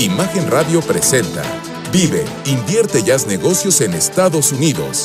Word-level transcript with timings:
Imagen 0.00 0.50
Radio 0.50 0.80
presenta 0.80 1.42
Vive, 1.92 2.24
invierte 2.46 3.02
y 3.04 3.10
haz 3.10 3.26
negocios 3.26 3.82
en 3.82 3.92
Estados 3.92 4.50
Unidos. 4.50 5.04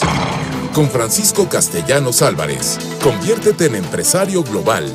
Con 0.73 0.89
Francisco 0.89 1.49
Castellanos 1.49 2.21
Álvarez. 2.21 2.79
Conviértete 3.03 3.65
en 3.65 3.75
empresario 3.75 4.41
global. 4.41 4.89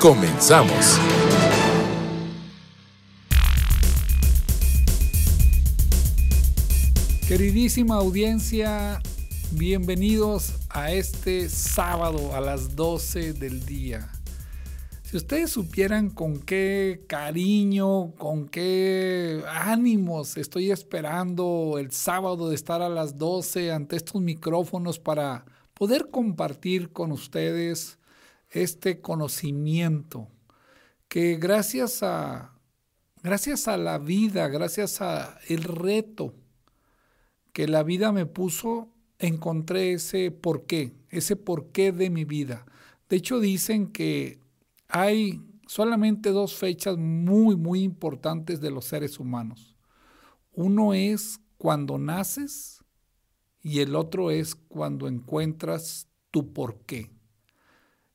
Comenzamos. 0.00 0.98
Queridísima 7.28 7.94
audiencia, 7.94 9.00
bienvenidos 9.52 10.54
a 10.68 10.90
este 10.90 11.48
sábado 11.48 12.34
a 12.34 12.40
las 12.40 12.74
12 12.74 13.34
del 13.34 13.64
día. 13.64 14.10
Si 15.10 15.16
ustedes 15.16 15.50
supieran 15.50 16.10
con 16.10 16.38
qué 16.38 17.02
cariño, 17.08 18.14
con 18.14 18.46
qué 18.48 19.42
ánimos 19.48 20.36
estoy 20.36 20.70
esperando 20.70 21.78
el 21.80 21.90
sábado 21.90 22.48
de 22.48 22.54
estar 22.54 22.80
a 22.80 22.88
las 22.88 23.18
12 23.18 23.72
ante 23.72 23.96
estos 23.96 24.22
micrófonos 24.22 25.00
para 25.00 25.46
poder 25.74 26.10
compartir 26.12 26.92
con 26.92 27.10
ustedes 27.10 27.98
este 28.50 29.00
conocimiento 29.00 30.28
que 31.08 31.38
gracias 31.38 32.04
a 32.04 32.52
gracias 33.20 33.66
a 33.66 33.76
la 33.78 33.98
vida, 33.98 34.46
gracias 34.46 35.00
a 35.00 35.40
el 35.48 35.64
reto 35.64 36.34
que 37.52 37.66
la 37.66 37.82
vida 37.82 38.12
me 38.12 38.26
puso, 38.26 38.86
encontré 39.18 39.94
ese 39.94 40.30
porqué, 40.30 40.92
ese 41.08 41.34
porqué 41.34 41.90
de 41.90 42.10
mi 42.10 42.24
vida. 42.24 42.64
De 43.08 43.16
hecho 43.16 43.40
dicen 43.40 43.88
que 43.88 44.39
hay 44.90 45.40
solamente 45.66 46.30
dos 46.30 46.54
fechas 46.54 46.96
muy, 46.98 47.56
muy 47.56 47.82
importantes 47.82 48.60
de 48.60 48.70
los 48.70 48.86
seres 48.86 49.20
humanos. 49.20 49.76
Uno 50.52 50.94
es 50.94 51.40
cuando 51.58 51.96
naces 51.96 52.84
y 53.62 53.80
el 53.80 53.94
otro 53.94 54.30
es 54.30 54.54
cuando 54.54 55.06
encuentras 55.06 56.08
tu 56.30 56.52
porqué. 56.52 57.10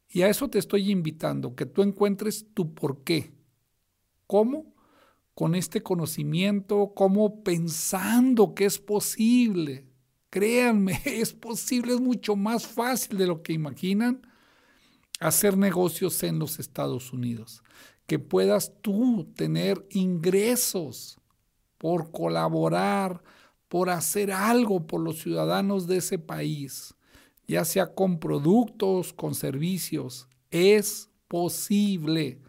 Y 0.09 0.21
a 0.21 0.29
eso 0.29 0.49
te 0.49 0.59
estoy 0.59 0.91
invitando, 0.91 1.55
que 1.55 1.65
tú 1.65 1.81
encuentres 1.81 2.45
tu 2.53 2.73
porqué. 2.73 3.33
¿Cómo? 4.27 4.73
Con 5.33 5.55
este 5.55 5.81
conocimiento, 5.81 6.93
como 6.95 7.43
pensando 7.43 8.53
que 8.53 8.65
es 8.65 8.79
posible. 8.79 9.87
Créanme, 10.29 11.01
es 11.05 11.33
posible, 11.33 11.93
es 11.93 12.01
mucho 12.01 12.35
más 12.35 12.67
fácil 12.67 13.17
de 13.17 13.27
lo 13.27 13.43
que 13.43 13.53
imaginan 13.53 14.21
hacer 15.19 15.57
negocios 15.57 16.21
en 16.23 16.39
los 16.39 16.59
Estados 16.59 17.13
Unidos, 17.13 17.63
que 18.05 18.19
puedas 18.19 18.73
tú 18.81 19.31
tener 19.35 19.85
ingresos 19.89 21.19
por 21.77 22.11
colaborar, 22.11 23.23
por 23.67 23.89
hacer 23.89 24.31
algo 24.31 24.85
por 24.85 25.01
los 25.01 25.19
ciudadanos 25.19 25.87
de 25.87 25.97
ese 25.97 26.19
país, 26.19 26.95
ya 27.47 27.65
sea 27.65 27.93
con 27.93 28.19
productos, 28.19 29.13
con 29.13 29.35
servicios, 29.35 30.27
es 30.51 31.09
posible. 31.27 32.39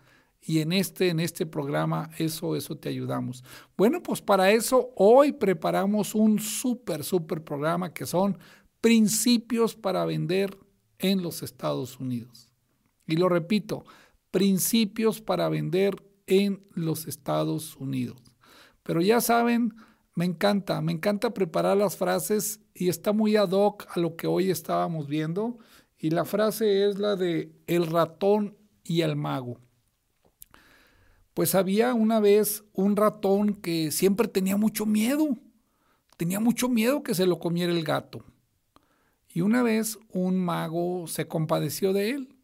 Y 0.40 0.60
en 0.60 0.72
este, 0.72 1.08
en 1.08 1.18
este 1.18 1.44
programa, 1.44 2.08
eso, 2.18 2.54
eso 2.54 2.76
te 2.76 2.88
ayudamos. 2.88 3.42
Bueno, 3.76 4.00
pues 4.02 4.22
para 4.22 4.52
eso 4.52 4.90
hoy 4.94 5.32
preparamos 5.32 6.14
un 6.14 6.38
súper, 6.38 7.02
súper 7.02 7.42
programa 7.42 7.92
que 7.92 8.06
son 8.06 8.38
principios 8.80 9.74
para 9.74 10.04
vender 10.04 10.56
en 10.98 11.22
los 11.22 11.42
Estados 11.42 11.98
Unidos. 11.98 12.48
Y 13.06 13.16
lo 13.16 13.28
repito, 13.28 13.84
principios 14.30 15.20
para 15.20 15.48
vender 15.48 15.96
en 16.26 16.66
los 16.74 17.06
Estados 17.06 17.76
Unidos. 17.76 18.20
Pero 18.82 19.00
ya 19.00 19.20
saben, 19.20 19.74
me 20.14 20.24
encanta, 20.24 20.80
me 20.80 20.92
encanta 20.92 21.32
preparar 21.32 21.76
las 21.76 21.96
frases 21.96 22.60
y 22.74 22.88
está 22.88 23.12
muy 23.12 23.36
ad 23.36 23.50
hoc 23.50 23.86
a 23.94 24.00
lo 24.00 24.16
que 24.16 24.26
hoy 24.26 24.50
estábamos 24.50 25.06
viendo. 25.08 25.58
Y 25.98 26.10
la 26.10 26.24
frase 26.24 26.88
es 26.88 26.98
la 26.98 27.16
de 27.16 27.52
el 27.66 27.86
ratón 27.86 28.56
y 28.82 29.00
el 29.00 29.16
mago. 29.16 29.58
Pues 31.32 31.54
había 31.54 31.94
una 31.94 32.20
vez 32.20 32.64
un 32.72 32.96
ratón 32.96 33.54
que 33.54 33.90
siempre 33.90 34.28
tenía 34.28 34.56
mucho 34.56 34.86
miedo. 34.86 35.36
Tenía 36.16 36.40
mucho 36.40 36.68
miedo 36.68 37.02
que 37.02 37.14
se 37.14 37.26
lo 37.26 37.38
comiera 37.38 37.72
el 37.72 37.84
gato. 37.84 38.24
Y 39.28 39.42
una 39.42 39.62
vez 39.62 39.98
un 40.12 40.38
mago 40.38 41.06
se 41.06 41.28
compadeció 41.28 41.92
de 41.92 42.10
él 42.10 42.35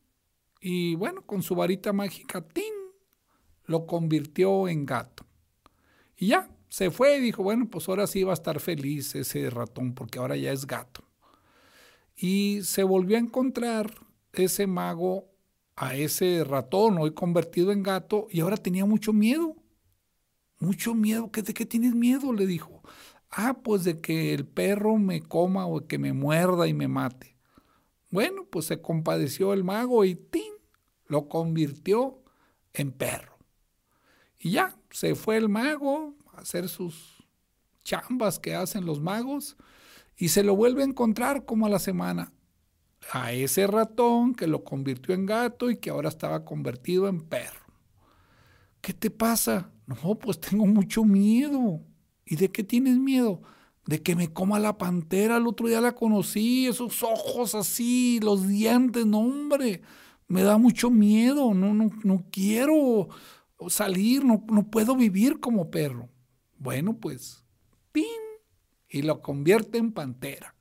y 0.62 0.94
bueno, 0.94 1.22
con 1.26 1.42
su 1.42 1.56
varita 1.56 1.92
mágica, 1.92 2.40
¡tin! 2.40 2.72
lo 3.66 3.86
convirtió 3.86 4.68
en 4.68 4.86
gato. 4.86 5.26
Y 6.16 6.28
ya, 6.28 6.48
se 6.68 6.90
fue 6.90 7.16
y 7.16 7.20
dijo, 7.20 7.42
bueno, 7.42 7.68
pues 7.68 7.88
ahora 7.88 8.06
sí 8.06 8.22
va 8.22 8.32
a 8.32 8.34
estar 8.34 8.60
feliz 8.60 9.14
ese 9.14 9.50
ratón 9.50 9.92
porque 9.94 10.18
ahora 10.18 10.36
ya 10.36 10.52
es 10.52 10.66
gato. 10.66 11.04
Y 12.16 12.60
se 12.62 12.84
volvió 12.84 13.16
a 13.16 13.20
encontrar 13.20 13.92
ese 14.32 14.66
mago 14.66 15.26
a 15.74 15.96
ese 15.96 16.44
ratón 16.44 16.98
hoy 16.98 17.12
convertido 17.12 17.72
en 17.72 17.82
gato 17.82 18.28
y 18.30 18.40
ahora 18.40 18.56
tenía 18.56 18.84
mucho 18.84 19.12
miedo. 19.12 19.56
Mucho 20.60 20.94
miedo. 20.94 21.28
¿De 21.32 21.54
qué 21.54 21.66
tienes 21.66 21.94
miedo? 21.94 22.32
Le 22.32 22.46
dijo. 22.46 22.82
Ah, 23.30 23.58
pues 23.64 23.82
de 23.82 24.00
que 24.00 24.32
el 24.34 24.46
perro 24.46 24.96
me 24.98 25.22
coma 25.22 25.66
o 25.66 25.86
que 25.86 25.98
me 25.98 26.12
muerda 26.12 26.68
y 26.68 26.74
me 26.74 26.86
mate. 26.86 27.36
Bueno, 28.10 28.46
pues 28.48 28.66
se 28.66 28.80
compadeció 28.80 29.54
el 29.54 29.64
mago 29.64 30.04
y 30.04 30.14
¡tin! 30.14 30.51
Lo 31.12 31.28
convirtió 31.28 32.22
en 32.72 32.90
perro. 32.90 33.36
Y 34.38 34.52
ya, 34.52 34.74
se 34.90 35.14
fue 35.14 35.36
el 35.36 35.50
mago 35.50 36.16
a 36.32 36.40
hacer 36.40 36.70
sus 36.70 37.22
chambas 37.84 38.38
que 38.38 38.54
hacen 38.54 38.86
los 38.86 38.98
magos 38.98 39.58
y 40.16 40.28
se 40.28 40.42
lo 40.42 40.56
vuelve 40.56 40.80
a 40.82 40.86
encontrar 40.86 41.44
como 41.44 41.66
a 41.66 41.68
la 41.68 41.78
semana. 41.78 42.32
A 43.12 43.32
ese 43.32 43.66
ratón 43.66 44.34
que 44.34 44.46
lo 44.46 44.64
convirtió 44.64 45.14
en 45.14 45.26
gato 45.26 45.70
y 45.70 45.76
que 45.76 45.90
ahora 45.90 46.08
estaba 46.08 46.46
convertido 46.46 47.06
en 47.08 47.20
perro. 47.20 47.66
¿Qué 48.80 48.94
te 48.94 49.10
pasa? 49.10 49.70
No, 49.86 50.14
pues 50.14 50.40
tengo 50.40 50.64
mucho 50.64 51.04
miedo. 51.04 51.82
¿Y 52.24 52.36
de 52.36 52.50
qué 52.50 52.64
tienes 52.64 52.96
miedo? 52.96 53.42
De 53.84 54.02
que 54.02 54.16
me 54.16 54.32
coma 54.32 54.58
la 54.58 54.78
pantera. 54.78 55.36
El 55.36 55.46
otro 55.46 55.68
día 55.68 55.82
la 55.82 55.92
conocí, 55.92 56.68
esos 56.68 57.02
ojos 57.02 57.54
así, 57.54 58.18
los 58.22 58.48
dientes, 58.48 59.04
no 59.04 59.18
hombre 59.18 59.82
me 60.32 60.42
da 60.42 60.56
mucho 60.56 60.88
miedo, 60.88 61.52
no, 61.52 61.74
no, 61.74 61.90
no 62.04 62.24
quiero 62.32 63.10
salir, 63.68 64.24
no, 64.24 64.42
no, 64.48 64.70
puedo 64.70 64.96
vivir 64.96 65.40
como 65.40 65.70
perro. 65.70 66.08
Bueno, 66.56 66.96
pues, 66.96 67.44
¡pin! 67.92 68.06
Y 68.88 69.02
lo 69.02 69.20
convierte 69.20 69.76
en 69.76 69.92
pantera. 69.92 70.54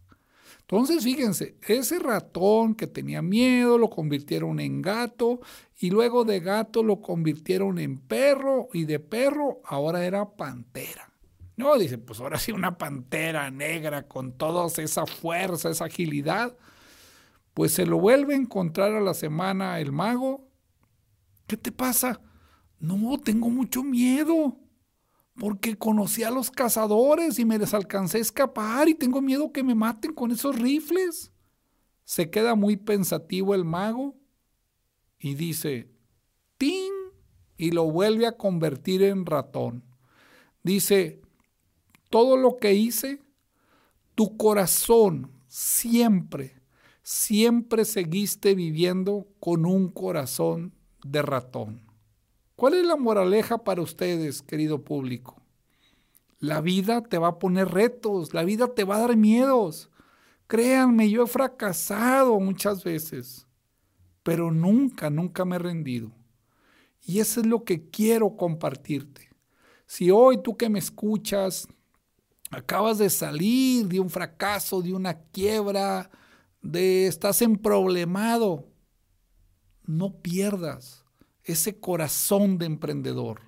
Entonces, 0.59 1.05
fíjense, 1.05 1.55
ese 1.65 1.99
ratón 1.99 2.75
que 2.75 2.85
tenía 2.85 3.21
miedo 3.21 3.77
lo 3.77 3.89
convirtieron 3.89 4.59
en 4.59 4.81
gato 4.81 5.39
y 5.79 5.89
luego 5.89 6.25
de 6.25 6.41
gato 6.41 6.83
lo 6.83 6.99
convirtieron 7.01 7.79
en 7.79 7.97
perro 7.97 8.67
y 8.73 8.83
de 8.83 8.99
perro 8.99 9.61
ahora 9.63 10.05
era 10.05 10.31
pantera. 10.31 11.13
No, 11.55 11.77
dice, 11.77 11.97
pues 11.97 12.19
ahora 12.19 12.39
sí 12.39 12.51
una 12.51 12.77
pantera 12.77 13.49
negra 13.49 14.03
con 14.03 14.33
toda 14.33 14.67
esa 14.83 15.05
fuerza, 15.05 15.69
esa 15.69 15.85
agilidad 15.85 16.57
pues 17.53 17.73
se 17.73 17.85
lo 17.85 17.99
vuelve 17.99 18.33
a 18.33 18.37
encontrar 18.37 18.93
a 18.93 19.01
la 19.01 19.13
semana 19.13 19.79
el 19.79 19.91
mago. 19.91 20.47
¿Qué 21.47 21.57
te 21.57 21.71
pasa? 21.71 22.21
No, 22.79 23.19
tengo 23.19 23.49
mucho 23.49 23.83
miedo, 23.83 24.57
porque 25.35 25.77
conocí 25.77 26.23
a 26.23 26.31
los 26.31 26.49
cazadores 26.49 27.37
y 27.39 27.45
me 27.45 27.59
les 27.59 27.73
alcancé 27.73 28.17
a 28.17 28.21
escapar 28.21 28.89
y 28.89 28.95
tengo 28.95 29.21
miedo 29.21 29.51
que 29.51 29.63
me 29.63 29.75
maten 29.75 30.13
con 30.13 30.31
esos 30.31 30.57
rifles. 30.57 31.31
Se 32.05 32.29
queda 32.29 32.55
muy 32.55 32.77
pensativo 32.77 33.53
el 33.53 33.65
mago 33.65 34.15
y 35.19 35.35
dice, 35.35 35.91
¡tin! 36.57 36.91
y 37.57 37.71
lo 37.71 37.83
vuelve 37.91 38.25
a 38.25 38.37
convertir 38.37 39.03
en 39.03 39.25
ratón. 39.25 39.83
Dice, 40.63 41.21
todo 42.09 42.35
lo 42.35 42.57
que 42.57 42.73
hice, 42.73 43.21
tu 44.15 44.35
corazón 44.35 45.31
siempre 45.47 46.60
siempre 47.11 47.83
seguiste 47.83 48.55
viviendo 48.55 49.27
con 49.41 49.65
un 49.65 49.89
corazón 49.89 50.73
de 51.03 51.21
ratón. 51.21 51.81
¿Cuál 52.55 52.75
es 52.75 52.85
la 52.85 52.95
moraleja 52.95 53.65
para 53.65 53.81
ustedes, 53.81 54.41
querido 54.41 54.85
público? 54.85 55.35
La 56.39 56.61
vida 56.61 57.03
te 57.03 57.17
va 57.17 57.27
a 57.27 57.39
poner 57.39 57.67
retos, 57.67 58.33
la 58.33 58.45
vida 58.45 58.73
te 58.73 58.85
va 58.85 58.95
a 58.95 58.99
dar 59.01 59.17
miedos. 59.17 59.89
Créanme, 60.47 61.09
yo 61.09 61.23
he 61.23 61.27
fracasado 61.27 62.39
muchas 62.39 62.81
veces, 62.81 63.45
pero 64.23 64.49
nunca, 64.49 65.09
nunca 65.09 65.43
me 65.43 65.57
he 65.57 65.59
rendido. 65.59 66.13
Y 67.01 67.19
eso 67.19 67.41
es 67.41 67.45
lo 67.45 67.65
que 67.65 67.89
quiero 67.89 68.37
compartirte. 68.37 69.29
Si 69.85 70.09
hoy 70.11 70.41
tú 70.41 70.55
que 70.55 70.69
me 70.69 70.79
escuchas 70.79 71.67
acabas 72.51 72.99
de 72.99 73.09
salir 73.09 73.87
de 73.89 73.99
un 73.99 74.09
fracaso, 74.09 74.81
de 74.81 74.93
una 74.93 75.13
quiebra, 75.13 76.09
de 76.61 77.07
estás 77.07 77.41
emproblemado, 77.41 78.67
no 79.83 80.21
pierdas 80.21 81.05
ese 81.43 81.79
corazón 81.79 82.57
de 82.57 82.65
emprendedor. 82.65 83.41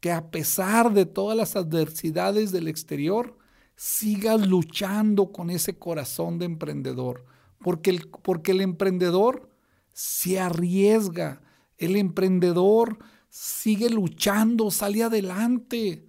que 0.00 0.10
a 0.10 0.32
pesar 0.32 0.92
de 0.92 1.06
todas 1.06 1.36
las 1.38 1.54
adversidades 1.54 2.50
del 2.50 2.66
exterior, 2.66 3.38
sigas 3.76 4.44
luchando 4.48 5.30
con 5.30 5.48
ese 5.48 5.78
corazón 5.78 6.40
de 6.40 6.46
emprendedor, 6.46 7.24
porque 7.60 7.90
el, 7.90 8.08
porque 8.10 8.50
el 8.50 8.62
emprendedor 8.62 9.48
se 9.92 10.40
arriesga, 10.40 11.40
el 11.78 11.94
emprendedor 11.94 12.98
sigue 13.28 13.90
luchando, 13.90 14.72
sale 14.72 15.04
adelante. 15.04 16.04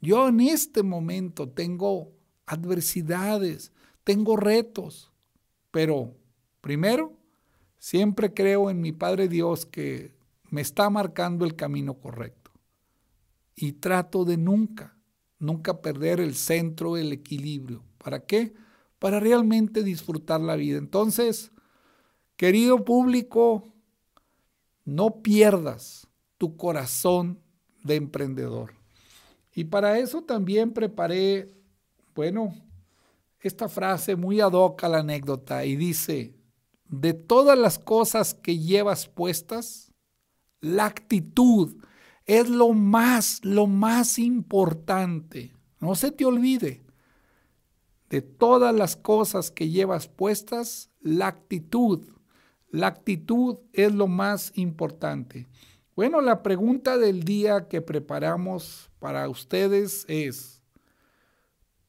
Yo 0.00 0.28
en 0.28 0.40
este 0.40 0.84
momento 0.84 1.48
tengo 1.48 2.12
adversidades, 2.46 3.72
tengo 4.04 4.36
retos, 4.36 5.12
pero 5.70 6.14
primero, 6.60 7.12
siempre 7.78 8.32
creo 8.32 8.70
en 8.70 8.80
mi 8.80 8.92
Padre 8.92 9.28
Dios 9.28 9.66
que 9.66 10.14
me 10.50 10.60
está 10.60 10.90
marcando 10.90 11.44
el 11.44 11.56
camino 11.56 11.94
correcto 11.94 12.50
y 13.54 13.72
trato 13.72 14.24
de 14.24 14.36
nunca, 14.36 14.96
nunca 15.38 15.80
perder 15.80 16.20
el 16.20 16.34
centro, 16.34 16.96
el 16.96 17.12
equilibrio. 17.12 17.84
¿Para 17.98 18.24
qué? 18.24 18.54
Para 18.98 19.20
realmente 19.20 19.82
disfrutar 19.82 20.40
la 20.40 20.56
vida. 20.56 20.78
Entonces, 20.78 21.50
querido 22.36 22.84
público, 22.84 23.64
no 24.84 25.22
pierdas 25.22 26.06
tu 26.38 26.56
corazón 26.56 27.40
de 27.82 27.96
emprendedor. 27.96 28.74
Y 29.54 29.64
para 29.64 29.98
eso 29.98 30.22
también 30.22 30.72
preparé, 30.72 31.50
bueno, 32.14 32.54
esta 33.48 33.68
frase 33.68 34.14
muy 34.14 34.40
ad 34.40 34.52
hoc 34.52 34.84
a 34.84 34.88
la 34.88 34.98
anécdota 34.98 35.64
y 35.64 35.74
dice, 35.74 36.34
de 36.88 37.14
todas 37.14 37.58
las 37.58 37.78
cosas 37.78 38.34
que 38.34 38.58
llevas 38.58 39.08
puestas, 39.08 39.92
la 40.60 40.86
actitud, 40.86 41.76
es 42.24 42.48
lo 42.48 42.72
más, 42.72 43.40
lo 43.42 43.66
más 43.66 44.18
importante. 44.18 45.54
No 45.80 45.94
se 45.94 46.12
te 46.12 46.24
olvide. 46.24 46.84
De 48.10 48.22
todas 48.22 48.74
las 48.74 48.96
cosas 48.96 49.50
que 49.50 49.68
llevas 49.68 50.08
puestas, 50.08 50.90
la 51.00 51.26
actitud. 51.26 52.06
La 52.70 52.88
actitud 52.88 53.58
es 53.72 53.94
lo 53.94 54.08
más 54.08 54.52
importante. 54.56 55.48
Bueno, 55.96 56.20
la 56.20 56.42
pregunta 56.42 56.98
del 56.98 57.24
día 57.24 57.66
que 57.68 57.80
preparamos 57.80 58.90
para 58.98 59.28
ustedes 59.28 60.04
es, 60.08 60.57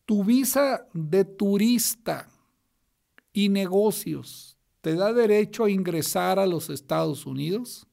¿tu 0.09 0.23
visa 0.23 0.87
de 0.91 1.23
turista 1.23 2.27
y 3.31 3.49
negocios 3.49 4.57
te 4.81 4.95
da 4.95 5.13
derecho 5.13 5.65
a 5.65 5.69
ingresar 5.69 6.39
a 6.39 6.47
los 6.47 6.71
Estados 6.71 7.27
Unidos? 7.27 7.85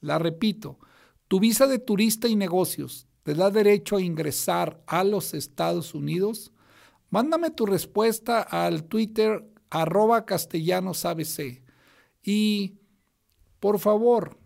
La 0.00 0.18
repito, 0.18 0.80
tu 1.28 1.38
visa 1.38 1.68
de 1.68 1.78
turista 1.78 2.26
y 2.26 2.34
negocios 2.34 3.06
te 3.22 3.34
da 3.36 3.52
derecho 3.52 3.94
a 3.94 4.02
ingresar 4.02 4.82
a 4.88 5.04
los 5.04 5.32
Estados 5.32 5.94
Unidos. 5.94 6.50
Mándame 7.08 7.52
tu 7.52 7.66
respuesta 7.66 8.42
al 8.42 8.82
Twitter 8.82 9.48
arroba 9.70 10.26
castellanosabc. 10.26 11.62
Y 12.20 12.80
por 13.60 13.78
favor, 13.78 14.40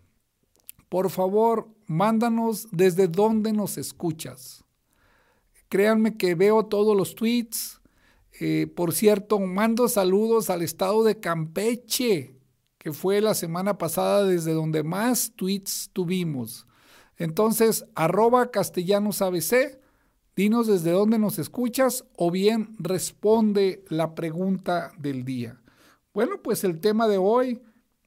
por 0.89 1.09
favor, 1.09 1.69
mándanos 1.87 2.67
desde 2.71 3.07
dónde 3.07 3.51
nos 3.51 3.79
escuchas. 3.79 4.62
Créanme 5.73 6.17
que 6.17 6.35
veo 6.35 6.67
todos 6.67 6.95
los 6.95 7.15
tweets. 7.15 7.81
Eh, 8.39 8.67
por 8.75 8.93
cierto, 8.93 9.39
mando 9.39 9.87
saludos 9.87 10.51
al 10.51 10.61
estado 10.61 11.03
de 11.03 11.19
Campeche, 11.19 12.37
que 12.77 12.93
fue 12.93 13.21
la 13.21 13.33
semana 13.33 13.79
pasada 13.79 14.23
desde 14.23 14.53
donde 14.53 14.83
más 14.83 15.33
tweets 15.35 15.89
tuvimos. 15.91 16.67
Entonces, 17.17 17.85
arroba 17.95 18.51
castellanos 18.51 19.23
ABC, 19.23 19.79
dinos 20.35 20.67
desde 20.67 20.91
dónde 20.91 21.17
nos 21.17 21.39
escuchas 21.39 22.05
o 22.17 22.29
bien 22.29 22.75
responde 22.77 23.83
la 23.89 24.13
pregunta 24.13 24.91
del 24.99 25.25
día. 25.25 25.59
Bueno, 26.13 26.39
pues 26.43 26.63
el 26.63 26.79
tema 26.81 27.07
de 27.07 27.17
hoy, 27.17 27.63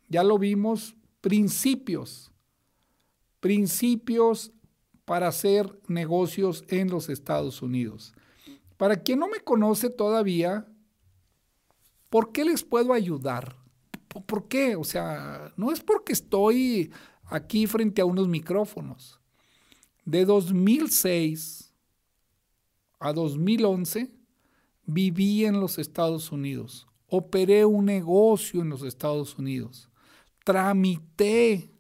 ya 0.09 0.23
lo 0.23 0.39
vimos, 0.39 0.95
principios. 1.21 2.31
Principios 3.41 4.53
para 5.07 5.29
hacer 5.29 5.81
negocios 5.87 6.65
en 6.69 6.91
los 6.91 7.09
Estados 7.09 7.63
Unidos. 7.63 8.13
Para 8.77 8.97
quien 8.97 9.21
no 9.21 9.29
me 9.29 9.41
conoce 9.41 9.89
todavía, 9.89 10.67
¿por 12.11 12.33
qué 12.33 12.45
les 12.45 12.63
puedo 12.63 12.93
ayudar? 12.93 13.57
¿Por 14.27 14.49
qué? 14.49 14.77
O 14.77 14.85
sea, 14.85 15.53
no 15.57 15.73
es 15.73 15.81
porque 15.81 16.13
estoy 16.13 16.93
aquí 17.25 17.67
frente 17.67 18.03
a 18.03 18.05
unos 18.05 18.27
micrófonos. 18.29 19.21
De 20.05 20.25
2006 20.25 21.73
a 22.99 23.13
2011 23.13 24.11
viví 24.87 25.45
en 25.45 25.61
los 25.61 25.79
Estados 25.79 26.33
Unidos, 26.33 26.87
operé 27.09 27.65
un 27.65 27.85
negocio 27.85 28.61
en 28.61 28.71
los 28.71 28.83
Estados 28.83 29.39
Unidos, 29.39 29.89
tramité 30.45 31.71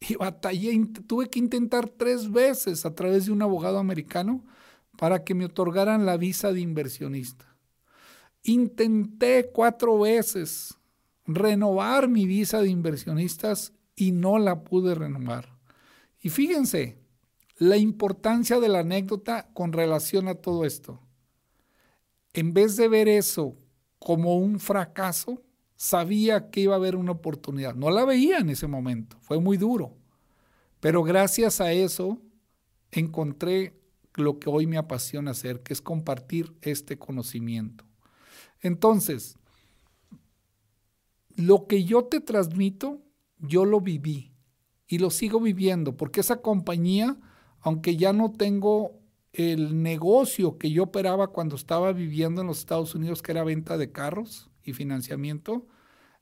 y 0.08 0.14
batallé, 0.16 0.80
tuve 1.06 1.28
que 1.28 1.38
intentar 1.38 1.88
tres 1.88 2.30
veces 2.30 2.86
a 2.86 2.94
través 2.94 3.26
de 3.26 3.32
un 3.32 3.42
abogado 3.42 3.78
americano 3.78 4.44
para 4.96 5.24
que 5.24 5.34
me 5.34 5.44
otorgaran 5.44 6.06
la 6.06 6.16
visa 6.16 6.52
de 6.52 6.60
inversionista. 6.60 7.46
Intenté 8.42 9.50
cuatro 9.52 9.98
veces 9.98 10.78
renovar 11.26 12.08
mi 12.08 12.26
visa 12.26 12.60
de 12.60 12.70
inversionistas 12.70 13.72
y 13.94 14.12
no 14.12 14.38
la 14.38 14.64
pude 14.64 14.94
renovar. 14.94 15.58
Y 16.22 16.30
fíjense 16.30 16.98
la 17.56 17.76
importancia 17.76 18.58
de 18.58 18.68
la 18.68 18.80
anécdota 18.80 19.50
con 19.52 19.72
relación 19.72 20.28
a 20.28 20.34
todo 20.34 20.64
esto. 20.64 21.00
En 22.32 22.54
vez 22.54 22.76
de 22.76 22.88
ver 22.88 23.08
eso 23.08 23.56
como 23.98 24.36
un 24.38 24.58
fracaso, 24.58 25.42
sabía 25.80 26.50
que 26.50 26.60
iba 26.60 26.74
a 26.74 26.76
haber 26.76 26.94
una 26.94 27.12
oportunidad. 27.12 27.74
No 27.74 27.90
la 27.90 28.04
veía 28.04 28.36
en 28.36 28.50
ese 28.50 28.66
momento, 28.66 29.16
fue 29.22 29.40
muy 29.40 29.56
duro. 29.56 29.96
Pero 30.78 31.02
gracias 31.02 31.62
a 31.62 31.72
eso 31.72 32.20
encontré 32.90 33.80
lo 34.14 34.38
que 34.38 34.50
hoy 34.50 34.66
me 34.66 34.76
apasiona 34.76 35.30
hacer, 35.30 35.62
que 35.62 35.72
es 35.72 35.80
compartir 35.80 36.54
este 36.60 36.98
conocimiento. 36.98 37.86
Entonces, 38.60 39.38
lo 41.34 41.66
que 41.66 41.84
yo 41.84 42.04
te 42.04 42.20
transmito 42.20 43.00
yo 43.38 43.64
lo 43.64 43.80
viví 43.80 44.34
y 44.86 44.98
lo 44.98 45.08
sigo 45.08 45.40
viviendo, 45.40 45.96
porque 45.96 46.20
esa 46.20 46.42
compañía, 46.42 47.16
aunque 47.60 47.96
ya 47.96 48.12
no 48.12 48.32
tengo 48.32 49.00
el 49.32 49.82
negocio 49.82 50.58
que 50.58 50.72
yo 50.72 50.82
operaba 50.82 51.28
cuando 51.28 51.56
estaba 51.56 51.94
viviendo 51.94 52.42
en 52.42 52.48
los 52.48 52.58
Estados 52.58 52.94
Unidos, 52.94 53.22
que 53.22 53.32
era 53.32 53.44
venta 53.44 53.78
de 53.78 53.90
carros 53.90 54.49
y 54.64 54.72
financiamiento, 54.72 55.66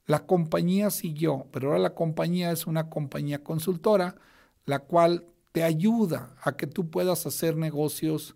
la 0.07 0.27
compañía 0.27 0.91
siguió, 0.91 1.47
pero 1.53 1.69
ahora 1.69 1.81
la 1.81 1.95
compañía 1.95 2.51
es 2.51 2.67
una 2.67 2.89
compañía 2.89 3.45
consultora, 3.45 4.17
la 4.65 4.79
cual 4.81 5.27
te 5.53 5.63
ayuda 5.63 6.35
a 6.43 6.57
que 6.57 6.67
tú 6.67 6.91
puedas 6.91 7.27
hacer 7.27 7.57
negocios 7.57 8.35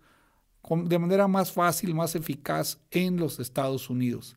de 0.85 0.99
manera 0.99 1.29
más 1.29 1.53
fácil, 1.53 1.95
más 1.95 2.15
eficaz 2.15 2.79
en 2.91 3.17
los 3.17 3.41
Estados 3.41 3.91
Unidos. 3.91 4.37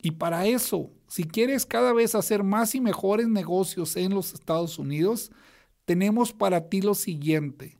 Y 0.00 0.12
para 0.12 0.46
eso, 0.46 0.90
si 1.08 1.24
quieres 1.24 1.66
cada 1.66 1.92
vez 1.92 2.14
hacer 2.14 2.42
más 2.42 2.74
y 2.74 2.80
mejores 2.80 3.28
negocios 3.28 3.96
en 3.96 4.14
los 4.14 4.32
Estados 4.32 4.78
Unidos, 4.78 5.32
tenemos 5.84 6.32
para 6.32 6.68
ti 6.68 6.80
lo 6.80 6.94
siguiente. 6.94 7.76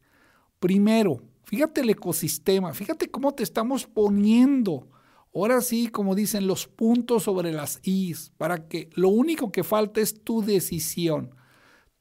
Primero, 0.59 1.23
fíjate 1.45 1.83
el 1.83 1.91
ecosistema, 1.91 2.75
fíjate 2.75 3.11
cómo 3.11 3.33
te 3.33 3.43
estamos 3.43 3.87
poniendo, 3.87 4.89
ahora 5.35 5.61
sí, 5.61 5.89
como 5.89 6.15
dicen, 6.15 6.47
los 6.47 6.67
puntos 6.67 7.25
sobre 7.25 7.53
las 7.53 7.81
is, 7.83 8.33
para 8.37 8.69
que 8.69 8.91
lo 8.95 9.09
único 9.09 9.53
que 9.53 9.65
falta 9.65 10.01
es 10.01 10.23
tu 10.23 10.43
decisión. 10.43 11.35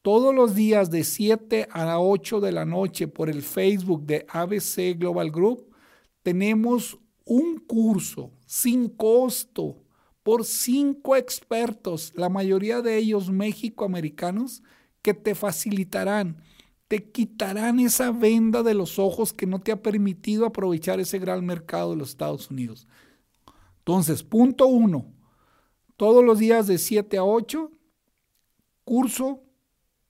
Todos 0.02 0.34
los 0.34 0.56
días 0.56 0.90
de 0.90 1.04
7 1.04 1.68
a 1.72 2.00
8 2.00 2.40
de 2.40 2.52
la 2.52 2.66
noche 2.66 3.08
por 3.08 3.30
el 3.30 3.42
Facebook 3.42 4.06
de 4.06 4.26
ABC 4.30 4.98
Global 4.98 5.32
Group, 5.32 5.68
tenemos 6.24 6.98
un 7.26 7.58
curso 7.58 8.32
sin 8.46 8.88
costo 8.90 9.84
por 10.24 10.44
cinco 10.44 11.16
expertos, 11.16 12.12
la 12.16 12.28
mayoría 12.28 12.82
de 12.82 12.98
ellos 12.98 13.30
mexicoamericanos, 13.30 14.62
que 15.02 15.14
te 15.14 15.36
facilitarán, 15.36 16.42
te 16.90 17.12
quitarán 17.12 17.80
esa 17.80 18.12
venda 18.12 18.62
de 18.62 18.74
los 18.74 19.00
ojos 19.00 19.32
que 19.32 19.46
no 19.46 19.60
te 19.60 19.72
ha 19.72 19.82
permitido 19.82 20.46
aprovechar 20.46 21.00
ese 21.00 21.20
gran 21.20 21.46
mercado 21.46 21.92
de 21.92 21.98
los 21.98 22.10
Estados 22.10 22.52
Unidos. 22.52 22.90
Entonces, 23.88 24.22
punto 24.22 24.68
uno, 24.68 25.14
todos 25.96 26.22
los 26.22 26.40
días 26.40 26.68
de 26.68 26.78
7 26.78 27.20
a 27.20 27.24
8, 27.24 27.72
curso 28.84 29.46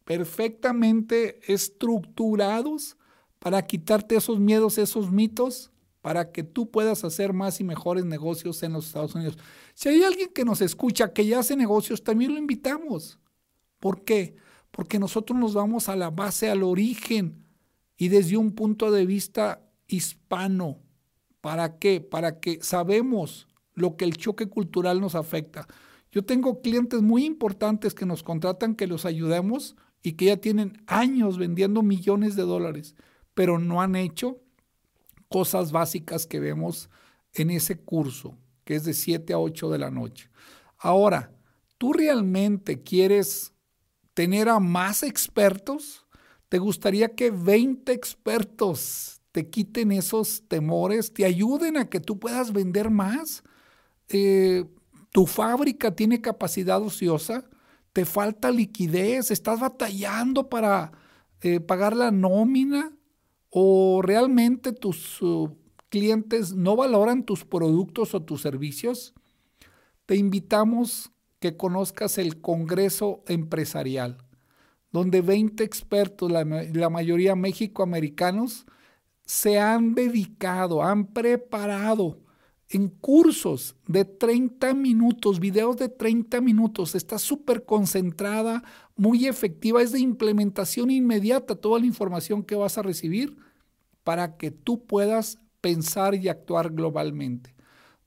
perfectamente 0.04 1.40
estructurados 1.54 2.98
para 3.38 3.62
quitarte 3.62 4.16
esos 4.16 4.40
miedos, 4.40 4.80
esos 4.80 5.12
mitos 5.12 5.72
para 6.02 6.32
que 6.32 6.42
tú 6.42 6.72
puedas 6.72 7.04
hacer 7.04 7.34
más 7.34 7.62
y 7.62 7.64
mejores 7.64 8.04
negocios 8.04 8.64
en 8.64 8.74
los 8.74 8.88
Estados 8.88 9.14
Unidos. 9.14 9.38
Si 9.76 9.90
hay 9.90 10.02
alguien 10.02 10.30
que 10.34 10.44
nos 10.44 10.62
escucha 10.62 11.14
que 11.14 11.28
ya 11.28 11.38
hace 11.38 11.56
negocios, 11.56 12.04
también 12.04 12.34
lo 12.34 12.40
invitamos. 12.40 13.20
¿Por 13.80 14.04
qué? 14.04 14.38
Porque 14.72 14.98
nosotros 14.98 15.38
nos 15.38 15.54
vamos 15.54 15.88
a 15.88 15.96
la 15.96 16.10
base, 16.10 16.50
al 16.50 16.64
origen 16.64 17.46
y 17.96 18.08
desde 18.08 18.38
un 18.38 18.54
punto 18.54 18.90
de 18.90 19.06
vista 19.06 19.70
hispano. 19.88 20.80
¿Para 21.42 21.78
qué? 21.78 22.02
Para 22.02 22.40
que 22.40 22.58
sabemos 22.64 23.48
lo 23.78 23.96
que 23.96 24.06
el 24.06 24.18
choque 24.18 24.48
cultural 24.48 25.00
nos 25.00 25.14
afecta. 25.14 25.68
Yo 26.12 26.26
tengo 26.26 26.62
clientes 26.62 27.04
muy 27.04 27.26
importantes 27.26 27.94
que 27.94 28.08
nos 28.08 28.24
contratan 28.24 28.74
que 28.74 28.88
los 28.88 29.06
ayudemos 29.06 29.76
y 30.02 30.14
que 30.14 30.26
ya 30.26 30.38
tienen 30.38 30.82
años 30.88 31.38
vendiendo 31.38 31.84
millones 31.84 32.36
de 32.36 32.42
dólares, 32.42 32.96
pero 33.36 33.60
no 33.60 33.80
han 33.80 33.96
hecho 33.96 34.42
cosas 35.30 35.72
básicas 35.72 36.26
que 36.26 36.40
vemos 36.40 36.90
en 37.34 37.52
ese 37.52 37.78
curso, 37.78 38.36
que 38.64 38.74
es 38.74 38.84
de 38.84 38.96
7 38.96 39.34
a 39.34 39.40
8 39.40 39.70
de 39.70 39.78
la 39.78 39.92
noche. 39.92 40.32
Ahora, 40.80 41.32
¿tú 41.78 41.94
realmente 41.94 42.82
quieres 42.82 43.54
tener 44.16 44.50
a 44.50 44.60
más 44.60 45.04
expertos? 45.04 46.08
¿Te 46.50 46.58
gustaría 46.58 47.14
que 47.14 47.30
20 47.30 47.92
expertos 47.92 49.22
te 49.32 49.50
quiten 49.50 49.92
esos 49.92 50.48
temores, 50.48 51.14
te 51.14 51.26
ayuden 51.26 51.78
a 51.78 51.92
que 51.92 52.00
tú 52.00 52.18
puedas 52.18 52.54
vender 52.54 52.90
más? 52.90 53.44
Eh, 54.10 54.66
¿Tu 55.12 55.26
fábrica 55.26 55.96
tiene 55.96 56.22
capacidad 56.22 56.82
ociosa? 56.82 57.50
¿Te 57.94 58.06
falta 58.06 58.52
liquidez? 58.52 59.32
¿Estás 59.32 59.60
batallando 59.60 60.50
para 60.50 60.92
eh, 61.42 61.60
pagar 61.60 61.96
la 61.96 62.12
nómina? 62.12 62.92
¿O 63.50 64.02
realmente 64.04 64.74
tus 64.74 65.22
uh, 65.22 65.58
clientes 65.90 66.54
no 66.54 66.76
valoran 66.76 67.24
tus 67.24 67.46
productos 67.46 68.14
o 68.14 68.22
tus 68.22 68.42
servicios? 68.42 69.16
Te 70.06 70.16
invitamos 70.16 71.12
que 71.40 71.58
conozcas 71.58 72.18
el 72.18 72.40
Congreso 72.42 73.24
Empresarial, 73.28 74.18
donde 74.92 75.22
20 75.22 75.64
expertos, 75.64 76.32
la, 76.32 76.44
la 76.44 76.90
mayoría 76.90 77.36
mexicoamericanos, 77.36 78.66
se 79.26 79.60
han 79.60 79.96
dedicado, 79.96 80.84
han 80.84 81.08
preparado 81.08 82.27
en 82.70 82.90
cursos 82.90 83.76
de 83.88 84.04
30 84.04 84.74
minutos, 84.74 85.40
videos 85.40 85.78
de 85.78 85.88
30 85.88 86.42
minutos, 86.42 86.96
está 86.96 87.18
súper 87.18 87.64
concentrada, 87.64 88.64
muy 88.96 89.28
efectiva, 89.28 89.82
es 89.82 89.94
de 89.94 90.00
implementación 90.00 90.92
inmediata 90.92 91.56
toda 91.56 91.80
la 91.80 91.86
información 91.86 92.44
que 92.44 92.56
vas 92.56 92.78
a 92.78 92.82
recibir 92.82 93.38
para 94.04 94.38
que 94.38 94.52
tú 94.52 94.86
puedas 94.86 95.40
pensar 95.62 96.16
y 96.16 96.28
actuar 96.28 96.72
globalmente. 96.72 97.56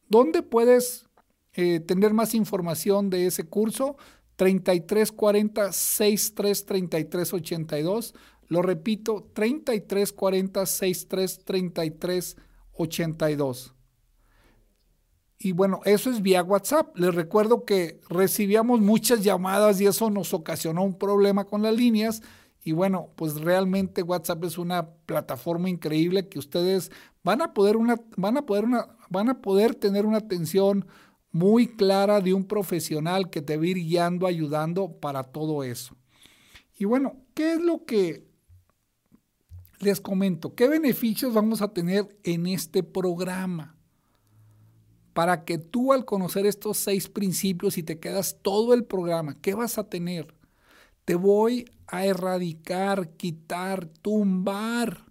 ¿Dónde 0.09 0.43
puedes 0.43 1.07
eh, 1.55 1.81
tener 1.81 2.12
más 2.12 2.35
información 2.35 3.11
de 3.11 3.26
ese 3.26 3.45
curso? 3.45 3.97
3340 4.37 5.73
63 5.73 7.35
82. 7.35 8.14
Lo 8.49 8.62
repito, 8.62 9.31
3340 9.35 10.67
63 10.67 12.37
82. 12.73 13.75
Y 15.43 15.53
bueno, 15.53 15.81
eso 15.87 16.11
es 16.11 16.21
vía 16.21 16.43
WhatsApp. 16.43 16.95
Les 16.99 17.15
recuerdo 17.15 17.65
que 17.65 17.99
recibíamos 18.11 18.81
muchas 18.81 19.25
llamadas 19.25 19.81
y 19.81 19.87
eso 19.87 20.11
nos 20.11 20.35
ocasionó 20.35 20.85
un 20.85 20.99
problema 20.99 21.47
con 21.47 21.63
las 21.63 21.75
líneas. 21.75 22.21
Y 22.63 22.73
bueno, 22.73 23.09
pues 23.17 23.41
realmente 23.41 24.03
WhatsApp 24.03 24.45
es 24.45 24.59
una 24.59 24.91
plataforma 25.07 25.71
increíble 25.71 26.29
que 26.29 26.39
ustedes 26.39 26.93
van 27.25 27.41
a 27.41 27.55
poder 27.55 27.79
una, 27.79 27.97
van 28.19 28.37
a 28.37 28.45
poder 28.45 28.65
una, 28.65 28.87
van 29.09 29.31
a 29.31 29.41
poder 29.41 29.75
tener 29.75 30.05
una 30.05 30.19
atención 30.19 30.87
muy 31.33 31.69
clara 31.69 32.21
de 32.21 32.35
un 32.35 32.45
profesional 32.45 33.31
que 33.31 33.41
te 33.41 33.57
va 33.57 33.63
a 33.63 33.67
ir 33.67 33.77
guiando, 33.77 34.27
ayudando 34.27 34.93
para 35.01 35.23
todo 35.23 35.65
eso. 35.65 35.97
Y 36.77 36.85
bueno, 36.85 37.17
¿qué 37.33 37.55
es 37.55 37.61
lo 37.61 37.87
que 37.87 38.29
les 39.79 40.03
comento? 40.03 40.55
¿Qué 40.55 40.69
beneficios 40.69 41.33
vamos 41.33 41.63
a 41.63 41.73
tener 41.73 42.15
en 42.25 42.47
este 42.47 42.83
programa? 42.83 43.80
Para 45.12 45.45
que 45.45 45.59
tú 45.59 45.93
al 45.93 46.05
conocer 46.05 46.47
estos 46.47 46.79
seis 46.79 47.09
principios 47.09 47.79
y 47.79 47.83
te 47.83 47.99
quedas 47.99 48.38
todo 48.43 48.75
el 48.75 48.85
programa, 48.85 49.37
¿qué 49.40 49.55
vas 49.55 49.79
a 49.79 49.88
tener? 49.88 50.35
Te 51.05 51.14
voy 51.14 51.64
a 51.87 52.07
erradicar, 52.07 53.11
quitar, 53.17 53.87
tumbar 53.87 55.07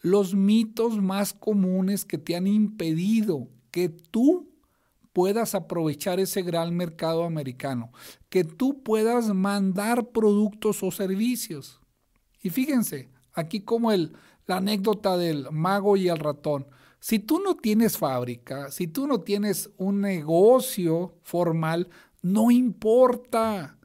los 0.00 0.34
mitos 0.34 1.00
más 1.00 1.32
comunes 1.32 2.04
que 2.04 2.18
te 2.18 2.36
han 2.36 2.46
impedido 2.46 3.48
que 3.70 3.88
tú 3.88 4.48
puedas 5.12 5.54
aprovechar 5.54 6.20
ese 6.20 6.42
gran 6.42 6.76
mercado 6.76 7.24
americano, 7.24 7.90
que 8.28 8.44
tú 8.44 8.82
puedas 8.82 9.34
mandar 9.34 10.10
productos 10.10 10.82
o 10.82 10.90
servicios. 10.90 11.80
Y 12.40 12.50
fíjense, 12.50 13.08
aquí 13.32 13.60
como 13.60 13.92
el, 13.92 14.12
la 14.46 14.58
anécdota 14.58 15.16
del 15.16 15.50
mago 15.50 15.96
y 15.96 16.08
el 16.08 16.18
ratón. 16.18 16.66
Si 17.00 17.18
tú 17.18 17.40
no 17.40 17.56
tienes 17.56 17.96
fábrica, 17.96 18.70
si 18.70 18.86
tú 18.88 19.06
no 19.06 19.20
tienes 19.20 19.70
un 19.76 20.00
negocio 20.00 21.14
formal, 21.22 21.88
no 22.22 22.50
importa. 22.50 23.78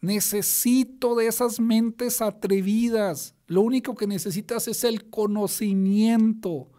Necesito 0.00 1.14
de 1.14 1.28
esas 1.28 1.60
mentes 1.60 2.20
atrevidas. 2.20 3.36
Lo 3.46 3.60
único 3.62 3.94
que 3.94 4.08
necesitas 4.08 4.66
es 4.66 4.82
el 4.82 5.08
conocimiento. 5.10 6.70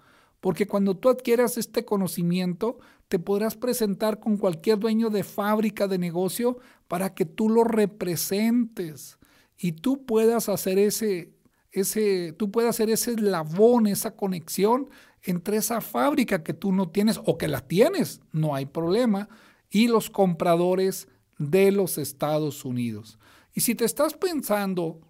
Porque 0.41 0.67
cuando 0.67 0.97
tú 0.97 1.09
adquieras 1.09 1.57
este 1.57 1.85
conocimiento, 1.85 2.79
te 3.07 3.19
podrás 3.19 3.55
presentar 3.55 4.19
con 4.19 4.37
cualquier 4.37 4.77
dueño 4.79 5.09
de 5.09 5.23
fábrica, 5.23 5.87
de 5.87 5.97
negocio, 5.97 6.57
para 6.89 7.13
que 7.13 7.25
tú 7.25 7.47
lo 7.47 7.63
representes 7.63 9.19
y 9.57 9.71
tú 9.71 10.05
puedas 10.05 10.49
hacer 10.49 10.77
ese, 10.77 11.33
ese, 11.71 12.33
tú 12.33 12.51
puedas 12.51 12.71
hacer 12.71 12.89
ese 12.89 13.11
eslabón, 13.11 13.87
esa 13.87 14.15
conexión 14.15 14.89
entre 15.23 15.57
esa 15.57 15.81
fábrica 15.81 16.43
que 16.43 16.53
tú 16.53 16.71
no 16.71 16.89
tienes 16.89 17.19
o 17.25 17.37
que 17.37 17.47
la 17.47 17.61
tienes, 17.61 18.21
no 18.31 18.55
hay 18.55 18.65
problema, 18.65 19.29
y 19.69 19.87
los 19.87 20.09
compradores 20.09 21.07
de 21.37 21.71
los 21.71 21.97
Estados 21.97 22.65
Unidos. 22.65 23.17
Y 23.53 23.61
si 23.61 23.75
te 23.75 23.85
estás 23.85 24.13
pensando 24.13 25.01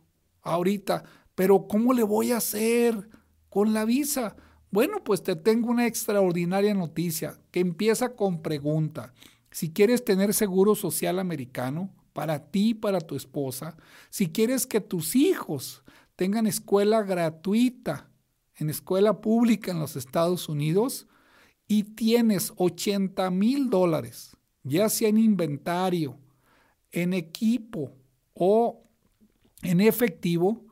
ahorita, 0.42 1.04
pero 1.36 1.68
¿cómo 1.68 1.94
le 1.94 2.04
voy 2.04 2.32
a 2.32 2.38
hacer 2.38 3.10
con 3.50 3.74
la 3.74 3.86
visa? 3.86 4.36
Bueno, 4.70 5.04
pues 5.04 5.24
te 5.24 5.36
tengo 5.36 5.70
una 5.70 5.88
extraordinaria 5.88 6.74
noticia 6.74 7.40
que 7.52 7.60
empieza 7.60 8.16
con 8.16 8.42
pregunta. 8.42 9.14
Si 9.52 9.72
quieres 9.72 10.04
tener 10.04 10.34
seguro 10.34 10.76
social 10.76 11.20
americano 11.20 11.90
para 12.14 12.40
ti 12.40 12.70
y 12.70 12.74
para 12.74 13.02
tu 13.02 13.16
esposa, 13.16 13.76
si 14.10 14.30
quieres 14.30 14.66
que 14.68 14.82
tus 14.82 15.16
hijos 15.16 15.84
tengan 16.16 16.48
escuela 16.48 17.02
gratuita 17.04 18.10
en 18.56 18.70
escuela 18.70 19.22
pública 19.22 19.72
en 19.72 19.80
los 19.80 19.96
Estados 19.96 20.50
Unidos 20.50 21.08
y 21.68 21.84
tienes 21.84 22.54
80 22.58 23.30
mil 23.32 23.70
dólares, 23.70 24.38
ya 24.64 24.90
sea 24.90 25.10
en 25.10 25.18
inventario, 25.18 26.18
en 26.92 27.14
equipo 27.14 27.96
o 28.34 28.84
en 29.62 29.82
efectivo, 29.82 30.66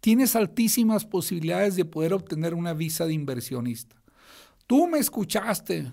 tienes 0.00 0.36
altísimas 0.36 1.06
posibilidades 1.06 1.76
de 1.76 1.84
poder 1.84 2.12
obtener 2.12 2.54
una 2.54 2.74
visa 2.74 3.06
de 3.06 3.14
inversionista. 3.14 3.96
Tú 4.66 4.86
me 4.86 4.98
escuchaste, 4.98 5.92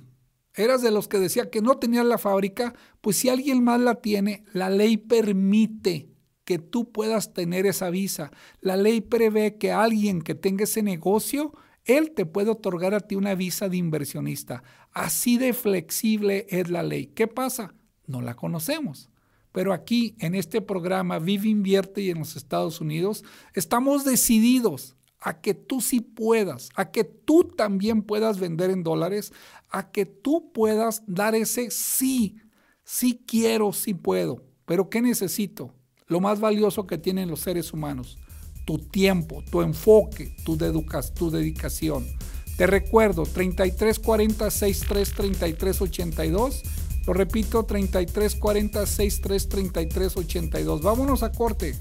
eras 0.53 0.81
de 0.81 0.91
los 0.91 1.07
que 1.07 1.17
decía 1.17 1.49
que 1.49 1.61
no 1.61 1.77
tenías 1.77 2.05
la 2.05 2.17
fábrica, 2.17 2.75
pues 2.99 3.17
si 3.17 3.29
alguien 3.29 3.63
más 3.63 3.79
la 3.79 3.95
tiene, 3.95 4.43
la 4.53 4.69
ley 4.69 4.97
permite 4.97 6.10
que 6.51 6.59
tú 6.59 6.91
puedas 6.91 7.33
tener 7.33 7.65
esa 7.65 7.89
visa. 7.89 8.29
La 8.59 8.75
ley 8.75 8.99
prevé 8.99 9.55
que 9.55 9.71
alguien 9.71 10.21
que 10.21 10.35
tenga 10.35 10.65
ese 10.65 10.83
negocio, 10.83 11.53
él 11.85 12.11
te 12.11 12.25
puede 12.25 12.49
otorgar 12.49 12.93
a 12.93 12.99
ti 12.99 13.15
una 13.15 13.35
visa 13.35 13.69
de 13.69 13.77
inversionista. 13.77 14.61
Así 14.91 15.37
de 15.37 15.53
flexible 15.53 16.45
es 16.49 16.69
la 16.69 16.83
ley. 16.83 17.05
¿Qué 17.05 17.29
pasa? 17.29 17.73
No 18.05 18.19
la 18.19 18.35
conocemos. 18.35 19.09
Pero 19.53 19.71
aquí, 19.71 20.17
en 20.19 20.35
este 20.35 20.59
programa 20.59 21.19
Vive, 21.19 21.47
Invierte 21.47 22.01
y 22.01 22.09
en 22.09 22.19
los 22.19 22.35
Estados 22.35 22.81
Unidos, 22.81 23.23
estamos 23.53 24.03
decididos 24.03 24.97
a 25.21 25.39
que 25.39 25.53
tú 25.53 25.79
sí 25.79 26.01
puedas, 26.01 26.67
a 26.75 26.91
que 26.91 27.05
tú 27.05 27.45
también 27.45 28.01
puedas 28.01 28.41
vender 28.41 28.71
en 28.71 28.83
dólares, 28.83 29.31
a 29.69 29.89
que 29.89 30.05
tú 30.05 30.51
puedas 30.51 31.01
dar 31.07 31.33
ese 31.33 31.71
sí, 31.71 32.35
sí 32.83 33.23
quiero, 33.25 33.71
sí 33.71 33.93
puedo. 33.93 34.43
Pero 34.65 34.89
¿qué 34.89 35.01
necesito? 35.01 35.73
Lo 36.11 36.19
más 36.19 36.41
valioso 36.41 36.85
que 36.85 36.97
tienen 36.97 37.29
los 37.29 37.39
seres 37.39 37.71
humanos, 37.71 38.17
tu 38.65 38.77
tiempo, 38.77 39.45
tu 39.49 39.61
enfoque, 39.61 40.35
tu, 40.43 40.57
tu 40.57 41.31
dedicación. 41.31 42.05
Te 42.57 42.67
recuerdo, 42.67 43.23
3340 43.23 44.51
63 44.51 45.13
33 45.13 45.81
82. 45.81 46.63
Lo 47.07 47.13
repito, 47.13 47.63
3340 47.63 48.85
63 48.85 49.47
33 49.47 50.17
82. 50.17 50.81
Vámonos 50.81 51.23
a 51.23 51.31
corte. 51.31 51.75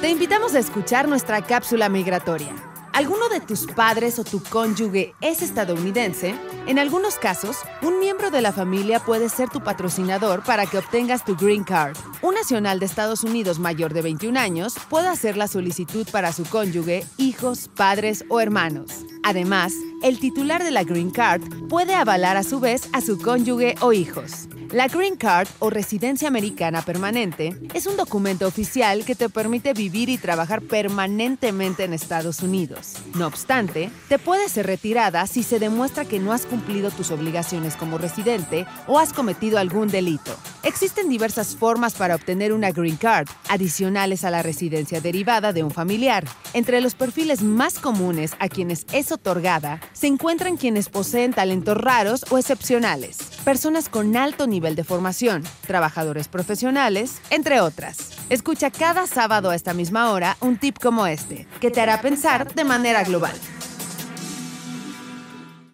Te 0.00 0.08
invitamos 0.08 0.54
a 0.54 0.60
escuchar 0.60 1.06
nuestra 1.06 1.42
cápsula 1.42 1.90
migratoria 1.90 2.73
¿Alguno 2.94 3.28
de 3.28 3.40
tus 3.40 3.66
padres 3.66 4.20
o 4.20 4.24
tu 4.24 4.40
cónyuge 4.40 5.16
es 5.20 5.42
estadounidense? 5.42 6.32
En 6.68 6.78
algunos 6.78 7.16
casos, 7.16 7.56
un 7.82 7.98
miembro 7.98 8.30
de 8.30 8.40
la 8.40 8.52
familia 8.52 9.00
puede 9.00 9.28
ser 9.28 9.48
tu 9.50 9.60
patrocinador 9.60 10.44
para 10.44 10.66
que 10.66 10.78
obtengas 10.78 11.24
tu 11.24 11.34
Green 11.34 11.64
Card. 11.64 11.96
Un 12.22 12.34
nacional 12.36 12.78
de 12.78 12.86
Estados 12.86 13.24
Unidos 13.24 13.58
mayor 13.58 13.92
de 13.94 14.02
21 14.02 14.38
años 14.38 14.74
puede 14.88 15.08
hacer 15.08 15.36
la 15.36 15.48
solicitud 15.48 16.06
para 16.12 16.32
su 16.32 16.44
cónyuge, 16.44 17.04
hijos, 17.16 17.68
padres 17.74 18.24
o 18.28 18.40
hermanos. 18.40 19.04
Además, 19.24 19.72
el 20.02 20.18
titular 20.18 20.62
de 20.62 20.70
la 20.70 20.84
Green 20.84 21.10
Card 21.10 21.40
puede 21.70 21.94
avalar 21.94 22.36
a 22.36 22.42
su 22.42 22.60
vez 22.60 22.90
a 22.92 23.00
su 23.00 23.18
cónyuge 23.18 23.74
o 23.80 23.94
hijos. 23.94 24.48
La 24.74 24.88
Green 24.88 25.14
Card 25.14 25.46
o 25.60 25.70
residencia 25.70 26.26
americana 26.26 26.82
permanente 26.82 27.56
es 27.74 27.86
un 27.86 27.96
documento 27.96 28.46
oficial 28.46 29.04
que 29.04 29.14
te 29.14 29.28
permite 29.28 29.72
vivir 29.72 30.08
y 30.08 30.18
trabajar 30.18 30.62
permanentemente 30.62 31.84
en 31.84 31.92
Estados 31.92 32.40
Unidos. 32.40 32.94
No 33.14 33.28
obstante, 33.28 33.90
te 34.08 34.18
puede 34.18 34.48
ser 34.48 34.66
retirada 34.66 35.28
si 35.28 35.44
se 35.44 35.60
demuestra 35.60 36.04
que 36.04 36.18
no 36.18 36.32
has 36.32 36.44
cumplido 36.44 36.90
tus 36.90 37.12
obligaciones 37.12 37.76
como 37.76 37.98
residente 37.98 38.66
o 38.88 38.98
has 38.98 39.12
cometido 39.12 39.58
algún 39.58 39.86
delito. 39.86 40.34
Existen 40.64 41.08
diversas 41.08 41.54
formas 41.54 41.94
para 41.94 42.16
obtener 42.16 42.52
una 42.52 42.72
Green 42.72 42.96
Card, 42.96 43.28
adicionales 43.48 44.24
a 44.24 44.30
la 44.30 44.42
residencia 44.42 45.00
derivada 45.00 45.52
de 45.52 45.62
un 45.62 45.70
familiar. 45.70 46.24
Entre 46.52 46.80
los 46.80 46.96
perfiles 46.96 47.42
más 47.42 47.78
comunes 47.78 48.32
a 48.40 48.48
quienes 48.48 48.86
es 48.92 49.12
otorgada 49.14 49.80
se 49.92 50.06
encuentran 50.06 50.56
quienes 50.56 50.88
poseen 50.88 51.32
talentos 51.32 51.76
raros 51.76 52.24
o 52.30 52.38
excepcionales, 52.38 53.18
personas 53.44 53.88
con 53.88 54.16
alto 54.16 54.46
nivel 54.46 54.76
de 54.76 54.84
formación, 54.84 55.42
trabajadores 55.66 56.28
profesionales, 56.28 57.20
entre 57.30 57.60
otras. 57.60 58.10
Escucha 58.30 58.70
cada 58.70 59.06
sábado 59.06 59.50
a 59.50 59.54
esta 59.54 59.74
misma 59.74 60.12
hora 60.12 60.36
un 60.40 60.58
tip 60.58 60.78
como 60.78 61.06
este, 61.06 61.46
que 61.60 61.70
te 61.70 61.80
hará 61.80 62.00
pensar 62.00 62.54
de 62.54 62.64
manera 62.64 63.04
global. 63.04 63.34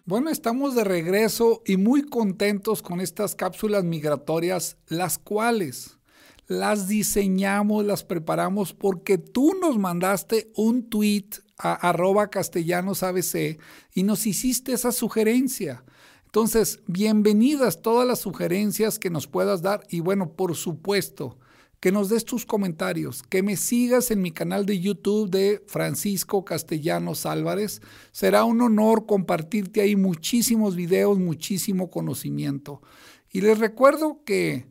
Bueno, 0.05 0.29
estamos 0.29 0.75
de 0.75 0.83
regreso 0.83 1.61
y 1.65 1.77
muy 1.77 2.01
contentos 2.01 2.81
con 2.81 2.99
estas 2.99 3.35
cápsulas 3.35 3.83
migratorias, 3.83 4.77
las 4.87 5.17
cuales 5.17 6.00
las 6.51 6.89
diseñamos, 6.89 7.85
las 7.85 8.03
preparamos 8.03 8.73
porque 8.73 9.17
tú 9.17 9.53
nos 9.61 9.77
mandaste 9.77 10.51
un 10.55 10.89
tweet 10.89 11.29
a 11.57 11.73
arroba 11.73 12.29
castellanos 12.29 13.05
y 13.93 14.03
nos 14.03 14.27
hiciste 14.27 14.73
esa 14.73 14.91
sugerencia. 14.91 15.85
Entonces, 16.25 16.81
bienvenidas 16.87 17.81
todas 17.81 18.05
las 18.05 18.19
sugerencias 18.19 18.99
que 18.99 19.09
nos 19.09 19.27
puedas 19.27 19.61
dar 19.61 19.85
y 19.89 20.01
bueno, 20.01 20.33
por 20.33 20.55
supuesto, 20.55 21.37
que 21.79 21.93
nos 21.93 22.09
des 22.09 22.25
tus 22.25 22.45
comentarios, 22.45 23.23
que 23.23 23.43
me 23.43 23.55
sigas 23.55 24.11
en 24.11 24.21
mi 24.21 24.31
canal 24.31 24.65
de 24.65 24.79
YouTube 24.81 25.29
de 25.29 25.63
Francisco 25.67 26.43
Castellanos 26.43 27.25
Álvarez. 27.25 27.81
Será 28.11 28.43
un 28.43 28.61
honor 28.61 29.05
compartirte 29.05 29.79
ahí 29.79 29.95
muchísimos 29.95 30.75
videos, 30.75 31.17
muchísimo 31.17 31.89
conocimiento. 31.89 32.81
Y 33.31 33.39
les 33.39 33.57
recuerdo 33.57 34.21
que 34.25 34.70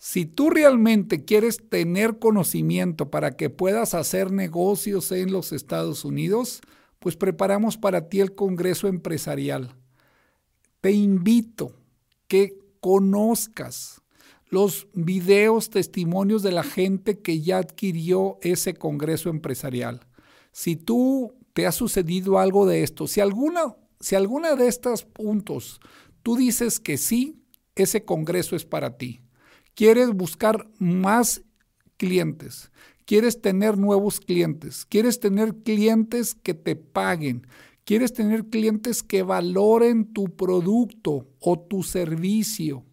si 0.00 0.26
tú 0.26 0.50
realmente 0.50 1.24
quieres 1.24 1.60
tener 1.68 2.18
conocimiento 2.18 3.08
para 3.08 3.36
que 3.36 3.50
puedas 3.50 3.94
hacer 3.94 4.32
negocios 4.32 5.12
en 5.12 5.30
los 5.30 5.52
Estados 5.52 6.04
Unidos, 6.04 6.60
pues 6.98 7.16
preparamos 7.16 7.76
para 7.76 8.08
ti 8.08 8.18
el 8.18 8.34
Congreso 8.34 8.88
Empresarial 8.88 9.76
te 10.80 10.92
invito 10.92 11.72
que 12.26 12.58
conozcas 12.80 14.00
los 14.48 14.88
videos, 14.94 15.70
testimonios 15.70 16.42
de 16.42 16.52
la 16.52 16.64
gente 16.64 17.20
que 17.20 17.40
ya 17.40 17.58
adquirió 17.58 18.38
ese 18.42 18.74
congreso 18.74 19.28
empresarial. 19.28 20.06
Si 20.52 20.74
tú 20.74 21.34
te 21.52 21.66
ha 21.66 21.72
sucedido 21.72 22.38
algo 22.38 22.66
de 22.66 22.82
esto, 22.82 23.06
si 23.06 23.20
alguna, 23.20 23.76
si 24.00 24.16
alguna 24.16 24.56
de 24.56 24.66
estos 24.66 25.04
puntos 25.04 25.80
tú 26.22 26.36
dices 26.36 26.80
que 26.80 26.96
sí, 26.96 27.36
ese 27.76 28.04
congreso 28.04 28.56
es 28.56 28.64
para 28.64 28.96
ti. 28.96 29.20
Quieres 29.74 30.10
buscar 30.10 30.68
más 30.78 31.42
clientes, 31.96 32.70
quieres 33.04 33.40
tener 33.40 33.78
nuevos 33.78 34.20
clientes, 34.20 34.84
quieres 34.84 35.20
tener 35.20 35.54
clientes 35.62 36.34
que 36.34 36.54
te 36.54 36.76
paguen, 36.76 37.46
Quieres 37.90 38.12
tener 38.12 38.44
clientes 38.46 39.02
que 39.02 39.24
valoren 39.24 40.12
tu 40.12 40.36
producto 40.36 41.26
o 41.40 41.58
tu 41.58 41.82
servicio. 41.82 42.84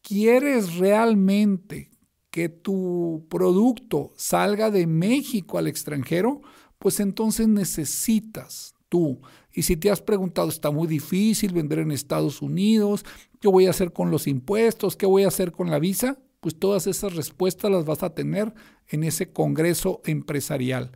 Quieres 0.00 0.76
realmente 0.76 1.90
que 2.30 2.48
tu 2.48 3.26
producto 3.28 4.14
salga 4.16 4.70
de 4.70 4.86
México 4.86 5.58
al 5.58 5.66
extranjero, 5.66 6.40
pues 6.78 6.98
entonces 7.00 7.46
necesitas 7.46 8.74
tú. 8.88 9.20
Y 9.52 9.62
si 9.62 9.76
te 9.76 9.90
has 9.90 10.00
preguntado, 10.00 10.48
está 10.48 10.70
muy 10.70 10.86
difícil 10.86 11.52
vender 11.52 11.80
en 11.80 11.90
Estados 11.90 12.42
Unidos, 12.42 13.04
¿qué 13.40 13.48
voy 13.48 13.66
a 13.66 13.70
hacer 13.70 13.92
con 13.92 14.10
los 14.10 14.26
impuestos? 14.26 14.96
¿Qué 14.96 15.06
voy 15.06 15.24
a 15.24 15.28
hacer 15.28 15.52
con 15.52 15.70
la 15.70 15.78
visa? 15.78 16.18
Pues 16.40 16.58
todas 16.58 16.86
esas 16.86 17.14
respuestas 17.14 17.70
las 17.70 17.84
vas 17.84 18.02
a 18.02 18.14
tener 18.14 18.52
en 18.88 19.04
ese 19.04 19.30
Congreso 19.30 20.00
Empresarial. 20.04 20.90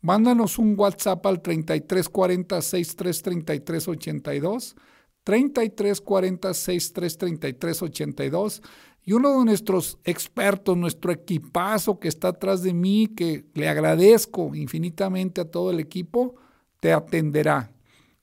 Mándanos 0.00 0.58
un 0.58 0.78
WhatsApp 0.78 1.24
al 1.24 1.40
3340 1.40 2.60
6333 2.60 3.88
82, 3.88 4.76
3340 5.24 6.54
6333 6.54 7.82
82 7.82 8.62
y 9.06 9.12
uno 9.12 9.38
de 9.38 9.44
nuestros 9.44 9.98
expertos, 10.04 10.76
nuestro 10.76 11.12
equipazo 11.12 11.98
que 11.98 12.08
está 12.08 12.28
atrás 12.28 12.62
de 12.62 12.72
mí, 12.72 13.08
que 13.14 13.44
le 13.54 13.68
agradezco 13.68 14.54
infinitamente 14.54 15.42
a 15.42 15.50
todo 15.50 15.70
el 15.70 15.80
equipo, 15.80 16.36
te 16.80 16.92
atenderá. 16.92 17.73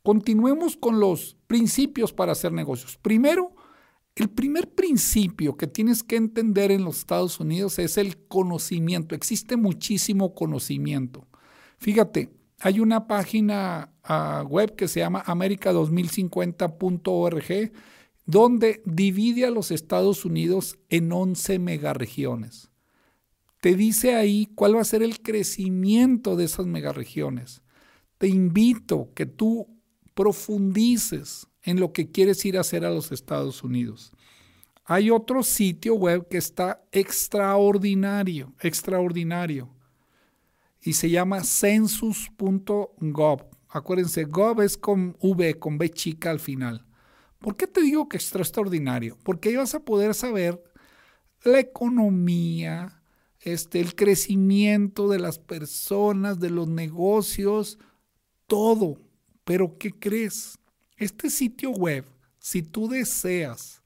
Continuemos 0.04 0.78
con 0.78 1.00
los 1.00 1.38
principios 1.48 2.14
para 2.14 2.32
hacer 2.32 2.52
negocios. 2.52 2.98
Primero, 2.98 3.56
el 4.16 4.30
primer 4.30 4.74
principio 4.74 5.56
que 5.56 5.68
tienes 5.68 6.04
que 6.04 6.16
entender 6.16 6.72
en 6.72 6.84
los 6.84 7.00
Estados 7.00 7.40
Unidos 7.40 7.80
es 7.80 7.98
el 7.98 8.18
conocimiento. 8.28 9.16
Existe 9.16 9.58
muchísimo 9.58 10.34
conocimiento. 10.34 11.28
Fíjate, 11.78 12.30
hay 12.60 12.80
una 12.80 13.08
página 13.08 13.94
ah, 14.04 14.44
web 14.48 14.76
que 14.76 14.88
se 14.88 15.00
llama 15.00 15.24
america2050.org 15.24 17.72
donde 18.26 18.82
divide 18.86 19.46
a 19.46 19.52
los 19.52 19.72
Estados 19.72 20.26
Unidos 20.26 20.78
en 20.90 21.12
11 21.12 21.60
megaregiones. 21.60 22.72
Te 23.62 23.76
dice 23.76 24.16
ahí 24.16 24.48
cuál 24.56 24.76
va 24.76 24.82
a 24.82 24.86
ser 24.86 25.04
el 25.04 25.22
crecimiento 25.22 26.36
de 26.36 26.46
esas 26.46 26.66
megaregiones. 26.66 27.62
Te 28.18 28.28
invito 28.28 29.12
que 29.14 29.26
tú 29.26 29.81
profundices 30.14 31.48
en 31.64 31.80
lo 31.80 31.94
que 31.94 32.12
quieres 32.12 32.44
ir 32.46 32.58
a 32.58 32.62
hacer 32.62 32.86
a 32.86 32.92
los 32.92 33.12
Estados 33.12 33.64
Unidos. 33.64 34.12
Hay 34.86 35.10
otro 35.10 35.44
sitio 35.44 35.96
web 35.96 36.28
que 36.28 36.38
está 36.38 36.84
extraordinario, 36.92 38.54
extraordinario 38.60 39.70
y 40.82 40.94
se 40.94 41.10
llama 41.10 41.44
census.gov. 41.44 43.42
Acuérdense, 43.70 44.26
gov 44.26 44.62
es 44.62 44.78
con 44.78 45.16
V, 45.22 45.60
con 45.60 45.78
B 45.78 45.90
chica 45.90 46.32
al 46.32 46.40
final. 46.40 46.86
¿Por 47.40 47.56
qué 47.56 47.68
te 47.68 47.82
digo 47.82 48.10
que 48.10 48.18
es 48.18 48.36
extraordinario? 48.36 49.18
Porque 49.24 49.50
ahí 49.50 49.56
vas 49.56 49.74
a 49.76 49.80
poder 49.80 50.14
saber 50.14 50.62
la 51.44 51.60
economía, 51.60 53.02
este, 53.40 53.80
el 53.80 53.96
crecimiento 53.96 55.10
de 55.10 55.20
las 55.20 55.40
personas, 55.40 56.40
de 56.40 56.50
los 56.50 56.68
negocios, 56.68 57.80
todo. 58.46 58.98
Pero 59.44 59.78
¿qué 59.78 59.92
crees? 59.92 60.58
Este 60.98 61.30
sitio 61.30 61.72
web, 61.72 62.06
si 62.40 62.62
tú 62.62 62.88
deseas 62.88 63.82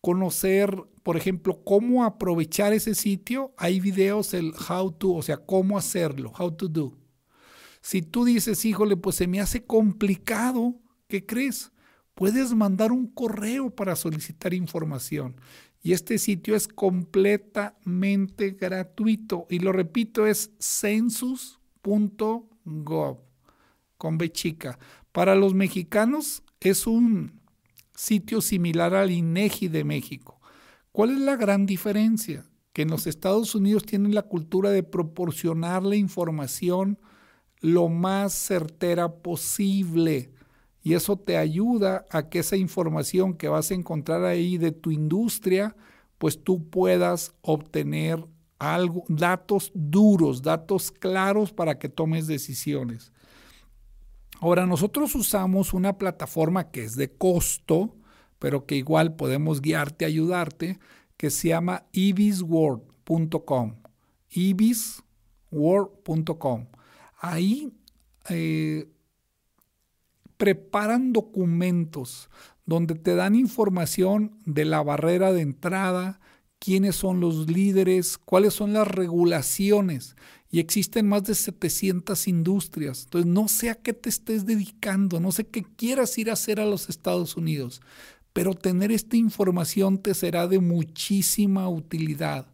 conocer 0.00 0.74
por 1.04 1.16
ejemplo, 1.18 1.62
cómo 1.62 2.02
aprovechar 2.02 2.72
ese 2.72 2.94
sitio, 2.94 3.52
hay 3.58 3.78
videos 3.78 4.32
el 4.32 4.54
how 4.68 4.90
to, 4.90 5.12
o 5.12 5.22
sea, 5.22 5.36
cómo 5.36 5.76
hacerlo, 5.76 6.32
how 6.36 6.50
to 6.50 6.66
do. 6.66 6.96
Si 7.82 8.00
tú 8.00 8.24
dices, 8.24 8.64
híjole, 8.64 8.96
pues 8.96 9.16
se 9.16 9.26
me 9.26 9.38
hace 9.38 9.66
complicado, 9.66 10.80
¿qué 11.06 11.26
crees? 11.26 11.72
Puedes 12.14 12.54
mandar 12.54 12.90
un 12.90 13.06
correo 13.06 13.68
para 13.68 13.96
solicitar 13.96 14.54
información. 14.54 15.36
Y 15.82 15.92
este 15.92 16.16
sitio 16.16 16.56
es 16.56 16.68
completamente 16.68 18.52
gratuito. 18.52 19.46
Y 19.50 19.58
lo 19.58 19.72
repito, 19.72 20.26
es 20.26 20.52
census.gov, 20.58 21.58
con 24.04 24.18
B 24.18 24.30
chica. 24.30 24.78
Para 25.12 25.34
los 25.34 25.54
mexicanos 25.54 26.42
es 26.60 26.86
un 26.86 27.40
sitio 27.94 28.42
similar 28.42 28.94
al 28.94 29.10
INEGI 29.10 29.68
de 29.68 29.82
México. 29.82 30.42
¿Cuál 30.92 31.12
es 31.12 31.20
la 31.20 31.36
gran 31.36 31.64
diferencia? 31.64 32.44
Que 32.74 32.82
en 32.82 32.90
los 32.90 33.06
Estados 33.06 33.54
Unidos 33.54 33.86
tienen 33.86 34.14
la 34.14 34.20
cultura 34.20 34.68
de 34.68 34.82
proporcionar 34.82 35.82
la 35.84 35.96
información 35.96 36.98
lo 37.60 37.88
más 37.88 38.34
certera 38.34 39.10
posible. 39.10 40.34
Y 40.82 40.92
eso 40.92 41.16
te 41.16 41.38
ayuda 41.38 42.04
a 42.10 42.28
que 42.28 42.40
esa 42.40 42.58
información 42.58 43.32
que 43.32 43.48
vas 43.48 43.70
a 43.70 43.74
encontrar 43.74 44.26
ahí 44.26 44.58
de 44.58 44.72
tu 44.72 44.90
industria, 44.90 45.76
pues 46.18 46.44
tú 46.44 46.68
puedas 46.68 47.32
obtener 47.40 48.22
algo, 48.58 49.04
datos 49.08 49.72
duros, 49.72 50.42
datos 50.42 50.90
claros 50.90 51.54
para 51.54 51.78
que 51.78 51.88
tomes 51.88 52.26
decisiones. 52.26 53.13
Ahora, 54.44 54.66
nosotros 54.66 55.14
usamos 55.14 55.72
una 55.72 55.96
plataforma 55.96 56.70
que 56.70 56.84
es 56.84 56.96
de 56.96 57.10
costo, 57.10 57.96
pero 58.38 58.66
que 58.66 58.76
igual 58.76 59.16
podemos 59.16 59.62
guiarte, 59.62 60.04
ayudarte, 60.04 60.78
que 61.16 61.30
se 61.30 61.48
llama 61.48 61.86
ibisworld.com. 61.92 63.76
ibisworld.com. 64.28 66.66
Ahí 67.16 67.72
eh, 68.28 68.86
preparan 70.36 71.14
documentos 71.14 72.28
donde 72.66 72.96
te 72.96 73.14
dan 73.14 73.36
información 73.36 74.36
de 74.44 74.66
la 74.66 74.82
barrera 74.82 75.32
de 75.32 75.40
entrada, 75.40 76.20
quiénes 76.58 76.96
son 76.96 77.18
los 77.18 77.48
líderes, 77.48 78.18
cuáles 78.18 78.52
son 78.52 78.74
las 78.74 78.88
regulaciones. 78.88 80.16
Y 80.54 80.60
existen 80.60 81.08
más 81.08 81.24
de 81.24 81.34
700 81.34 82.28
industrias. 82.28 83.02
Entonces, 83.06 83.28
no 83.28 83.48
sé 83.48 83.70
a 83.70 83.74
qué 83.74 83.92
te 83.92 84.08
estés 84.08 84.46
dedicando, 84.46 85.18
no 85.18 85.32
sé 85.32 85.48
qué 85.48 85.64
quieras 85.64 86.16
ir 86.16 86.30
a 86.30 86.34
hacer 86.34 86.60
a 86.60 86.64
los 86.64 86.88
Estados 86.88 87.36
Unidos, 87.36 87.80
pero 88.32 88.54
tener 88.54 88.92
esta 88.92 89.16
información 89.16 89.98
te 89.98 90.14
será 90.14 90.46
de 90.46 90.60
muchísima 90.60 91.68
utilidad. 91.68 92.46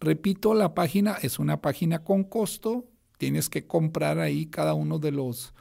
Repito, 0.00 0.54
la 0.54 0.72
página 0.72 1.18
es 1.20 1.38
una 1.38 1.60
página 1.60 2.02
con 2.02 2.24
costo. 2.24 2.86
Tienes 3.18 3.50
que 3.50 3.66
comprar 3.66 4.20
ahí 4.20 4.46
cada 4.46 4.72
uno 4.72 4.98
de 4.98 5.12
los, 5.12 5.52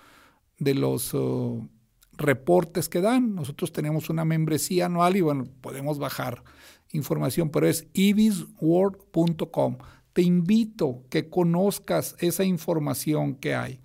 de 0.59 0.75
los 0.75 1.13
uh, 1.13 1.67
reportes 2.13 2.87
que 2.87 3.01
dan. 3.01 3.35
Nosotros 3.35 3.73
tenemos 3.73 4.09
una 4.09 4.23
membresía 4.23 4.85
anual 4.85 5.17
y 5.17 5.21
bueno, 5.21 5.49
podemos 5.59 5.99
bajar 5.99 6.45
información, 6.93 7.49
pero 7.49 7.67
es 7.67 7.87
ibisworld.com. 7.91 9.79
Te 10.13 10.21
invito 10.21 11.03
que 11.09 11.29
conozcas 11.29 12.15
esa 12.19 12.43
información 12.43 13.35
que 13.35 13.55
hay. 13.55 13.81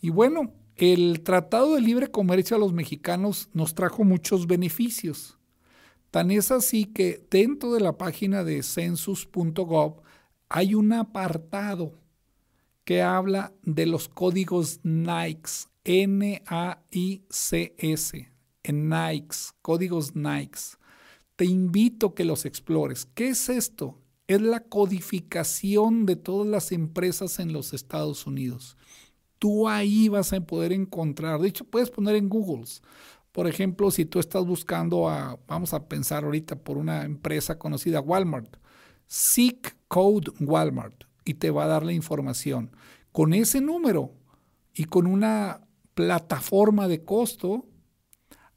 Y 0.00 0.10
bueno, 0.10 0.52
el 0.76 1.22
Tratado 1.22 1.76
de 1.76 1.80
Libre 1.80 2.10
Comercio 2.10 2.56
a 2.56 2.60
los 2.60 2.72
mexicanos 2.72 3.48
nos 3.52 3.74
trajo 3.74 4.02
muchos 4.02 4.48
beneficios. 4.48 5.38
Tan 6.10 6.30
es 6.30 6.50
así 6.50 6.84
que 6.84 7.24
dentro 7.30 7.72
de 7.72 7.80
la 7.80 7.96
página 7.96 8.44
de 8.44 8.62
census.gov 8.62 10.02
hay 10.48 10.74
un 10.74 10.92
apartado 10.92 11.98
que 12.84 13.02
habla 13.02 13.52
de 13.62 13.86
los 13.86 14.08
códigos 14.08 14.80
NAICS, 14.82 15.70
N-A-I-C-S, 15.84 16.48
en 18.62 18.88
NAICS, 18.88 19.54
códigos 19.62 20.14
NAICS. 20.14 20.78
Te 21.36 21.44
invito 21.46 22.08
a 22.08 22.14
que 22.14 22.24
los 22.24 22.44
explores. 22.44 23.06
¿Qué 23.14 23.28
es 23.28 23.48
esto? 23.48 23.98
Es 24.26 24.40
la 24.40 24.60
codificación 24.60 26.06
de 26.06 26.16
todas 26.16 26.46
las 26.46 26.72
empresas 26.72 27.38
en 27.38 27.52
los 27.52 27.74
Estados 27.74 28.26
Unidos. 28.26 28.76
Tú 29.38 29.68
ahí 29.68 30.08
vas 30.08 30.32
a 30.32 30.40
poder 30.40 30.72
encontrar, 30.72 31.40
de 31.40 31.48
hecho 31.48 31.64
puedes 31.64 31.90
poner 31.90 32.16
en 32.16 32.28
Google, 32.28 32.64
por 33.34 33.48
ejemplo, 33.48 33.90
si 33.90 34.04
tú 34.04 34.20
estás 34.20 34.46
buscando 34.46 35.08
a, 35.08 35.40
vamos 35.48 35.74
a 35.74 35.88
pensar 35.88 36.22
ahorita 36.22 36.54
por 36.54 36.78
una 36.78 37.04
empresa 37.04 37.58
conocida, 37.58 38.00
Walmart, 38.00 38.58
Seek 39.08 39.76
Code 39.88 40.30
Walmart 40.38 41.02
y 41.24 41.34
te 41.34 41.50
va 41.50 41.64
a 41.64 41.66
dar 41.66 41.84
la 41.84 41.92
información. 41.92 42.70
Con 43.10 43.34
ese 43.34 43.60
número 43.60 44.12
y 44.72 44.84
con 44.84 45.08
una 45.08 45.66
plataforma 45.94 46.86
de 46.86 47.04
costo, 47.04 47.66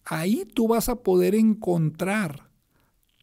ahí 0.06 0.46
tú 0.46 0.68
vas 0.68 0.90
a 0.90 1.02
poder 1.02 1.34
encontrar 1.34 2.52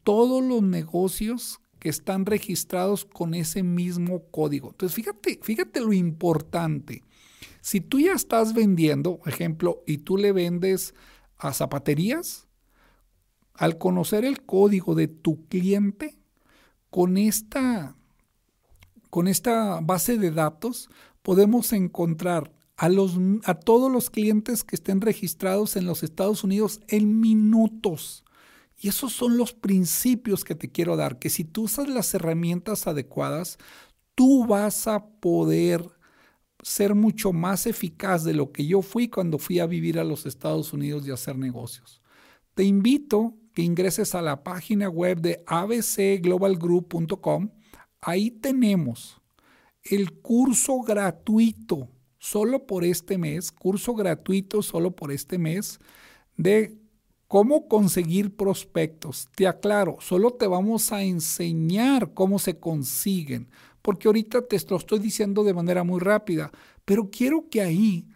todos 0.02 0.42
los 0.42 0.61
negocios 0.61 1.61
están 1.85 2.27
registrados 2.27 3.05
con 3.05 3.35
ese 3.35 3.62
mismo 3.62 4.25
código. 4.31 4.70
Entonces, 4.70 4.94
fíjate, 4.94 5.38
fíjate 5.42 5.81
lo 5.81 5.92
importante. 5.92 7.03
Si 7.61 7.81
tú 7.81 8.01
ya 8.01 8.12
estás 8.12 8.55
vendiendo, 8.55 9.20
ejemplo, 9.27 9.83
y 9.87 9.99
tú 9.99 10.16
le 10.16 10.33
vendes 10.33 10.94
a 11.38 11.53
zapaterías, 11.53 12.47
al 13.55 13.79
conocer 13.79 14.25
el 14.25 14.42
código 14.42 14.94
de 14.94 15.09
tu 15.09 15.47
cliente, 15.47 16.18
con 16.90 17.16
esta, 17.16 17.97
con 19.11 19.27
esta 19.27 19.81
base 19.81 20.16
de 20.16 20.31
datos 20.31 20.88
podemos 21.23 21.73
encontrar 21.73 22.53
a, 22.77 22.88
los, 22.88 23.18
a 23.44 23.55
todos 23.55 23.90
los 23.90 24.11
clientes 24.11 24.64
que 24.64 24.77
estén 24.77 25.01
registrados 25.01 25.77
en 25.77 25.87
los 25.87 26.03
Estados 26.03 26.44
Unidos 26.44 26.81
en 26.88 27.20
minutos. 27.20 28.24
Y 28.79 28.89
esos 28.89 29.13
son 29.13 29.37
los 29.37 29.53
principios 29.53 30.45
que 30.45 30.55
te 30.55 30.71
quiero 30.71 30.97
dar, 30.97 31.19
que 31.19 31.31
si 31.31 31.45
tú 31.45 31.63
usas 31.63 31.89
las 31.89 32.15
herramientas 32.15 32.87
adecuadas, 32.87 33.59
tú 34.15 34.47
vas 34.47 34.87
a 34.87 35.07
poder 35.07 35.91
ser 36.63 36.95
mucho 36.95 37.33
más 37.33 37.67
eficaz 37.67 38.23
de 38.25 38.35
lo 38.35 38.53
que 38.53 38.67
yo 38.67 38.83
fui 38.83 39.09
cuando 39.09 39.39
fui 39.39 39.59
a 39.59 39.67
vivir 39.67 39.99
a 39.99 40.05
los 40.05 40.27
Estados 40.27 40.73
Unidos 40.73 41.05
y 41.07 41.11
hacer 41.11 41.37
negocios. 41.37 42.01
Te 42.55 42.65
invito 42.65 43.35
que 43.53 43.63
ingreses 43.63 44.15
a 44.15 44.23
la 44.23 44.43
página 44.43 44.89
web 44.89 45.21
de 45.21 45.45
abcglobalgroup.com. 45.47 47.51
Ahí 48.01 48.31
tenemos 48.31 49.21
el 49.83 50.13
curso 50.21 50.81
gratuito 50.81 51.91
solo 52.19 52.67
por 52.67 52.85
este 52.85 53.19
mes, 53.19 53.53
curso 53.53 53.95
gratuito 53.95 54.63
solo 54.63 54.97
por 54.97 55.13
este 55.13 55.37
mes 55.37 55.79
de 56.37 56.79
cómo 57.35 57.66
conseguir 57.66 58.37
prospectos. 58.37 59.29
Te 59.35 59.49
aclaro, 59.49 59.97
solo 59.99 60.31
te 60.31 60.47
vamos 60.47 60.92
a 60.92 61.03
enseñar 61.03 62.14
cómo 62.14 62.38
se 62.38 62.61
consiguen, 62.61 63.49
porque 63.83 64.07
ahorita 64.07 64.47
te 64.47 64.57
lo 64.70 64.77
estoy 64.77 65.01
diciendo 65.01 65.42
de 65.42 65.53
manera 65.53 65.83
muy 65.83 65.99
rápida, 65.99 66.53
pero 66.85 67.11
quiero 67.11 67.49
que 67.51 67.61
ahí 67.61 68.07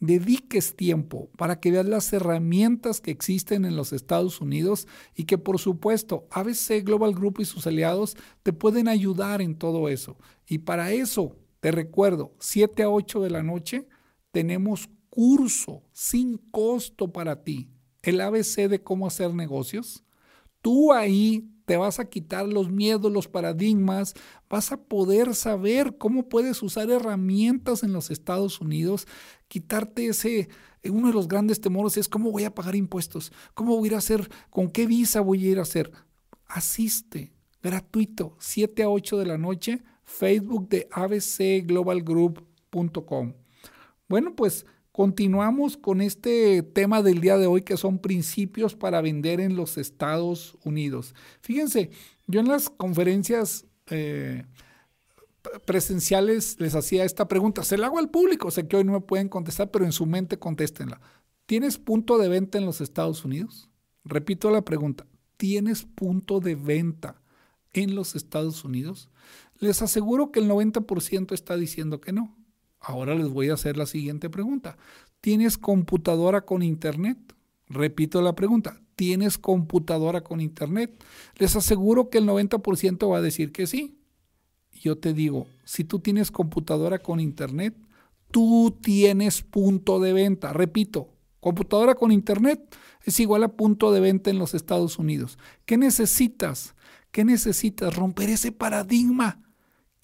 dediques 0.00 0.74
tiempo 0.74 1.30
para 1.36 1.60
que 1.60 1.70
veas 1.70 1.86
las 1.86 2.12
herramientas 2.12 3.00
que 3.00 3.12
existen 3.12 3.64
en 3.64 3.76
los 3.76 3.92
Estados 3.92 4.40
Unidos 4.40 4.88
y 5.14 5.22
que 5.22 5.38
por 5.38 5.60
supuesto 5.60 6.26
ABC 6.32 6.82
Global 6.84 7.14
Group 7.14 7.36
y 7.38 7.44
sus 7.44 7.68
aliados 7.68 8.16
te 8.42 8.52
pueden 8.52 8.88
ayudar 8.88 9.40
en 9.40 9.54
todo 9.54 9.88
eso. 9.88 10.16
Y 10.48 10.58
para 10.58 10.90
eso 10.90 11.36
te 11.60 11.70
recuerdo, 11.70 12.34
7 12.40 12.82
a 12.82 12.90
8 12.90 13.20
de 13.20 13.30
la 13.30 13.44
noche 13.44 13.86
tenemos 14.32 14.90
curso 15.10 15.84
sin 15.92 16.38
costo 16.38 17.12
para 17.12 17.44
ti, 17.44 17.70
el 18.04 18.20
ABC 18.20 18.68
de 18.68 18.82
cómo 18.82 19.06
hacer 19.06 19.32
negocios. 19.34 20.04
Tú 20.60 20.92
ahí 20.92 21.48
te 21.64 21.76
vas 21.76 21.98
a 21.98 22.08
quitar 22.08 22.46
los 22.46 22.70
miedos, 22.70 23.10
los 23.10 23.26
paradigmas, 23.26 24.14
vas 24.50 24.70
a 24.72 24.82
poder 24.82 25.34
saber 25.34 25.96
cómo 25.96 26.28
puedes 26.28 26.62
usar 26.62 26.90
herramientas 26.90 27.82
en 27.82 27.94
los 27.94 28.10
Estados 28.10 28.60
Unidos, 28.60 29.08
quitarte 29.48 30.06
ese, 30.06 30.50
uno 30.84 31.08
de 31.08 31.14
los 31.14 31.26
grandes 31.26 31.62
temores 31.62 31.96
es 31.96 32.08
cómo 32.08 32.30
voy 32.30 32.44
a 32.44 32.54
pagar 32.54 32.76
impuestos, 32.76 33.32
cómo 33.54 33.76
voy 33.76 33.88
a 33.88 33.92
ir 33.92 33.94
a 33.94 33.98
hacer, 33.98 34.30
con 34.50 34.70
qué 34.70 34.86
visa 34.86 35.22
voy 35.22 35.46
a 35.46 35.50
ir 35.52 35.58
a 35.58 35.62
hacer. 35.62 35.90
Asiste, 36.46 37.32
gratuito, 37.62 38.36
7 38.38 38.82
a 38.82 38.90
8 38.90 39.18
de 39.18 39.26
la 39.26 39.38
noche 39.38 39.82
Facebook 40.04 40.68
de 40.68 40.86
abcglobalgroup.com. 40.92 43.32
Bueno, 44.06 44.36
pues 44.36 44.66
continuamos 44.94 45.76
con 45.76 46.00
este 46.00 46.62
tema 46.62 47.02
del 47.02 47.20
día 47.20 47.36
de 47.36 47.48
hoy 47.48 47.62
que 47.62 47.76
son 47.76 47.98
principios 47.98 48.76
para 48.76 49.00
vender 49.00 49.40
en 49.40 49.56
los 49.56 49.76
Estados 49.76 50.56
Unidos. 50.62 51.16
Fíjense, 51.40 51.90
yo 52.28 52.38
en 52.38 52.46
las 52.46 52.70
conferencias 52.70 53.66
eh, 53.90 54.44
presenciales 55.66 56.60
les 56.60 56.76
hacía 56.76 57.04
esta 57.04 57.26
pregunta, 57.26 57.64
se 57.64 57.76
la 57.76 57.86
hago 57.86 57.98
al 57.98 58.08
público, 58.08 58.52
sé 58.52 58.68
que 58.68 58.76
hoy 58.76 58.84
no 58.84 58.92
me 58.92 59.00
pueden 59.00 59.28
contestar, 59.28 59.72
pero 59.72 59.84
en 59.84 59.90
su 59.90 60.06
mente 60.06 60.38
contéstenla. 60.38 61.00
¿Tienes 61.46 61.76
punto 61.76 62.16
de 62.16 62.28
venta 62.28 62.58
en 62.58 62.64
los 62.64 62.80
Estados 62.80 63.24
Unidos? 63.24 63.68
Repito 64.04 64.48
la 64.52 64.62
pregunta, 64.62 65.08
¿tienes 65.36 65.82
punto 65.82 66.38
de 66.38 66.54
venta 66.54 67.20
en 67.72 67.96
los 67.96 68.14
Estados 68.14 68.62
Unidos? 68.62 69.10
Les 69.58 69.82
aseguro 69.82 70.30
que 70.30 70.38
el 70.38 70.48
90% 70.48 71.32
está 71.32 71.56
diciendo 71.56 72.00
que 72.00 72.12
no. 72.12 72.43
Ahora 72.86 73.14
les 73.14 73.30
voy 73.30 73.48
a 73.48 73.54
hacer 73.54 73.78
la 73.78 73.86
siguiente 73.86 74.28
pregunta. 74.28 74.76
¿Tienes 75.22 75.56
computadora 75.56 76.42
con 76.42 76.62
internet? 76.62 77.16
Repito 77.66 78.20
la 78.20 78.34
pregunta. 78.34 78.78
¿Tienes 78.94 79.38
computadora 79.38 80.22
con 80.22 80.42
internet? 80.42 81.02
Les 81.38 81.56
aseguro 81.56 82.10
que 82.10 82.18
el 82.18 82.26
90% 82.26 83.10
va 83.10 83.18
a 83.18 83.22
decir 83.22 83.52
que 83.52 83.66
sí. 83.66 83.96
Yo 84.70 84.98
te 84.98 85.14
digo, 85.14 85.46
si 85.64 85.84
tú 85.84 86.00
tienes 86.00 86.30
computadora 86.30 86.98
con 86.98 87.20
internet, 87.20 87.74
tú 88.30 88.76
tienes 88.82 89.40
punto 89.40 89.98
de 89.98 90.12
venta. 90.12 90.52
Repito, 90.52 91.08
computadora 91.40 91.94
con 91.94 92.12
internet 92.12 92.60
es 93.02 93.18
igual 93.18 93.44
a 93.44 93.56
punto 93.56 93.92
de 93.92 94.00
venta 94.00 94.28
en 94.28 94.38
los 94.38 94.52
Estados 94.52 94.98
Unidos. 94.98 95.38
¿Qué 95.64 95.78
necesitas? 95.78 96.74
¿Qué 97.10 97.24
necesitas? 97.24 97.96
Romper 97.96 98.28
ese 98.28 98.52
paradigma 98.52 99.43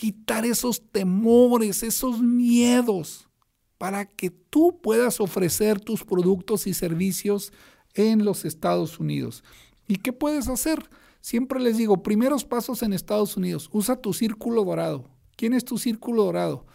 quitar 0.00 0.46
esos 0.46 0.80
temores, 0.90 1.82
esos 1.82 2.22
miedos, 2.22 3.28
para 3.76 4.06
que 4.06 4.30
tú 4.30 4.80
puedas 4.80 5.20
ofrecer 5.20 5.78
tus 5.78 6.04
productos 6.04 6.66
y 6.66 6.72
servicios 6.72 7.52
en 7.92 8.24
los 8.24 8.46
Estados 8.46 8.98
Unidos. 8.98 9.44
¿Y 9.86 9.96
qué 9.96 10.14
puedes 10.14 10.48
hacer? 10.48 10.88
Siempre 11.20 11.60
les 11.60 11.76
digo, 11.76 12.02
primeros 12.02 12.46
pasos 12.46 12.82
en 12.82 12.94
Estados 12.94 13.36
Unidos, 13.36 13.68
usa 13.72 14.00
tu 14.00 14.14
círculo 14.14 14.64
dorado. 14.64 15.04
¿Quién 15.36 15.52
es 15.52 15.66
tu 15.66 15.76
círculo 15.76 16.24
dorado? 16.24 16.66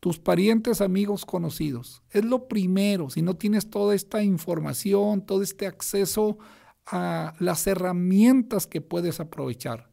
tus 0.00 0.18
parientes, 0.18 0.80
amigos, 0.80 1.26
conocidos. 1.26 2.02
Es 2.10 2.24
lo 2.24 2.48
primero, 2.48 3.10
si 3.10 3.20
no 3.20 3.36
tienes 3.36 3.68
toda 3.68 3.94
esta 3.94 4.22
información, 4.22 5.26
todo 5.26 5.42
este 5.42 5.66
acceso 5.66 6.38
a 6.86 7.34
las 7.38 7.66
herramientas 7.66 8.66
que 8.66 8.80
puedes 8.80 9.20
aprovechar. 9.20 9.90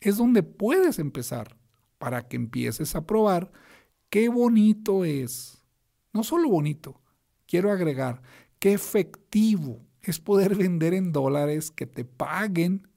Es 0.00 0.16
donde 0.16 0.42
puedes 0.42 0.98
empezar 0.98 1.56
para 1.98 2.28
que 2.28 2.36
empieces 2.36 2.94
a 2.94 3.06
probar 3.06 3.50
qué 4.10 4.28
bonito 4.28 5.04
es. 5.04 5.58
No 6.12 6.22
solo 6.22 6.48
bonito, 6.48 7.00
quiero 7.46 7.72
agregar, 7.72 8.22
qué 8.58 8.72
efectivo 8.72 9.80
es 10.02 10.20
poder 10.20 10.54
vender 10.56 10.94
en 10.94 11.12
dólares, 11.12 11.70
que 11.70 11.86
te 11.86 12.04
paguen 12.04 12.88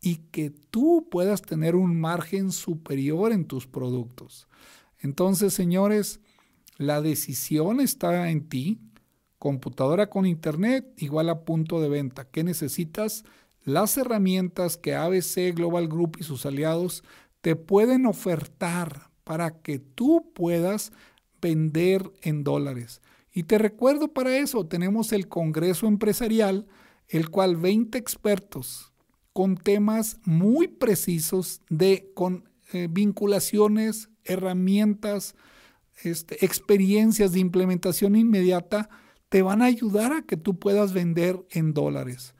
y 0.00 0.16
que 0.16 0.50
tú 0.50 1.08
puedas 1.10 1.42
tener 1.42 1.76
un 1.76 1.98
margen 2.00 2.52
superior 2.52 3.32
en 3.32 3.44
tus 3.44 3.66
productos. 3.66 4.48
Entonces, 4.98 5.52
señores, 5.52 6.20
la 6.76 7.00
decisión 7.00 7.80
está 7.80 8.30
en 8.30 8.48
ti. 8.48 8.80
Computadora 9.38 10.10
con 10.10 10.26
internet 10.26 10.92
igual 10.98 11.30
a 11.30 11.44
punto 11.44 11.80
de 11.80 11.88
venta. 11.88 12.28
¿Qué 12.30 12.44
necesitas? 12.44 13.24
Las 13.64 13.96
herramientas 13.96 14.76
que 14.76 14.94
ABC 14.94 15.54
Global 15.54 15.88
Group 15.88 16.16
y 16.18 16.24
sus 16.24 16.44
aliados 16.44 17.04
te 17.40 17.56
pueden 17.56 18.06
ofertar 18.06 19.10
para 19.24 19.62
que 19.62 19.78
tú 19.78 20.32
puedas 20.34 20.92
vender 21.40 22.10
en 22.22 22.44
dólares. 22.44 23.00
Y 23.32 23.44
te 23.44 23.58
recuerdo 23.58 24.08
para 24.08 24.36
eso, 24.36 24.66
tenemos 24.66 25.12
el 25.12 25.28
Congreso 25.28 25.86
Empresarial, 25.86 26.66
el 27.08 27.30
cual 27.30 27.56
20 27.56 27.96
expertos 27.96 28.92
con 29.32 29.56
temas 29.56 30.18
muy 30.24 30.68
precisos 30.68 31.62
de 31.68 32.10
con 32.14 32.48
eh, 32.72 32.88
vinculaciones, 32.90 34.10
herramientas, 34.24 35.34
este, 36.02 36.44
experiencias 36.44 37.32
de 37.32 37.40
implementación 37.40 38.16
inmediata, 38.16 38.88
te 39.28 39.42
van 39.42 39.62
a 39.62 39.66
ayudar 39.66 40.12
a 40.12 40.22
que 40.22 40.36
tú 40.36 40.58
puedas 40.58 40.92
vender 40.92 41.44
en 41.50 41.72
dólares. 41.72 42.34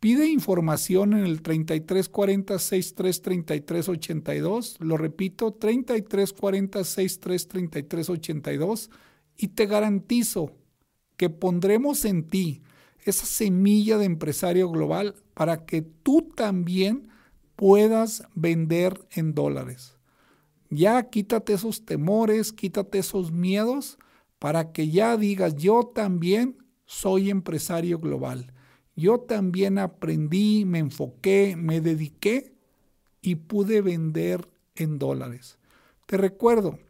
Pide 0.00 0.28
información 0.28 1.12
en 1.12 1.24
el 1.24 1.42
3340 1.42 2.60
63 2.60 4.78
Lo 4.78 4.96
repito, 4.96 5.54
3340 5.54 6.84
63 6.84 8.90
Y 9.36 9.48
te 9.48 9.66
garantizo 9.66 10.52
que 11.16 11.30
pondremos 11.30 12.04
en 12.04 12.28
ti 12.28 12.62
esa 13.04 13.26
semilla 13.26 13.98
de 13.98 14.04
empresario 14.04 14.70
global 14.70 15.16
para 15.34 15.66
que 15.66 15.82
tú 15.82 16.30
también 16.36 17.08
puedas 17.56 18.22
vender 18.36 19.04
en 19.10 19.34
dólares. 19.34 19.98
Ya 20.70 21.10
quítate 21.10 21.54
esos 21.54 21.84
temores, 21.84 22.52
quítate 22.52 22.98
esos 22.98 23.32
miedos 23.32 23.98
para 24.38 24.70
que 24.70 24.90
ya 24.90 25.16
digas, 25.16 25.56
yo 25.56 25.90
también 25.92 26.56
soy 26.84 27.30
empresario 27.30 27.98
global 27.98 28.52
yo 28.98 29.20
también 29.20 29.78
aprendí, 29.78 30.64
me 30.64 30.80
enfoqué, 30.80 31.54
me 31.56 31.80
dediqué 31.80 32.52
y 33.22 33.36
pude 33.36 33.80
vender 33.80 34.48
en 34.74 34.98
dólares. 34.98 35.56
Te 36.06 36.16
recuerdo, 36.16 36.80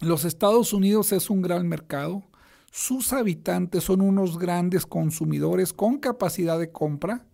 los 0.00 0.24
Estados 0.24 0.72
Unidos 0.72 1.10
es 1.10 1.30
un 1.30 1.42
gran 1.42 1.66
mercado, 1.66 2.22
sus 2.70 3.12
habitantes 3.12 3.82
son 3.82 4.02
unos 4.02 4.38
grandes 4.38 4.86
consumidores 4.86 5.72
con 5.72 5.98
capacidad 5.98 6.60
de 6.60 6.70
compra. 6.70 7.26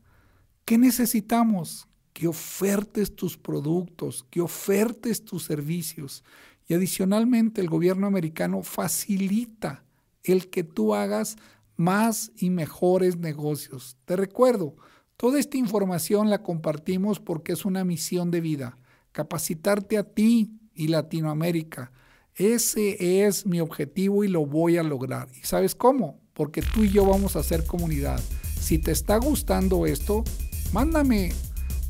¿Qué 0.64 0.78
necesitamos? 0.78 1.86
Que 2.14 2.28
ofertes 2.28 3.14
tus 3.14 3.36
productos, 3.36 4.24
que 4.30 4.40
ofertes 4.40 5.22
tus 5.22 5.44
servicios. 5.44 6.24
Y 6.66 6.72
adicionalmente 6.72 7.60
el 7.60 7.68
gobierno 7.68 8.06
americano 8.06 8.62
facilita 8.62 9.84
el 10.24 10.48
que 10.48 10.64
tú 10.64 10.94
hagas 10.94 11.36
más 11.78 12.32
y 12.36 12.50
mejores 12.50 13.16
negocios. 13.16 13.96
Te 14.04 14.16
recuerdo, 14.16 14.76
toda 15.16 15.38
esta 15.38 15.56
información 15.56 16.28
la 16.28 16.42
compartimos 16.42 17.20
porque 17.20 17.52
es 17.52 17.64
una 17.64 17.84
misión 17.84 18.30
de 18.30 18.42
vida, 18.42 18.76
capacitarte 19.12 19.96
a 19.96 20.02
ti 20.02 20.50
y 20.74 20.88
Latinoamérica. 20.88 21.92
Ese 22.34 23.24
es 23.24 23.46
mi 23.46 23.60
objetivo 23.60 24.24
y 24.24 24.28
lo 24.28 24.44
voy 24.44 24.76
a 24.76 24.82
lograr. 24.82 25.28
¿Y 25.40 25.46
sabes 25.46 25.74
cómo? 25.74 26.20
Porque 26.34 26.62
tú 26.62 26.82
y 26.84 26.90
yo 26.90 27.06
vamos 27.06 27.36
a 27.36 27.40
hacer 27.40 27.64
comunidad. 27.64 28.20
Si 28.60 28.78
te 28.78 28.90
está 28.90 29.16
gustando 29.16 29.86
esto, 29.86 30.24
mándame 30.72 31.32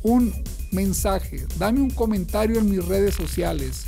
un 0.03 0.31
mensaje, 0.71 1.47
dame 1.57 1.81
un 1.81 1.89
comentario 1.89 2.59
en 2.59 2.69
mis 2.69 2.85
redes 2.85 3.15
sociales 3.15 3.87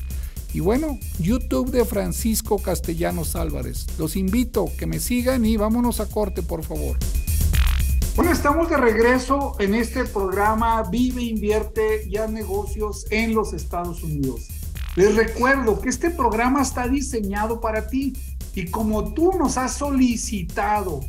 y 0.54 0.60
bueno, 0.60 1.00
YouTube 1.20 1.72
de 1.72 1.86
Francisco 1.86 2.58
Castellanos 2.58 3.36
Álvarez. 3.36 3.86
Los 3.98 4.16
invito 4.16 4.66
que 4.78 4.86
me 4.86 5.00
sigan 5.00 5.46
y 5.46 5.56
vámonos 5.56 6.00
a 6.00 6.08
corte, 6.08 6.44
por 6.44 6.64
favor. 6.64 6.98
Bueno, 8.16 8.34
estamos 8.34 8.70
de 8.70 8.76
regreso 8.76 9.56
en 9.60 9.74
este 9.74 10.04
programa 10.04 10.84
Vive, 10.84 11.24
Invierte 11.24 12.06
y 12.10 12.18
haz 12.18 12.30
negocios 12.30 13.06
en 13.10 13.34
los 13.34 13.54
Estados 13.54 14.04
Unidos. 14.04 14.50
Les 14.98 15.16
recuerdo 15.16 15.80
que 15.80 15.88
este 15.88 16.10
programa 16.10 16.62
está 16.62 16.90
diseñado 16.90 17.62
para 17.62 17.88
ti 17.88 18.14
y 18.54 18.66
como 18.66 19.14
tú 19.14 19.32
nos 19.40 19.58
has 19.58 19.76
solicitado 19.78 21.00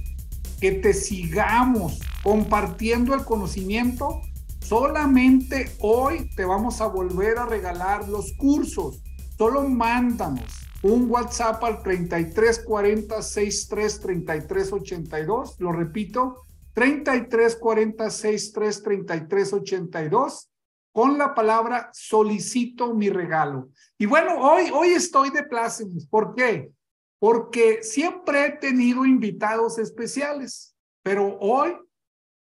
que 0.61 0.71
te 0.71 0.95
sigamos 0.95 1.99
compartiendo 2.23 3.15
el 3.15 3.25
conocimiento, 3.25 4.21
solamente 4.61 5.73
hoy 5.81 6.31
te 6.37 6.45
vamos 6.45 6.81
a 6.81 6.87
volver 6.87 7.39
a 7.39 7.47
regalar 7.47 8.09
los 8.09 8.33
cursos 8.35 9.03
Solo 9.37 9.69
mándanos 9.69 10.63
un 10.83 11.11
WhatsApp 11.11 11.63
al 11.65 11.83
3340 11.83 13.23
63 13.23 14.01
33 14.01 14.73
82. 14.73 15.61
Lo 15.61 15.73
repito, 15.73 16.43
3340 16.75 18.11
63 18.11 18.83
33 18.83 19.53
82 19.53 20.49
con 20.93 21.17
la 21.17 21.35
palabra 21.35 21.91
solicito 21.93 22.95
mi 22.95 23.09
regalo. 23.09 23.71
Y 23.97 24.07
bueno, 24.07 24.37
hoy, 24.39 24.71
hoy 24.73 24.89
estoy 24.89 25.31
de 25.31 25.43
plácemes. 25.43 26.07
¿Por 26.07 26.35
qué? 26.35 26.71
Porque 27.19 27.83
siempre 27.83 28.47
he 28.47 28.51
tenido 28.53 29.07
invitados 29.07 29.79
especiales, 29.79 30.77
pero 31.03 31.39
hoy, 31.39 31.75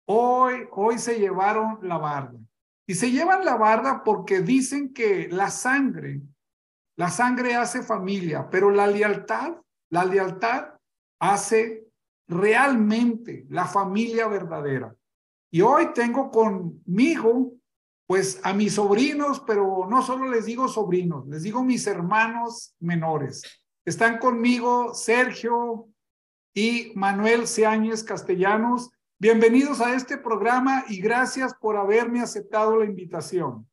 hoy, 0.06 0.67
hoy 0.71 0.97
se 0.99 1.17
llevaron 1.17 1.80
la 1.82 1.97
barda. 1.97 2.38
Y 2.86 2.95
se 2.95 3.12
llevan 3.12 3.45
la 3.45 3.56
barda 3.56 4.04
porque 4.04 4.41
dicen 4.41 4.91
que 4.91 5.30
la 5.30 5.49
sangre 5.49 6.21
la 7.02 7.10
sangre 7.10 7.56
hace 7.56 7.82
familia, 7.82 8.48
pero 8.48 8.70
la 8.70 8.86
lealtad, 8.86 9.56
la 9.90 10.06
lealtad 10.06 10.76
hace 11.20 11.88
realmente 12.28 13.48
la 13.50 13.66
familia 13.66 14.28
verdadera. 14.28 14.96
Y 15.50 15.62
hoy 15.62 15.94
tengo 15.96 16.30
conmigo, 16.30 17.54
pues 18.06 18.40
a 18.44 18.54
mis 18.54 18.76
sobrinos, 18.76 19.40
pero 19.48 19.88
no 19.90 20.04
solo 20.04 20.30
les 20.30 20.46
digo 20.46 20.68
sobrinos, 20.68 21.28
les 21.28 21.42
digo 21.42 21.64
mis 21.64 21.88
hermanos 21.88 22.76
menores. 22.80 23.42
Están 23.84 24.20
conmigo 24.20 24.94
Sergio 24.94 25.88
y 26.54 26.92
Manuel 26.94 27.48
Seáñez 27.48 28.04
Castellanos. 28.04 28.92
Bienvenidos 29.18 29.82
a 29.82 29.96
este 29.96 30.20
programa 30.20 30.86
y 30.88 31.02
gracias 31.02 31.56
por 31.56 31.78
haberme 31.78 32.22
aceptado 32.22 32.78
la 32.78 32.86
invitación. 32.86 33.68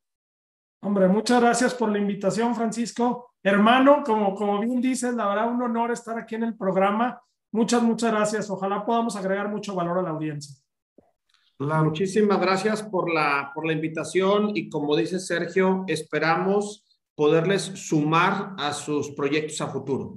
Hombre, 0.81 1.09
muchas 1.09 1.41
gracias 1.41 1.75
por 1.75 1.91
la 1.91 1.99
invitación, 1.99 2.55
Francisco. 2.55 3.33
Hermano, 3.43 4.03
como, 4.05 4.35
como 4.35 4.61
bien 4.61 4.81
dices, 4.81 5.15
la 5.15 5.27
verdad, 5.27 5.51
un 5.51 5.63
honor 5.63 5.91
estar 5.91 6.19
aquí 6.19 6.37
en 6.37 6.45
el 6.45 6.57
programa. 6.57 7.21
Muchas, 7.53 7.83
muchas 7.83 8.13
gracias. 8.13 8.51
Ojalá 8.51 8.85
podamos 8.85 9.17
agregar 9.17 9.49
mucho 9.49 9.75
valor 9.75 9.99
a 9.99 10.03
la 10.03 10.11
audiencia. 10.11 10.57
Muchísimas 11.59 12.41
gracias 12.41 12.85
por 12.85 13.13
la, 13.13 13.51
por 13.53 13.67
la 13.67 13.73
invitación 13.73 14.53
y 14.55 14.69
como 14.69 14.95
dice 14.95 15.19
Sergio, 15.19 15.85
esperamos 15.89 16.85
poderles 17.17 17.63
sumar 17.63 18.55
a 18.59 18.73
sus 18.73 19.11
proyectos 19.11 19.61
a 19.61 19.67
futuro. 19.67 20.15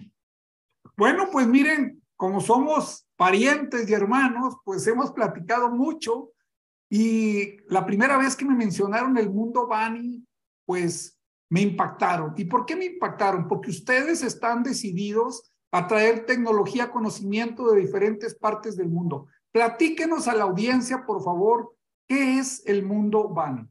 Bueno, 0.96 1.30
pues 1.32 1.48
miren, 1.48 2.04
como 2.16 2.42
somos 2.42 3.08
parientes 3.16 3.90
y 3.90 3.94
hermanos, 3.94 4.58
pues 4.64 4.86
hemos 4.86 5.12
platicado 5.12 5.72
mucho 5.72 6.30
y 6.88 7.58
la 7.74 7.84
primera 7.88 8.20
vez 8.20 8.36
que 8.36 8.46
me 8.46 8.54
mencionaron 8.54 9.18
el 9.18 9.32
mundo 9.32 9.66
Bani, 9.66 10.24
pues 10.72 11.22
me 11.50 11.60
impactaron. 11.60 12.34
¿Y 12.38 12.46
por 12.46 12.66
qué 12.66 12.78
me 12.78 12.86
impactaron? 12.86 13.50
Porque 13.50 13.72
ustedes 13.72 14.24
están 14.24 14.64
decididos 14.64 15.52
a 15.70 15.86
traer 15.86 16.26
tecnología, 16.26 16.92
conocimiento 16.92 17.70
de 17.70 17.82
diferentes 17.82 18.36
partes 18.36 18.78
del 18.78 18.88
mundo. 18.88 19.28
Platíquenos 19.52 20.30
a 20.30 20.34
la 20.34 20.46
audiencia, 20.46 21.06
por 21.06 21.22
favor, 21.22 21.76
¿qué 22.08 22.40
es 22.40 22.66
el 22.66 22.86
mundo 22.86 23.28
Bani? 23.28 23.68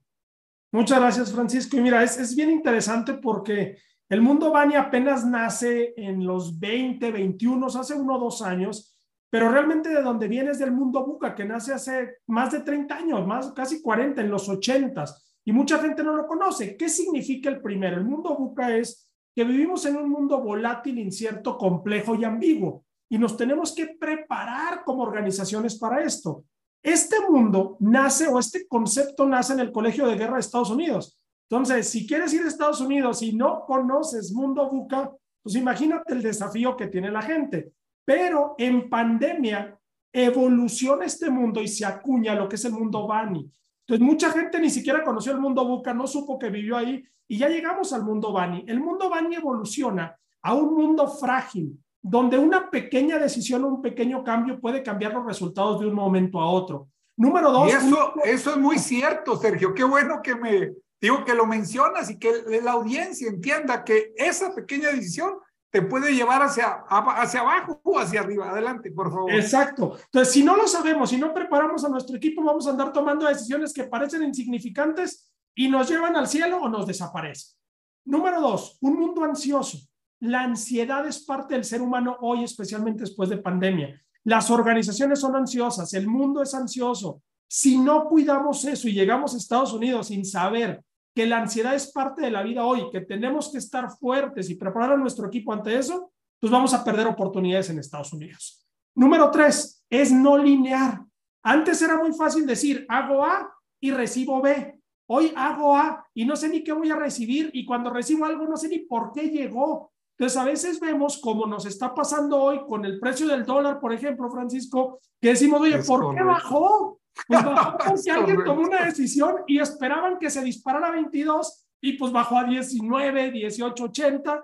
Muchas 0.72 1.00
gracias, 1.00 1.32
Francisco. 1.32 1.78
Y 1.78 1.80
mira, 1.80 2.02
es, 2.02 2.18
es 2.18 2.36
bien 2.36 2.50
interesante 2.50 3.14
porque 3.14 3.78
el 4.10 4.20
mundo 4.20 4.52
Bani 4.52 4.74
apenas 4.74 5.24
nace 5.24 5.94
en 5.96 6.26
los 6.26 6.60
20, 6.60 7.12
21, 7.12 7.66
hace 7.66 7.94
uno 7.94 8.16
o 8.16 8.20
dos 8.20 8.42
años, 8.42 8.94
pero 9.30 9.48
realmente 9.48 9.88
de 9.88 10.02
donde 10.02 10.28
viene 10.28 10.50
es 10.50 10.58
del 10.58 10.72
mundo 10.72 11.02
Buca, 11.06 11.34
que 11.34 11.46
nace 11.46 11.72
hace 11.72 12.18
más 12.26 12.52
de 12.52 12.60
30 12.60 12.94
años, 12.94 13.26
más 13.26 13.52
casi 13.52 13.80
40, 13.80 14.20
en 14.20 14.30
los 14.30 14.50
80 14.50 15.06
y 15.44 15.52
mucha 15.52 15.78
gente 15.78 16.02
no 16.02 16.14
lo 16.14 16.26
conoce. 16.26 16.76
¿Qué 16.76 16.88
significa 16.88 17.48
el 17.48 17.60
primero? 17.60 17.96
El 17.96 18.04
mundo 18.04 18.36
buca 18.36 18.76
es 18.76 19.10
que 19.34 19.44
vivimos 19.44 19.86
en 19.86 19.96
un 19.96 20.10
mundo 20.10 20.40
volátil, 20.40 20.98
incierto, 20.98 21.56
complejo 21.56 22.14
y 22.14 22.24
ambiguo 22.24 22.84
y 23.10 23.18
nos 23.18 23.36
tenemos 23.36 23.74
que 23.74 23.88
preparar 23.88 24.84
como 24.84 25.02
organizaciones 25.02 25.76
para 25.76 26.02
esto. 26.02 26.44
Este 26.82 27.16
mundo 27.28 27.76
nace 27.80 28.28
o 28.28 28.38
este 28.38 28.66
concepto 28.66 29.26
nace 29.26 29.52
en 29.52 29.60
el 29.60 29.72
Colegio 29.72 30.06
de 30.06 30.16
Guerra 30.16 30.34
de 30.34 30.40
Estados 30.40 30.70
Unidos. 30.70 31.20
Entonces, 31.48 31.88
si 31.88 32.06
quieres 32.06 32.32
ir 32.32 32.42
a 32.42 32.48
Estados 32.48 32.80
Unidos 32.80 33.20
y 33.22 33.32
no 33.32 33.64
conoces 33.66 34.32
mundo 34.32 34.70
buca, 34.70 35.12
pues 35.42 35.56
imagínate 35.56 36.14
el 36.14 36.22
desafío 36.22 36.76
que 36.76 36.86
tiene 36.86 37.10
la 37.10 37.22
gente. 37.22 37.72
Pero 38.04 38.54
en 38.56 38.88
pandemia 38.88 39.76
evoluciona 40.12 41.04
este 41.04 41.28
mundo 41.30 41.60
y 41.60 41.66
se 41.66 41.84
acuña 41.84 42.36
lo 42.36 42.48
que 42.48 42.54
es 42.54 42.64
el 42.64 42.72
mundo 42.72 43.06
Bani. 43.08 43.50
Entonces, 43.90 44.06
mucha 44.06 44.30
gente 44.30 44.60
ni 44.60 44.70
siquiera 44.70 45.02
conoció 45.02 45.32
el 45.32 45.40
mundo 45.40 45.66
buca, 45.66 45.92
no 45.92 46.06
supo 46.06 46.38
que 46.38 46.48
vivió 46.48 46.76
ahí 46.76 47.02
y 47.26 47.38
ya 47.38 47.48
llegamos 47.48 47.92
al 47.92 48.04
mundo 48.04 48.32
Bani. 48.32 48.64
El 48.68 48.78
mundo 48.78 49.10
Bani 49.10 49.34
evoluciona 49.34 50.16
a 50.42 50.54
un 50.54 50.76
mundo 50.76 51.08
frágil, 51.08 51.76
donde 52.00 52.38
una 52.38 52.70
pequeña 52.70 53.18
decisión 53.18 53.64
o 53.64 53.66
un 53.66 53.82
pequeño 53.82 54.22
cambio 54.22 54.60
puede 54.60 54.84
cambiar 54.84 55.14
los 55.14 55.26
resultados 55.26 55.80
de 55.80 55.88
un 55.88 55.94
momento 55.94 56.40
a 56.40 56.48
otro. 56.48 56.86
Número 57.16 57.50
dos. 57.50 57.74
eso, 57.74 58.12
eso 58.24 58.50
es 58.50 58.56
muy 58.58 58.78
cierto, 58.78 59.36
Sergio. 59.36 59.74
Qué 59.74 59.82
bueno 59.82 60.20
que 60.22 60.36
me 60.36 60.70
digo 61.00 61.24
que 61.24 61.34
lo 61.34 61.44
mencionas 61.44 62.10
y 62.10 62.16
que 62.16 62.30
la 62.62 62.72
audiencia 62.72 63.28
entienda 63.28 63.82
que 63.82 64.12
esa 64.16 64.54
pequeña 64.54 64.90
decisión 64.90 65.32
te 65.70 65.82
puede 65.82 66.12
llevar 66.12 66.42
hacia, 66.42 66.84
hacia 66.88 67.40
abajo 67.40 67.80
o 67.84 67.98
hacia 67.98 68.20
arriba. 68.20 68.50
Adelante, 68.50 68.90
por 68.90 69.10
favor. 69.10 69.32
Exacto. 69.32 69.96
Entonces, 70.04 70.34
si 70.34 70.42
no 70.42 70.56
lo 70.56 70.66
sabemos, 70.66 71.10
si 71.10 71.16
no 71.16 71.32
preparamos 71.32 71.84
a 71.84 71.88
nuestro 71.88 72.16
equipo, 72.16 72.42
vamos 72.42 72.66
a 72.66 72.70
andar 72.70 72.92
tomando 72.92 73.26
decisiones 73.26 73.72
que 73.72 73.84
parecen 73.84 74.22
insignificantes 74.24 75.32
y 75.54 75.68
nos 75.68 75.88
llevan 75.88 76.16
al 76.16 76.26
cielo 76.26 76.58
o 76.58 76.68
nos 76.68 76.86
desaparecen. 76.86 77.56
Número 78.04 78.40
dos, 78.40 78.78
un 78.80 78.98
mundo 78.98 79.22
ansioso. 79.22 79.78
La 80.20 80.42
ansiedad 80.42 81.06
es 81.06 81.24
parte 81.24 81.54
del 81.54 81.64
ser 81.64 81.80
humano 81.80 82.16
hoy, 82.20 82.44
especialmente 82.44 83.00
después 83.00 83.30
de 83.30 83.38
pandemia. 83.38 84.02
Las 84.24 84.50
organizaciones 84.50 85.20
son 85.20 85.36
ansiosas, 85.36 85.94
el 85.94 86.08
mundo 86.08 86.42
es 86.42 86.52
ansioso. 86.54 87.22
Si 87.48 87.78
no 87.78 88.04
cuidamos 88.04 88.64
eso 88.64 88.88
y 88.88 88.92
llegamos 88.92 89.34
a 89.34 89.38
Estados 89.38 89.72
Unidos 89.72 90.08
sin 90.08 90.24
saber 90.24 90.82
que 91.20 91.26
la 91.26 91.36
ansiedad 91.36 91.74
es 91.74 91.92
parte 91.92 92.22
de 92.22 92.30
la 92.30 92.42
vida 92.42 92.64
hoy, 92.64 92.88
que 92.90 93.02
tenemos 93.02 93.52
que 93.52 93.58
estar 93.58 93.90
fuertes 93.90 94.48
y 94.48 94.54
preparar 94.54 94.92
a 94.92 94.96
nuestro 94.96 95.26
equipo 95.26 95.52
ante 95.52 95.76
eso, 95.76 96.14
pues 96.40 96.50
vamos 96.50 96.72
a 96.72 96.82
perder 96.82 97.06
oportunidades 97.08 97.68
en 97.68 97.78
Estados 97.78 98.14
Unidos. 98.14 98.66
Número 98.94 99.30
tres, 99.30 99.84
es 99.90 100.10
no 100.10 100.38
lineal. 100.38 101.04
Antes 101.42 101.82
era 101.82 101.98
muy 101.98 102.14
fácil 102.14 102.46
decir, 102.46 102.86
hago 102.88 103.22
A 103.22 103.52
y 103.82 103.90
recibo 103.90 104.40
B. 104.40 104.80
Hoy 105.08 105.30
hago 105.36 105.76
A 105.76 106.06
y 106.14 106.24
no 106.24 106.36
sé 106.36 106.48
ni 106.48 106.64
qué 106.64 106.72
voy 106.72 106.90
a 106.90 106.96
recibir 106.96 107.50
y 107.52 107.66
cuando 107.66 107.90
recibo 107.90 108.24
algo 108.24 108.46
no 108.46 108.56
sé 108.56 108.70
ni 108.70 108.78
por 108.78 109.12
qué 109.12 109.28
llegó. 109.28 109.92
Entonces, 110.16 110.38
a 110.38 110.44
veces 110.44 110.80
vemos 110.80 111.18
como 111.18 111.44
nos 111.44 111.66
está 111.66 111.94
pasando 111.94 112.42
hoy 112.42 112.62
con 112.66 112.86
el 112.86 112.98
precio 112.98 113.28
del 113.28 113.44
dólar, 113.44 113.78
por 113.78 113.92
ejemplo, 113.92 114.30
Francisco, 114.30 115.00
que 115.20 115.28
decimos, 115.28 115.60
oye, 115.60 115.82
¿por 115.82 116.14
qué 116.14 116.22
bajó? 116.22 116.98
Pues 117.26 117.44
bajó 117.44 117.78
porque 117.78 118.10
alguien 118.10 118.44
tomó 118.44 118.62
una 118.62 118.84
decisión 118.84 119.36
y 119.46 119.58
esperaban 119.58 120.18
que 120.18 120.30
se 120.30 120.42
disparara 120.42 120.88
a 120.88 120.92
22 120.92 121.66
y 121.82 121.94
pues 121.94 122.12
bajó 122.12 122.38
a 122.38 122.44
19, 122.44 123.30
18, 123.30 123.84
80. 123.84 124.42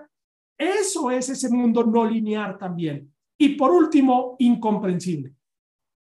Eso 0.59 1.11
es 1.11 1.29
ese 1.29 1.51
mundo 1.51 1.85
no 1.85 2.05
lineal 2.05 2.57
también. 2.59 3.13
Y 3.39 3.51
por 3.51 3.71
último, 3.71 4.37
incomprensible. 4.39 5.35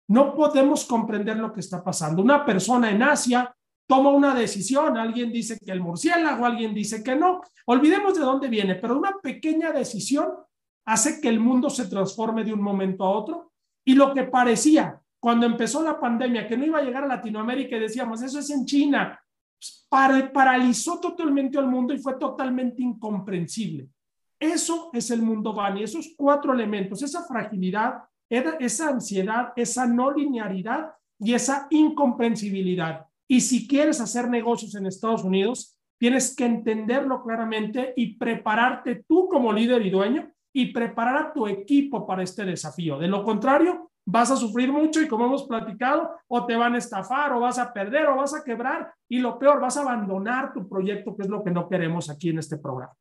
No 0.07 0.33
podemos 0.33 0.85
comprender 0.85 1.37
lo 1.37 1.51
que 1.51 1.59
está 1.59 1.83
pasando. 1.83 2.21
Una 2.21 2.45
persona 2.45 2.91
en 2.91 3.03
Asia 3.03 3.53
toma 3.87 4.11
una 4.11 4.33
decisión, 4.33 4.97
alguien 4.97 5.31
dice 5.31 5.59
que 5.59 5.71
el 5.71 5.81
murciélago, 5.81 6.45
alguien 6.45 6.73
dice 6.73 7.03
que 7.03 7.15
no, 7.15 7.41
olvidemos 7.65 8.15
de 8.15 8.21
dónde 8.21 8.47
viene, 8.47 8.75
pero 8.75 8.97
una 8.97 9.15
pequeña 9.21 9.71
decisión 9.71 10.29
hace 10.85 11.19
que 11.19 11.29
el 11.29 11.39
mundo 11.39 11.69
se 11.69 11.87
transforme 11.87 12.43
de 12.43 12.53
un 12.53 12.61
momento 12.61 13.03
a 13.03 13.09
otro 13.09 13.51
y 13.83 13.93
lo 13.93 14.13
que 14.13 14.23
parecía 14.23 15.01
cuando 15.25 15.47
empezó 15.47 15.81
la 15.81 15.99
pandemia 15.99 16.47
que 16.47 16.55
no 16.55 16.67
iba 16.67 16.77
a 16.77 16.83
llegar 16.83 17.03
a 17.03 17.07
Latinoamérica 17.07 17.75
y 17.75 17.79
decíamos, 17.79 18.21
eso 18.21 18.37
es 18.37 18.47
en 18.51 18.63
China, 18.63 19.19
pues, 19.57 19.87
paralizó 20.31 20.99
totalmente 20.99 21.57
al 21.57 21.67
mundo 21.67 21.95
y 21.95 21.97
fue 21.97 22.19
totalmente 22.19 22.83
incomprensible. 22.83 23.89
Eso 24.39 24.91
es 24.93 25.09
el 25.09 25.23
mundo 25.23 25.51
Bani, 25.51 25.81
esos 25.81 26.13
cuatro 26.15 26.53
elementos, 26.53 27.01
esa 27.01 27.23
fragilidad, 27.23 28.03
esa 28.29 28.89
ansiedad, 28.89 29.51
esa 29.55 29.87
no 29.87 30.11
linearidad 30.11 30.91
y 31.17 31.33
esa 31.33 31.65
incomprensibilidad. 31.71 33.07
Y 33.27 33.41
si 33.41 33.67
quieres 33.67 33.99
hacer 34.01 34.29
negocios 34.29 34.75
en 34.75 34.85
Estados 34.85 35.23
Unidos, 35.23 35.75
tienes 35.97 36.35
que 36.35 36.45
entenderlo 36.45 37.23
claramente 37.23 37.95
y 37.97 38.15
prepararte 38.15 39.03
tú 39.07 39.27
como 39.27 39.51
líder 39.51 39.83
y 39.83 39.89
dueño 39.89 40.31
y 40.53 40.67
preparar 40.67 41.17
a 41.17 41.33
tu 41.33 41.47
equipo 41.47 42.05
para 42.05 42.21
este 42.21 42.45
desafío. 42.45 42.99
De 42.99 43.07
lo 43.07 43.23
contrario, 43.23 43.89
vas 44.05 44.31
a 44.31 44.35
sufrir 44.35 44.71
mucho 44.71 45.01
y 45.01 45.07
como 45.07 45.25
hemos 45.25 45.47
platicado, 45.47 46.15
o 46.27 46.45
te 46.45 46.55
van 46.55 46.75
a 46.75 46.77
estafar 46.77 47.33
o 47.33 47.39
vas 47.39 47.57
a 47.57 47.73
perder 47.73 48.07
o 48.07 48.17
vas 48.17 48.33
a 48.35 48.43
quebrar 48.43 48.93
y 49.09 49.19
lo 49.19 49.39
peor, 49.39 49.59
vas 49.59 49.77
a 49.77 49.81
abandonar 49.81 50.53
tu 50.53 50.69
proyecto, 50.69 51.15
que 51.15 51.23
es 51.23 51.29
lo 51.29 51.43
que 51.43 51.51
no 51.51 51.67
queremos 51.67 52.09
aquí 52.09 52.29
en 52.29 52.39
este 52.39 52.57
programa. 52.57 52.93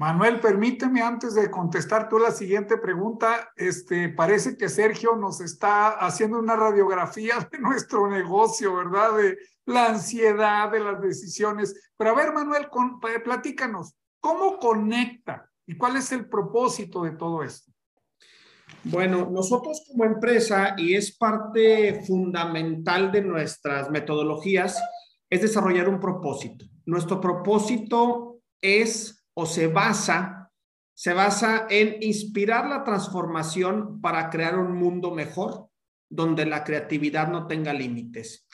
Manuel, 0.00 0.40
permíteme 0.40 1.02
antes 1.02 1.34
de 1.34 1.50
contestar 1.50 2.08
tú 2.08 2.18
la 2.18 2.30
siguiente 2.30 2.78
pregunta, 2.78 3.50
este, 3.54 4.08
parece 4.08 4.56
que 4.56 4.70
Sergio 4.70 5.14
nos 5.14 5.42
está 5.42 5.90
haciendo 5.90 6.38
una 6.38 6.56
radiografía 6.56 7.34
de 7.52 7.58
nuestro 7.58 8.08
negocio, 8.08 8.76
¿verdad? 8.76 9.14
De 9.18 9.36
la 9.66 9.88
ansiedad, 9.90 10.70
de 10.70 10.80
las 10.80 11.02
decisiones. 11.02 11.92
Pero 11.98 12.12
a 12.12 12.14
ver, 12.14 12.32
Manuel, 12.32 12.70
con, 12.70 12.98
platícanos, 12.98 13.94
¿cómo 14.20 14.58
conecta 14.58 15.50
y 15.66 15.76
cuál 15.76 15.96
es 15.96 16.10
el 16.12 16.26
propósito 16.30 17.02
de 17.02 17.10
todo 17.10 17.42
esto? 17.42 17.69
Bueno, 18.84 19.28
nosotros 19.30 19.84
como 19.86 20.04
empresa, 20.04 20.74
y 20.76 20.94
es 20.94 21.16
parte 21.16 22.02
fundamental 22.06 23.12
de 23.12 23.22
nuestras 23.22 23.90
metodologías, 23.90 24.82
es 25.28 25.42
desarrollar 25.42 25.88
un 25.88 26.00
propósito. 26.00 26.64
Nuestro 26.86 27.20
propósito 27.20 28.40
es 28.60 29.26
o 29.34 29.46
se 29.46 29.66
basa, 29.66 30.50
se 30.94 31.12
basa 31.12 31.66
en 31.68 32.02
inspirar 32.02 32.68
la 32.68 32.82
transformación 32.82 34.00
para 34.00 34.30
crear 34.30 34.58
un 34.58 34.72
mundo 34.72 35.10
mejor, 35.10 35.68
donde 36.08 36.46
la 36.46 36.64
creatividad 36.64 37.28
no 37.28 37.46
tenga 37.46 37.72
límites. 37.72 38.46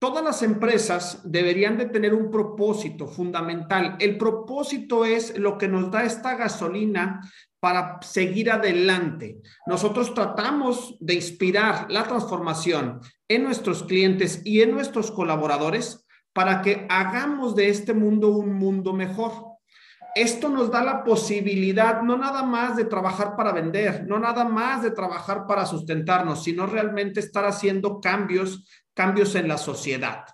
Todas 0.00 0.22
las 0.22 0.42
empresas 0.42 1.20
deberían 1.24 1.76
de 1.76 1.86
tener 1.86 2.14
un 2.14 2.30
propósito 2.30 3.08
fundamental. 3.08 3.96
El 3.98 4.16
propósito 4.16 5.04
es 5.04 5.36
lo 5.36 5.58
que 5.58 5.66
nos 5.66 5.90
da 5.90 6.04
esta 6.04 6.36
gasolina 6.36 7.20
para 7.60 8.00
seguir 8.02 8.50
adelante. 8.50 9.40
Nosotros 9.66 10.14
tratamos 10.14 10.96
de 11.00 11.14
inspirar 11.14 11.90
la 11.90 12.04
transformación 12.04 13.00
en 13.28 13.44
nuestros 13.44 13.82
clientes 13.82 14.42
y 14.44 14.62
en 14.62 14.72
nuestros 14.72 15.10
colaboradores 15.10 16.06
para 16.32 16.62
que 16.62 16.86
hagamos 16.88 17.56
de 17.56 17.68
este 17.68 17.94
mundo 17.94 18.28
un 18.28 18.54
mundo 18.54 18.92
mejor 18.92 19.48
esto 20.14 20.48
nos 20.48 20.70
da 20.70 20.82
la 20.82 21.04
posibilidad 21.04 22.02
no 22.02 22.16
nada 22.16 22.42
más 22.42 22.76
de 22.76 22.84
trabajar 22.84 23.36
para 23.36 23.52
vender, 23.52 24.04
no 24.08 24.18
nada 24.18 24.44
más 24.44 24.82
de 24.82 24.90
trabajar 24.90 25.46
para 25.46 25.64
sustentarnos, 25.64 26.42
sino 26.42 26.66
realmente 26.66 27.20
estar 27.20 27.44
haciendo 27.44 28.00
cambios, 28.00 28.68
cambios 28.94 29.36
en 29.36 29.46
la 29.46 29.58
sociedad. 29.58 30.24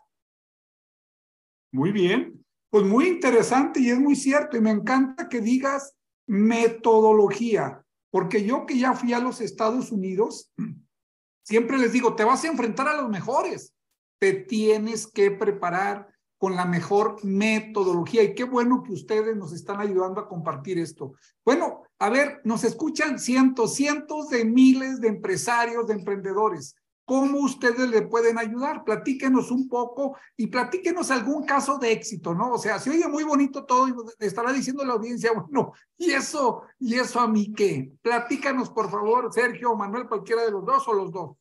Muy 1.72 1.92
bien, 1.92 2.44
pues 2.70 2.84
muy 2.84 3.08
interesante 3.08 3.80
y 3.80 3.90
es 3.90 3.98
muy 3.98 4.16
cierto 4.16 4.56
y 4.56 4.60
me 4.60 4.70
encanta 4.70 5.28
que 5.28 5.40
digas 5.40 5.94
metodología, 6.26 7.84
porque 8.10 8.44
yo 8.44 8.66
que 8.66 8.78
ya 8.78 8.94
fui 8.94 9.12
a 9.12 9.20
los 9.20 9.40
Estados 9.40 9.92
Unidos, 9.92 10.52
siempre 11.44 11.78
les 11.78 11.92
digo, 11.92 12.14
te 12.14 12.24
vas 12.24 12.44
a 12.44 12.48
enfrentar 12.48 12.88
a 12.88 13.00
los 13.00 13.10
mejores, 13.10 13.74
te 14.18 14.32
tienes 14.32 15.06
que 15.06 15.30
preparar, 15.30 16.14
con 16.44 16.56
la 16.56 16.66
mejor 16.66 17.24
metodología. 17.24 18.22
Y 18.22 18.34
qué 18.34 18.44
bueno 18.44 18.82
que 18.82 18.92
ustedes 18.92 19.34
nos 19.34 19.54
están 19.54 19.80
ayudando 19.80 20.20
a 20.20 20.28
compartir 20.28 20.78
esto. 20.78 21.14
Bueno, 21.42 21.84
a 21.98 22.10
ver, 22.10 22.42
nos 22.44 22.64
escuchan 22.64 23.18
cientos, 23.18 23.74
cientos 23.74 24.28
de 24.28 24.44
miles 24.44 25.00
de 25.00 25.08
empresarios, 25.08 25.86
de 25.86 25.94
emprendedores. 25.94 26.76
¿Cómo 27.04 27.40
ustedes 27.40 27.88
le 27.90 28.02
pueden 28.02 28.38
ayudar? 28.38 28.82
Platíquenos 28.82 29.50
un 29.50 29.68
poco 29.68 30.16
y 30.36 30.46
platíquenos 30.46 31.10
algún 31.10 31.44
caso 31.44 31.78
de 31.78 31.92
éxito, 31.92 32.34
¿no? 32.34 32.52
O 32.52 32.58
sea, 32.58 32.78
se 32.78 32.90
oye 32.90 33.06
muy 33.08 33.24
bonito 33.24 33.64
todo 33.64 33.88
y 33.88 33.94
estará 34.18 34.52
diciendo 34.52 34.84
la 34.84 34.94
audiencia, 34.94 35.32
bueno, 35.32 35.72
¿y 35.98 36.12
eso, 36.12 36.62
y 36.78 36.94
eso 36.94 37.20
a 37.20 37.28
mí 37.28 37.52
qué? 37.52 37.92
Platícanos, 38.00 38.70
por 38.70 38.90
favor, 38.90 39.30
Sergio 39.32 39.72
o 39.72 39.76
Manuel, 39.76 40.08
cualquiera 40.08 40.44
de 40.44 40.50
los 40.50 40.64
dos 40.64 40.88
o 40.88 40.94
los 40.94 41.12
dos. 41.12 41.36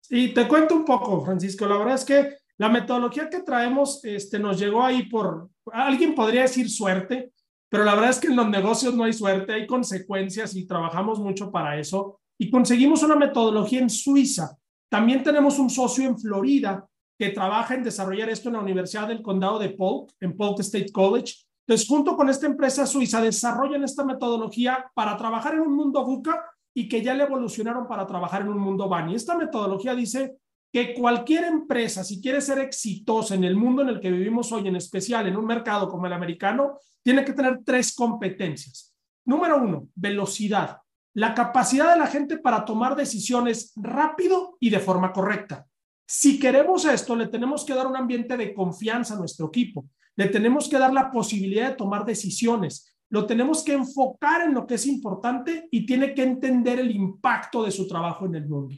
Sí, 0.00 0.34
te 0.34 0.48
cuento 0.48 0.74
un 0.74 0.84
poco, 0.84 1.24
Francisco. 1.24 1.66
La 1.66 1.78
verdad 1.78 1.94
es 1.94 2.04
que 2.04 2.36
la 2.58 2.68
metodología 2.68 3.30
que 3.30 3.40
traemos 3.40 4.04
este, 4.04 4.38
nos 4.38 4.58
llegó 4.58 4.84
ahí 4.84 5.04
por, 5.04 5.48
alguien 5.72 6.14
podría 6.14 6.42
decir 6.42 6.68
suerte, 6.68 7.32
pero 7.68 7.84
la 7.84 7.94
verdad 7.94 8.10
es 8.10 8.20
que 8.20 8.28
en 8.28 8.36
los 8.36 8.48
negocios 8.48 8.94
no 8.94 9.04
hay 9.04 9.12
suerte, 9.12 9.52
hay 9.52 9.66
consecuencias 9.66 10.54
y 10.54 10.66
trabajamos 10.66 11.18
mucho 11.18 11.50
para 11.50 11.78
eso. 11.78 12.20
Y 12.38 12.50
conseguimos 12.50 13.02
una 13.02 13.16
metodología 13.16 13.80
en 13.80 13.90
Suiza. 13.90 14.56
También 14.88 15.22
tenemos 15.22 15.58
un 15.58 15.70
socio 15.70 16.04
en 16.04 16.18
Florida 16.18 16.86
que 17.18 17.30
trabaja 17.30 17.74
en 17.74 17.84
desarrollar 17.84 18.28
esto 18.28 18.48
en 18.48 18.54
la 18.54 18.60
Universidad 18.60 19.08
del 19.08 19.22
Condado 19.22 19.58
de 19.58 19.70
Polk, 19.70 20.12
en 20.20 20.36
Polk 20.36 20.60
State 20.60 20.90
College. 20.92 21.34
Entonces, 21.66 21.88
junto 21.88 22.16
con 22.16 22.28
esta 22.28 22.46
empresa 22.46 22.86
suiza, 22.86 23.20
desarrollan 23.20 23.84
esta 23.84 24.04
metodología 24.04 24.90
para 24.94 25.16
trabajar 25.16 25.54
en 25.54 25.60
un 25.60 25.74
mundo 25.74 26.04
VUCA 26.04 26.44
y 26.74 26.88
que 26.88 27.02
ya 27.02 27.14
le 27.14 27.24
evolucionaron 27.24 27.86
para 27.86 28.06
trabajar 28.06 28.42
en 28.42 28.48
un 28.48 28.58
mundo 28.58 28.88
BANI. 28.88 29.14
Esta 29.14 29.36
metodología 29.36 29.94
dice 29.94 30.36
que 30.72 30.92
cualquier 30.92 31.44
empresa, 31.44 32.02
si 32.02 32.20
quiere 32.20 32.40
ser 32.40 32.58
exitosa 32.58 33.36
en 33.36 33.44
el 33.44 33.54
mundo 33.54 33.82
en 33.82 33.90
el 33.90 34.00
que 34.00 34.10
vivimos 34.10 34.50
hoy, 34.50 34.66
en 34.66 34.74
especial 34.74 35.28
en 35.28 35.36
un 35.36 35.46
mercado 35.46 35.88
como 35.88 36.06
el 36.06 36.12
americano, 36.12 36.78
tiene 37.00 37.24
que 37.24 37.32
tener 37.32 37.60
tres 37.64 37.94
competencias. 37.94 38.92
Número 39.24 39.56
uno, 39.56 39.88
velocidad. 39.94 40.78
La 41.14 41.32
capacidad 41.32 41.92
de 41.92 41.98
la 41.98 42.08
gente 42.08 42.38
para 42.38 42.64
tomar 42.64 42.96
decisiones 42.96 43.72
rápido 43.76 44.56
y 44.60 44.70
de 44.70 44.80
forma 44.80 45.12
correcta. 45.12 45.66
Si 46.06 46.38
queremos 46.38 46.84
esto, 46.84 47.16
le 47.16 47.28
tenemos 47.28 47.64
que 47.64 47.74
dar 47.74 47.86
un 47.86 47.96
ambiente 47.96 48.36
de 48.36 48.52
confianza 48.52 49.14
a 49.14 49.18
nuestro 49.18 49.46
equipo. 49.46 49.86
Le 50.16 50.26
tenemos 50.26 50.68
que 50.68 50.78
dar 50.78 50.92
la 50.92 51.10
posibilidad 51.10 51.70
de 51.70 51.76
tomar 51.76 52.04
decisiones. 52.04 52.96
Lo 53.08 53.26
tenemos 53.26 53.62
que 53.62 53.74
enfocar 53.74 54.42
en 54.42 54.54
lo 54.54 54.66
que 54.66 54.74
es 54.74 54.86
importante 54.86 55.68
y 55.70 55.86
tiene 55.86 56.14
que 56.14 56.24
entender 56.24 56.80
el 56.80 56.90
impacto 56.90 57.62
de 57.62 57.70
su 57.70 57.86
trabajo 57.86 58.26
en 58.26 58.34
el 58.34 58.48
mundo. 58.48 58.74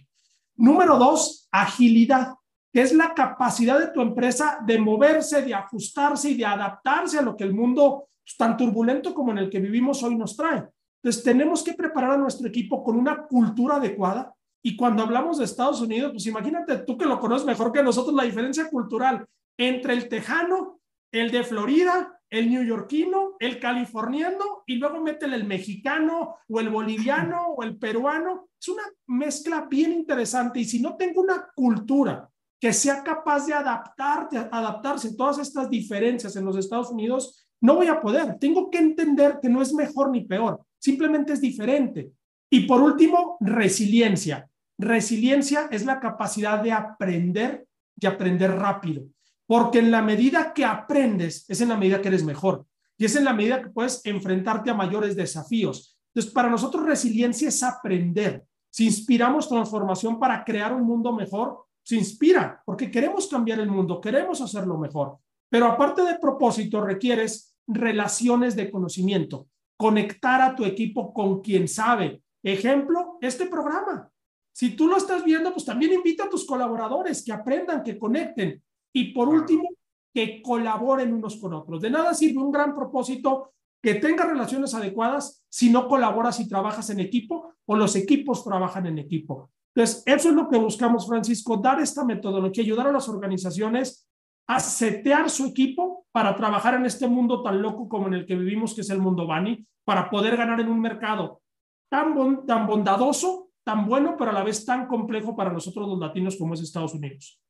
Número 0.56 0.98
dos, 0.98 1.48
agilidad, 1.50 2.34
que 2.72 2.82
es 2.82 2.92
la 2.92 3.14
capacidad 3.14 3.78
de 3.78 3.88
tu 3.88 4.02
empresa 4.02 4.58
de 4.66 4.78
moverse, 4.78 5.42
de 5.42 5.54
ajustarse 5.54 6.30
y 6.30 6.34
de 6.34 6.44
adaptarse 6.44 7.18
a 7.18 7.22
lo 7.22 7.34
que 7.34 7.44
el 7.44 7.54
mundo 7.54 8.08
tan 8.36 8.56
turbulento 8.56 9.14
como 9.14 9.32
en 9.32 9.38
el 9.38 9.50
que 9.50 9.60
vivimos 9.60 10.02
hoy 10.02 10.16
nos 10.16 10.36
trae. 10.36 10.64
Entonces, 11.06 11.22
tenemos 11.22 11.62
que 11.62 11.72
preparar 11.72 12.10
a 12.10 12.16
nuestro 12.16 12.48
equipo 12.48 12.82
con 12.82 12.96
una 12.96 13.28
cultura 13.28 13.76
adecuada. 13.76 14.34
Y 14.60 14.74
cuando 14.74 15.04
hablamos 15.04 15.38
de 15.38 15.44
Estados 15.44 15.80
Unidos, 15.80 16.10
pues 16.10 16.26
imagínate 16.26 16.78
tú 16.78 16.98
que 16.98 17.04
lo 17.04 17.20
conoces 17.20 17.46
mejor 17.46 17.70
que 17.70 17.80
nosotros, 17.80 18.12
la 18.12 18.24
diferencia 18.24 18.68
cultural 18.68 19.24
entre 19.56 19.92
el 19.92 20.08
tejano, 20.08 20.80
el 21.12 21.30
de 21.30 21.44
Florida, 21.44 22.20
el 22.28 22.50
neoyorquino, 22.50 23.36
el 23.38 23.60
californiano 23.60 24.64
y 24.66 24.74
luego 24.78 25.00
métele 25.00 25.36
el 25.36 25.44
mexicano 25.44 26.38
o 26.48 26.58
el 26.58 26.70
boliviano 26.70 27.50
o 27.56 27.62
el 27.62 27.78
peruano. 27.78 28.48
Es 28.60 28.68
una 28.68 28.82
mezcla 29.06 29.68
bien 29.70 29.92
interesante 29.92 30.58
y 30.58 30.64
si 30.64 30.82
no 30.82 30.96
tengo 30.96 31.20
una 31.20 31.50
cultura 31.54 32.28
que 32.60 32.72
sea 32.72 33.04
capaz 33.04 33.46
de 33.46 33.54
adaptarte, 33.54 34.38
adaptarse 34.38 35.10
a 35.10 35.16
todas 35.16 35.38
estas 35.38 35.70
diferencias 35.70 36.34
en 36.34 36.44
los 36.44 36.56
Estados 36.56 36.90
Unidos, 36.90 37.46
no 37.60 37.76
voy 37.76 37.86
a 37.86 38.00
poder. 38.00 38.38
Tengo 38.40 38.68
que 38.70 38.78
entender 38.78 39.38
que 39.40 39.48
no 39.48 39.62
es 39.62 39.72
mejor 39.72 40.10
ni 40.10 40.24
peor, 40.24 40.66
simplemente 40.86 41.32
es 41.32 41.40
diferente. 41.40 42.12
Y 42.48 42.60
por 42.60 42.80
último, 42.80 43.36
resiliencia. 43.40 44.48
Resiliencia 44.78 45.68
es 45.72 45.84
la 45.84 45.98
capacidad 45.98 46.62
de 46.62 46.70
aprender 46.70 47.66
y 48.00 48.06
aprender 48.06 48.52
rápido. 48.52 49.02
Porque 49.46 49.80
en 49.80 49.90
la 49.90 50.00
medida 50.00 50.52
que 50.54 50.64
aprendes, 50.64 51.44
es 51.48 51.60
en 51.60 51.70
la 51.70 51.76
medida 51.76 52.00
que 52.00 52.08
eres 52.08 52.24
mejor. 52.24 52.66
Y 52.96 53.04
es 53.04 53.16
en 53.16 53.24
la 53.24 53.32
medida 53.32 53.62
que 53.62 53.70
puedes 53.70 54.00
enfrentarte 54.06 54.70
a 54.70 54.74
mayores 54.74 55.16
desafíos. 55.16 55.98
Entonces, 56.08 56.32
para 56.32 56.48
nosotros 56.48 56.86
resiliencia 56.86 57.48
es 57.48 57.62
aprender. 57.64 58.44
Si 58.70 58.84
inspiramos 58.84 59.48
transformación 59.48 60.20
para 60.20 60.44
crear 60.44 60.72
un 60.72 60.86
mundo 60.86 61.12
mejor, 61.12 61.64
se 61.82 61.96
inspira, 61.96 62.62
porque 62.64 62.90
queremos 62.90 63.26
cambiar 63.26 63.58
el 63.58 63.70
mundo, 63.70 64.00
queremos 64.00 64.40
hacerlo 64.40 64.78
mejor. 64.78 65.18
Pero 65.48 65.66
aparte 65.66 66.02
de 66.02 66.18
propósito, 66.18 66.80
requieres 66.80 67.56
relaciones 67.66 68.54
de 68.54 68.70
conocimiento, 68.70 69.48
conectar 69.76 70.40
a 70.42 70.54
tu 70.54 70.64
equipo 70.64 71.12
con 71.12 71.40
quien 71.40 71.68
sabe. 71.68 72.22
Ejemplo, 72.42 73.18
este 73.20 73.46
programa. 73.46 74.10
Si 74.52 74.74
tú 74.74 74.86
lo 74.86 74.96
estás 74.96 75.24
viendo, 75.24 75.52
pues 75.52 75.64
también 75.64 75.92
invita 75.92 76.24
a 76.24 76.30
tus 76.30 76.46
colaboradores 76.46 77.24
que 77.24 77.32
aprendan, 77.32 77.82
que 77.82 77.98
conecten. 77.98 78.62
Y 78.92 79.12
por 79.12 79.28
último, 79.28 79.68
que 80.14 80.40
colaboren 80.40 81.12
unos 81.12 81.36
con 81.36 81.52
otros. 81.52 81.82
De 81.82 81.90
nada 81.90 82.14
sirve 82.14 82.38
un 82.38 82.50
gran 82.50 82.74
propósito 82.74 83.52
que 83.82 83.96
tenga 83.96 84.24
relaciones 84.24 84.72
adecuadas 84.72 85.44
si 85.50 85.68
no 85.68 85.86
colaboras 85.88 86.40
y 86.40 86.48
trabajas 86.48 86.88
en 86.88 87.00
equipo 87.00 87.52
o 87.66 87.76
los 87.76 87.94
equipos 87.96 88.42
trabajan 88.42 88.86
en 88.86 88.98
equipo. 88.98 89.50
Entonces, 89.74 90.02
eso 90.06 90.30
es 90.30 90.34
lo 90.34 90.48
que 90.48 90.56
buscamos, 90.56 91.06
Francisco, 91.06 91.58
dar 91.58 91.80
esta 91.80 92.02
metodología, 92.02 92.64
ayudar 92.64 92.86
a 92.86 92.92
las 92.92 93.10
organizaciones 93.10 94.05
a 94.46 94.60
setear 94.60 95.28
su 95.28 95.46
equipo 95.46 96.06
para 96.12 96.36
trabajar 96.36 96.74
en 96.74 96.86
este 96.86 97.08
mundo 97.08 97.42
tan 97.42 97.60
loco 97.60 97.88
como 97.88 98.06
en 98.06 98.14
el 98.14 98.26
que 98.26 98.36
vivimos, 98.36 98.74
que 98.74 98.82
es 98.82 98.90
el 98.90 99.00
mundo 99.00 99.26
Bani, 99.26 99.66
para 99.84 100.08
poder 100.08 100.36
ganar 100.36 100.60
en 100.60 100.68
un 100.68 100.80
mercado 100.80 101.42
tan, 101.88 102.46
tan 102.46 102.66
bondadoso, 102.66 103.50
tan 103.64 103.86
bueno, 103.86 104.16
pero 104.16 104.30
a 104.30 104.34
la 104.34 104.44
vez 104.44 104.64
tan 104.64 104.86
complejo 104.86 105.36
para 105.36 105.52
nosotros 105.52 105.88
los 105.88 105.98
latinos 105.98 106.36
como 106.36 106.54
es 106.54 106.60
Estados 106.60 106.94
Unidos. 106.94 107.40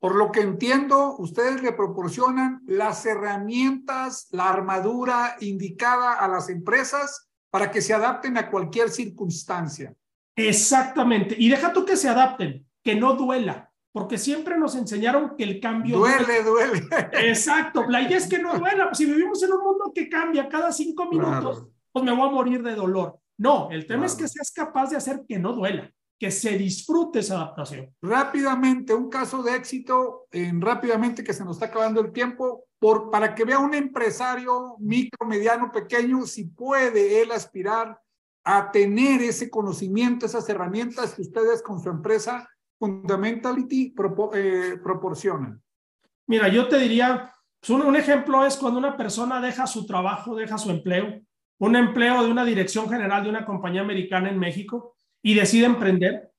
Por 0.00 0.16
lo 0.16 0.32
que 0.32 0.40
entiendo, 0.40 1.16
ustedes 1.18 1.62
le 1.62 1.72
proporcionan 1.72 2.60
las 2.66 3.06
herramientas, 3.06 4.28
la 4.32 4.48
armadura 4.48 5.36
indicada 5.40 6.14
a 6.14 6.26
las 6.26 6.48
empresas 6.48 7.30
para 7.50 7.70
que 7.70 7.80
se 7.80 7.94
adapten 7.94 8.36
a 8.36 8.50
cualquier 8.50 8.90
circunstancia. 8.90 9.94
Exactamente. 10.34 11.36
Y 11.38 11.48
deja 11.48 11.72
tú 11.72 11.84
que 11.84 11.96
se 11.96 12.08
adapten, 12.08 12.66
que 12.82 12.96
no 12.96 13.14
duela, 13.14 13.71
porque 13.92 14.18
siempre 14.18 14.58
nos 14.58 14.74
enseñaron 14.74 15.36
que 15.36 15.44
el 15.44 15.60
cambio... 15.60 15.98
Duele, 15.98 16.42
duele. 16.42 16.82
Exacto. 17.12 17.84
La 17.88 18.00
idea 18.00 18.16
es 18.16 18.26
que 18.26 18.38
no 18.38 18.58
duela. 18.58 18.86
Pues 18.86 18.98
si 18.98 19.06
vivimos 19.06 19.42
en 19.42 19.52
un 19.52 19.62
mundo 19.62 19.92
que 19.94 20.08
cambia 20.08 20.48
cada 20.48 20.72
cinco 20.72 21.08
minutos, 21.08 21.66
pues 21.92 22.04
me 22.04 22.12
voy 22.12 22.28
a 22.28 22.32
morir 22.32 22.62
de 22.62 22.74
dolor. 22.74 23.18
No, 23.38 23.70
el 23.70 23.86
tema 23.86 24.06
es 24.06 24.14
que 24.14 24.28
seas 24.28 24.50
capaz 24.50 24.90
de 24.90 24.96
hacer 24.96 25.24
que 25.28 25.38
no 25.38 25.52
duela 25.52 25.92
que 26.22 26.30
se 26.30 26.56
disfrute 26.56 27.18
esa 27.18 27.34
adaptación. 27.34 27.92
Rápidamente, 28.00 28.94
un 28.94 29.10
caso 29.10 29.42
de 29.42 29.56
éxito, 29.56 30.28
en 30.30 30.60
rápidamente 30.60 31.24
que 31.24 31.32
se 31.32 31.44
nos 31.44 31.56
está 31.56 31.66
acabando 31.66 32.00
el 32.00 32.12
tiempo, 32.12 32.66
por, 32.78 33.10
para 33.10 33.34
que 33.34 33.44
vea 33.44 33.58
un 33.58 33.74
empresario 33.74 34.76
micro, 34.78 35.26
mediano, 35.26 35.72
pequeño, 35.72 36.24
si 36.24 36.44
puede 36.44 37.20
él 37.20 37.32
aspirar 37.32 38.00
a 38.44 38.70
tener 38.70 39.20
ese 39.20 39.50
conocimiento, 39.50 40.24
esas 40.24 40.48
herramientas 40.48 41.14
que 41.14 41.22
ustedes 41.22 41.60
con 41.60 41.80
su 41.80 41.88
empresa 41.88 42.48
Fundamentality 42.82 43.94
eh, 44.34 44.74
proporcionan. 44.82 45.62
Mira, 46.26 46.48
yo 46.48 46.66
te 46.66 46.78
diría, 46.78 47.32
pues, 47.60 47.70
un, 47.70 47.94
ejemplo 47.94 48.44
es 48.44 48.56
cuando 48.56 48.80
una 48.80 48.96
persona 48.96 49.40
deja 49.40 49.68
su 49.68 49.86
trabajo, 49.86 50.34
deja 50.34 50.58
su 50.58 50.68
empleo, 50.68 51.20
un 51.60 51.76
empleo 51.76 52.24
de 52.24 52.30
una 52.32 52.44
dirección 52.44 52.90
general 52.90 53.22
de 53.22 53.30
una 53.30 53.44
compañía 53.44 53.82
americana 53.82 54.30
en 54.30 54.38
México, 54.40 54.96
y 55.22 55.34
decide 55.34 55.66
emprender. 55.66 56.32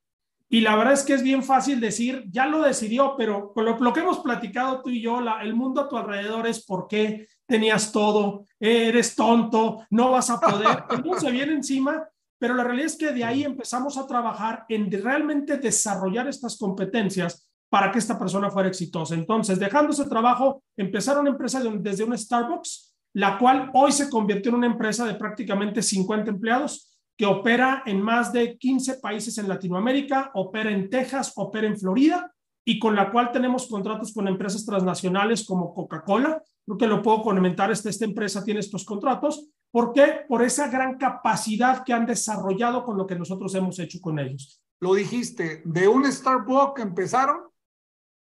Y 0.50 0.60
la 0.60 0.76
verdad 0.76 0.92
es 0.92 1.04
que 1.04 1.14
es 1.14 1.24
bien 1.24 1.44
fácil 1.44 1.80
decir, 1.80 2.26
ya 2.30 2.46
lo 2.46 2.62
decidió, 2.62 3.16
pero 3.18 3.54
con 3.54 3.64
lo, 3.64 3.94
que 3.94 4.02
hemos 4.02 4.20
platicado 4.20 4.82
tú 4.82 4.90
y 4.90 5.02
yo, 5.02 5.22
la, 5.22 5.42
el 5.44 5.56
mundo 5.56 5.80
a 5.80 5.88
tu 5.88 5.96
alrededor 5.96 6.46
es 6.46 6.66
por 6.66 6.90
qué 6.90 7.26
tenías 7.46 7.94
todo, 7.94 8.48
eres 8.60 9.16
tonto, 9.16 9.86
no 9.92 10.12
vas 10.12 10.30
a 10.30 10.42
poder, 10.42 10.84
el 11.06 11.20
se 11.22 11.32
viene 11.32 11.54
encima, 11.54 12.06
pero 12.44 12.56
la 12.56 12.66
realidad 12.66 12.88
es 12.88 12.98
que 12.98 13.14
de 13.14 13.24
ahí 13.24 13.46
empezamos 13.46 13.98
a 13.98 14.06
trabajar 14.06 14.66
en 14.68 14.92
realmente 14.92 15.56
desarrollar 15.56 16.28
estas 16.28 16.58
competencias 16.58 17.50
para 17.70 17.90
que 17.90 18.00
esta 18.00 18.20
persona 18.20 18.52
fuera 18.52 18.68
exitosa. 18.68 19.16
Entonces, 19.16 19.60
dejando 19.60 19.94
ese 19.94 20.10
trabajo, 20.10 20.62
empezaron 20.76 21.22
una 21.22 21.30
empresa 21.30 21.64
desde 21.64 22.04
un 22.04 22.18
Starbucks, 22.18 22.98
la 23.14 23.38
cual 23.38 23.72
hoy 23.74 23.94
se 23.94 24.10
convirtió 24.10 24.50
en 24.50 24.56
una 24.56 24.68
empresa 24.68 25.06
de 25.06 25.14
prácticamente 25.14 25.82
50 25.82 26.32
empleados 26.32 27.00
que 27.18 27.26
opera 27.26 27.82
en 27.86 28.02
más 28.02 28.34
de 28.34 28.58
15 28.58 28.96
países 28.96 29.38
en 29.38 29.48
Latinoamérica, 29.48 30.32
opera 30.34 30.70
en 30.70 30.90
Texas, 30.90 31.32
opera 31.38 31.66
en 31.66 31.80
Florida 31.80 32.30
y 32.66 32.78
con 32.78 32.94
la 32.94 33.10
cual 33.10 33.32
tenemos 33.32 33.68
contratos 33.68 34.12
con 34.12 34.28
empresas 34.28 34.66
transnacionales 34.66 35.46
como 35.46 35.74
Coca-Cola. 35.74 36.44
Creo 36.66 36.78
que 36.78 36.88
lo 36.88 37.02
puedo 37.02 37.22
comentar, 37.22 37.72
esta, 37.72 37.90
esta 37.90 38.04
empresa 38.04 38.44
tiene 38.44 38.60
estos 38.60 38.84
contratos. 38.84 39.48
¿Por 39.74 39.92
qué? 39.92 40.22
Por 40.30 40.44
esa 40.44 40.68
gran 40.70 40.98
capacidad 40.98 41.84
que 41.84 41.92
han 41.92 42.06
desarrollado 42.06 42.86
con 42.86 42.96
lo 42.96 43.06
que 43.06 43.16
nosotros 43.16 43.54
hemos 43.56 43.78
hecho 43.80 44.00
con 44.00 44.20
ellos. 44.20 44.62
Lo 44.80 44.94
dijiste, 44.94 45.64
de 45.66 45.88
un 45.88 46.10
Starbucks 46.10 46.82
empezaron, 46.82 47.42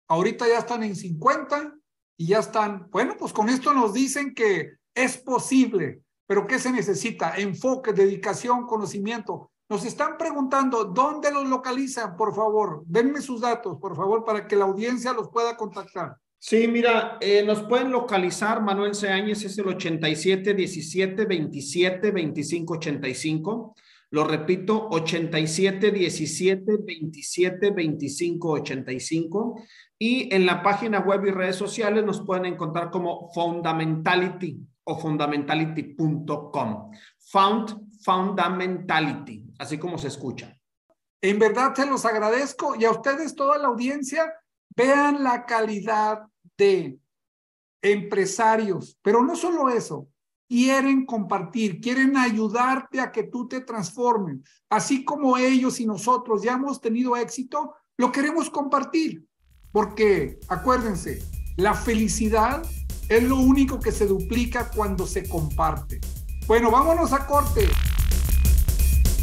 ahorita 0.09 0.48
ya 0.48 0.59
están 0.59 0.82
en 0.82 0.96
50 0.96 1.74
y 2.16 2.28
ya 2.28 2.38
están, 2.38 2.88
bueno, 2.90 3.14
pues 3.18 3.32
con 3.32 3.48
esto 3.48 3.72
nos 3.72 3.92
dicen 3.92 4.34
que 4.34 4.72
es 4.94 5.18
posible 5.18 6.03
pero 6.32 6.46
¿qué 6.46 6.59
se 6.59 6.72
necesita? 6.72 7.36
Enfoque, 7.36 7.92
dedicación, 7.92 8.66
conocimiento. 8.66 9.50
Nos 9.68 9.84
están 9.84 10.16
preguntando 10.16 10.84
dónde 10.84 11.30
los 11.30 11.46
localizan, 11.46 12.16
por 12.16 12.34
favor. 12.34 12.82
Denme 12.86 13.20
sus 13.20 13.42
datos, 13.42 13.76
por 13.78 13.94
favor, 13.94 14.24
para 14.24 14.48
que 14.48 14.57
la 14.57 14.64
audiencia 14.64 15.12
los 15.12 15.28
pueda 15.28 15.59
contactar. 15.59 16.16
Sí, 16.45 16.66
mira, 16.66 17.18
eh, 17.20 17.45
nos 17.45 17.62
pueden 17.62 17.93
localizar, 17.93 18.61
Manuel 18.61 18.97
Seáñez 18.97 19.45
es 19.45 19.57
el 19.59 19.68
87 19.68 20.55
17 20.55 21.24
27 21.24 22.11
25 22.11 22.74
85. 22.74 23.76
Lo 24.11 24.24
repito, 24.24 24.88
87 24.90 25.93
17 25.93 26.78
27 26.84 27.70
25 27.70 28.51
85. 28.55 29.62
Y 29.97 30.34
en 30.34 30.45
la 30.45 30.64
página 30.64 30.99
web 30.99 31.24
y 31.26 31.30
redes 31.30 31.55
sociales 31.55 32.05
nos 32.05 32.26
pueden 32.26 32.47
encontrar 32.47 32.90
como 32.90 33.30
Fundamentality 33.32 34.66
o 34.82 34.99
fundamentality.com. 34.99 36.90
Found 37.20 38.01
Fundamentality, 38.03 39.45
así 39.61 39.78
como 39.78 39.97
se 39.97 40.09
escucha. 40.09 40.59
En 41.20 41.38
verdad 41.38 41.72
se 41.72 41.86
los 41.86 42.05
agradezco 42.05 42.74
y 42.74 42.84
a 42.84 42.90
ustedes, 42.90 43.36
toda 43.36 43.59
la 43.59 43.68
audiencia, 43.68 44.34
vean 44.74 45.22
la 45.22 45.47
calidad 45.47 46.31
de 46.57 46.98
empresarios, 47.82 48.98
pero 49.03 49.22
no 49.24 49.34
solo 49.36 49.68
eso, 49.68 50.09
quieren 50.48 51.07
compartir, 51.07 51.80
quieren 51.80 52.16
ayudarte 52.16 53.00
a 53.00 53.11
que 53.11 53.24
tú 53.24 53.48
te 53.48 53.61
transformes. 53.61 54.40
Así 54.68 55.05
como 55.05 55.36
ellos 55.36 55.80
y 55.80 55.86
nosotros 55.86 56.42
ya 56.42 56.53
hemos 56.53 56.80
tenido 56.80 57.16
éxito, 57.16 57.74
lo 57.96 58.12
queremos 58.12 58.50
compartir. 58.50 59.26
Porque 59.72 60.38
acuérdense, 60.48 61.22
la 61.57 61.74
felicidad 61.74 62.62
es 63.09 63.22
lo 63.22 63.36
único 63.36 63.80
que 63.80 63.92
se 63.92 64.07
duplica 64.07 64.70
cuando 64.70 65.07
se 65.07 65.28
comparte. 65.28 66.00
Bueno, 66.46 66.70
vámonos 66.70 67.12
a 67.12 67.26
corte. 67.26 67.68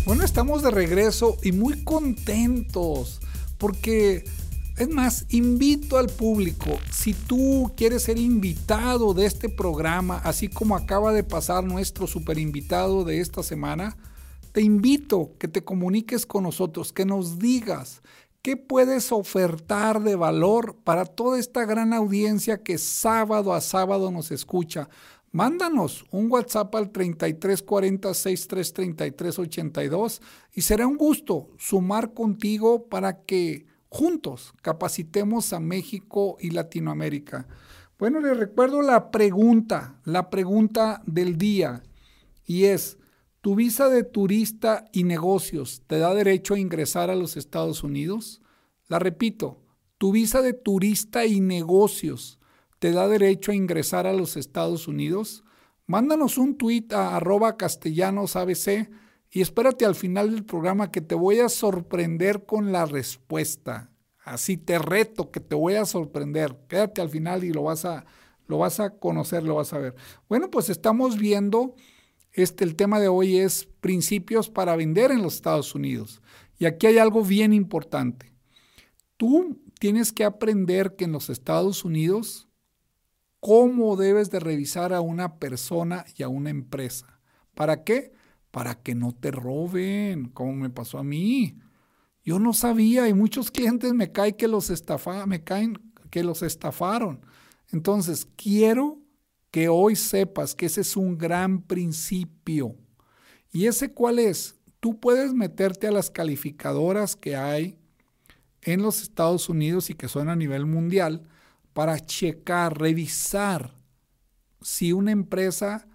Bueno, 0.05 0.23
estamos 0.23 0.63
de 0.63 0.71
regreso 0.71 1.37
y 1.43 1.51
muy 1.51 1.83
contentos 1.83 3.19
porque 3.59 4.23
es 4.79 4.89
más, 4.89 5.25
invito 5.27 5.97
al 5.97 6.07
público, 6.07 6.79
si 6.89 7.13
tú 7.13 7.73
quieres 7.75 8.03
ser 8.03 8.17
invitado 8.17 9.13
de 9.13 9.25
este 9.25 9.49
programa, 9.49 10.21
así 10.23 10.47
como 10.47 10.73
acaba 10.73 11.11
de 11.11 11.25
pasar 11.25 11.65
nuestro 11.65 12.07
super 12.07 12.37
invitado 12.37 13.03
de 13.03 13.19
esta 13.19 13.43
semana, 13.43 13.97
te 14.53 14.61
invito 14.61 15.33
que 15.37 15.49
te 15.49 15.65
comuniques 15.65 16.25
con 16.25 16.43
nosotros, 16.43 16.93
que 16.93 17.03
nos 17.03 17.39
digas 17.39 18.01
qué 18.41 18.55
puedes 18.55 19.11
ofertar 19.11 20.01
de 20.01 20.15
valor 20.15 20.77
para 20.85 21.03
toda 21.03 21.39
esta 21.39 21.65
gran 21.65 21.91
audiencia 21.91 22.63
que 22.63 22.77
sábado 22.77 23.53
a 23.53 23.59
sábado 23.59 24.11
nos 24.11 24.31
escucha. 24.31 24.87
Mándanos 25.33 26.05
un 26.09 26.31
WhatsApp 26.31 26.73
al 26.75 26.91
3340 26.91 28.13
633382 28.13 30.21
y 30.53 30.61
será 30.61 30.87
un 30.87 30.95
gusto 30.95 31.49
sumar 31.57 32.13
contigo 32.13 32.87
para 32.87 33.23
que 33.23 33.67
juntos 33.89 34.53
capacitemos 34.61 35.51
a 35.51 35.59
México 35.59 36.37
y 36.39 36.51
Latinoamérica. 36.51 37.47
Bueno, 37.97 38.21
les 38.21 38.37
recuerdo 38.37 38.81
la 38.81 39.11
pregunta, 39.11 39.99
la 40.05 40.29
pregunta 40.29 41.01
del 41.05 41.37
día, 41.37 41.83
y 42.45 42.65
es, 42.65 42.97
¿tu 43.41 43.55
visa 43.55 43.89
de 43.89 44.03
turista 44.03 44.85
y 44.93 45.03
negocios 45.03 45.83
te 45.87 45.99
da 45.99 46.13
derecho 46.13 46.53
a 46.53 46.59
ingresar 46.59 47.09
a 47.09 47.15
los 47.15 47.35
Estados 47.35 47.83
Unidos? 47.83 48.41
La 48.87 48.99
repito, 48.99 49.61
¿tu 49.97 50.11
visa 50.11 50.41
de 50.41 50.53
turista 50.53 51.25
y 51.25 51.41
negocios 51.41 52.39
te 52.79 52.91
da 52.91 53.07
derecho 53.07 53.51
a 53.51 53.55
ingresar 53.55 54.07
a 54.07 54.13
los 54.13 54.37
Estados 54.37 54.87
Unidos? 54.87 55.43
Mándanos 55.85 56.37
un 56.37 56.57
tuit 56.57 56.93
a 56.93 57.17
arroba 57.17 57.57
y 59.31 59.41
espérate 59.41 59.85
al 59.85 59.95
final 59.95 60.31
del 60.31 60.43
programa 60.43 60.91
que 60.91 61.01
te 61.01 61.15
voy 61.15 61.39
a 61.39 61.49
sorprender 61.49 62.45
con 62.45 62.71
la 62.71 62.85
respuesta. 62.85 63.91
Así 64.23 64.57
te 64.57 64.79
reto 64.79 65.31
que 65.31 65.39
te 65.39 65.55
voy 65.55 65.75
a 65.75 65.85
sorprender. 65.85 66.57
Quédate 66.67 67.01
al 67.01 67.09
final 67.09 67.43
y 67.43 67.51
lo 67.51 67.63
vas 67.63 67.85
a, 67.85 68.05
lo 68.47 68.57
vas 68.57 68.79
a 68.79 68.97
conocer, 68.97 69.43
lo 69.43 69.55
vas 69.55 69.73
a 69.73 69.77
ver. 69.77 69.95
Bueno, 70.27 70.49
pues 70.49 70.69
estamos 70.69 71.17
viendo, 71.17 71.75
este, 72.33 72.63
el 72.63 72.75
tema 72.75 72.99
de 72.99 73.07
hoy 73.07 73.37
es 73.37 73.67
principios 73.81 74.49
para 74.49 74.75
vender 74.75 75.11
en 75.11 75.21
los 75.21 75.35
Estados 75.35 75.75
Unidos. 75.75 76.21
Y 76.57 76.65
aquí 76.65 76.87
hay 76.87 76.97
algo 76.97 77.23
bien 77.23 77.53
importante. 77.53 78.33
Tú 79.17 79.61
tienes 79.79 80.11
que 80.11 80.25
aprender 80.25 80.95
que 80.95 81.05
en 81.05 81.11
los 81.11 81.29
Estados 81.29 81.85
Unidos, 81.85 82.47
cómo 83.39 83.95
debes 83.95 84.31
de 84.31 84.39
revisar 84.39 84.91
a 84.93 85.01
una 85.01 85.37
persona 85.37 86.05
y 86.17 86.23
a 86.23 86.29
una 86.29 86.49
empresa. 86.49 87.19
¿Para 87.53 87.83
qué? 87.83 88.11
Para 88.51 88.75
que 88.75 88.95
no 88.95 89.13
te 89.13 89.31
roben, 89.31 90.29
como 90.29 90.53
me 90.53 90.69
pasó 90.69 90.97
a 90.97 91.03
mí. 91.03 91.57
Yo 92.23 92.39
no 92.39 92.53
sabía 92.53 93.07
y 93.07 93.13
muchos 93.13 93.51
clientes 93.51 93.93
me 93.93 94.11
caen 94.11 94.35
que 94.35 94.47
los 94.47 94.71
me 95.27 95.43
caen 95.43 95.79
que 96.09 96.23
los 96.23 96.41
estafaron. 96.41 97.21
Entonces, 97.71 98.27
quiero 98.35 98.99
que 99.51 99.69
hoy 99.69 99.95
sepas 99.95 100.55
que 100.55 100.67
ese 100.67 100.81
es 100.81 100.95
un 100.95 101.17
gran 101.17 101.61
principio. 101.61 102.75
¿Y 103.51 103.65
ese 103.65 103.93
cuál 103.93 104.19
es? 104.19 104.55
Tú 104.79 104.99
puedes 104.99 105.33
meterte 105.33 105.87
a 105.87 105.91
las 105.91 106.09
calificadoras 106.09 107.15
que 107.15 107.35
hay 107.35 107.77
en 108.61 108.81
los 108.81 109.01
Estados 109.01 109.49
Unidos 109.49 109.89
y 109.89 109.95
que 109.95 110.07
son 110.07 110.29
a 110.29 110.35
nivel 110.35 110.65
mundial 110.65 111.23
para 111.73 111.99
checar, 111.99 112.79
revisar 112.79 113.75
si 114.61 114.91
una 114.91 115.11
empresa 115.11 115.87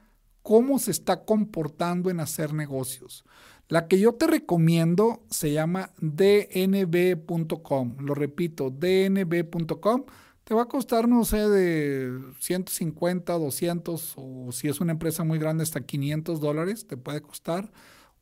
cómo 0.44 0.78
se 0.78 0.90
está 0.90 1.24
comportando 1.24 2.10
en 2.10 2.20
hacer 2.20 2.52
negocios. 2.52 3.24
La 3.68 3.88
que 3.88 3.98
yo 3.98 4.12
te 4.12 4.26
recomiendo 4.26 5.22
se 5.30 5.52
llama 5.52 5.90
dnb.com. 6.02 7.96
Lo 7.98 8.14
repito, 8.14 8.68
dnb.com. 8.68 10.04
Te 10.44 10.52
va 10.52 10.64
a 10.64 10.68
costar, 10.68 11.08
no 11.08 11.24
sé, 11.24 11.48
de 11.48 12.20
150, 12.40 13.32
200 13.32 14.14
o 14.18 14.52
si 14.52 14.68
es 14.68 14.82
una 14.82 14.92
empresa 14.92 15.24
muy 15.24 15.38
grande 15.38 15.62
hasta 15.62 15.80
500 15.80 16.38
dólares, 16.40 16.86
te 16.86 16.98
puede 16.98 17.22
costar 17.22 17.72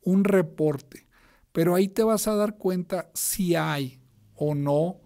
un 0.02 0.22
reporte. 0.22 1.08
Pero 1.50 1.74
ahí 1.74 1.88
te 1.88 2.04
vas 2.04 2.28
a 2.28 2.36
dar 2.36 2.56
cuenta 2.56 3.10
si 3.14 3.56
hay 3.56 4.00
o 4.36 4.54
no 4.54 5.00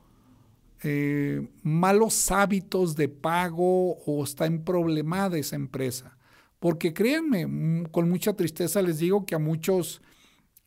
eh, 0.82 1.48
malos 1.62 2.30
hábitos 2.30 2.94
de 2.94 3.08
pago 3.08 3.96
o 4.04 4.22
está 4.22 4.44
en 4.44 4.62
problema 4.62 5.30
de 5.30 5.38
esa 5.38 5.56
empresa. 5.56 6.15
Porque 6.58 6.92
créanme, 6.94 7.46
mm, 7.46 7.84
con 7.86 8.08
mucha 8.08 8.34
tristeza 8.34 8.82
les 8.82 8.98
digo 8.98 9.26
que 9.26 9.34
a 9.34 9.38
muchos 9.38 10.02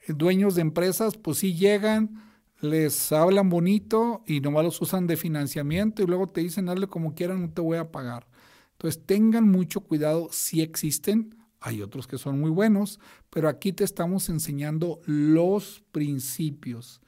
eh, 0.08 0.14
dueños 0.14 0.56
de 0.56 0.62
empresas, 0.62 1.18
pues 1.18 1.40
sí 1.40 1.56
llegan, 1.56 2.30
les 2.62 3.12
hablan 3.12 3.50
bonito 3.50 4.24
y 4.28 4.42
nomás 4.42 4.66
los 4.66 4.82
usan 4.82 5.08
de 5.08 5.18
financiamiento 5.18 6.04
y 6.04 6.08
luego 6.08 6.28
te 6.28 6.42
dicen, 6.42 6.70
hazle 6.70 6.88
como 6.88 7.16
quieran, 7.16 7.42
no 7.42 7.50
te 7.52 7.62
voy 7.62 7.78
a 7.78 7.92
pagar. 7.92 8.28
Entonces 8.74 9.06
tengan 9.06 9.48
mucho 9.50 9.82
cuidado 9.82 10.30
si 10.32 10.62
existen. 10.62 11.36
Hay 11.62 11.82
otros 11.82 12.08
que 12.08 12.18
son 12.18 12.40
muy 12.40 12.50
buenos, 12.50 13.00
pero 13.30 13.50
aquí 13.50 13.74
te 13.74 13.84
estamos 13.84 14.30
enseñando 14.30 15.02
los 15.06 15.84
principios. 15.92 17.02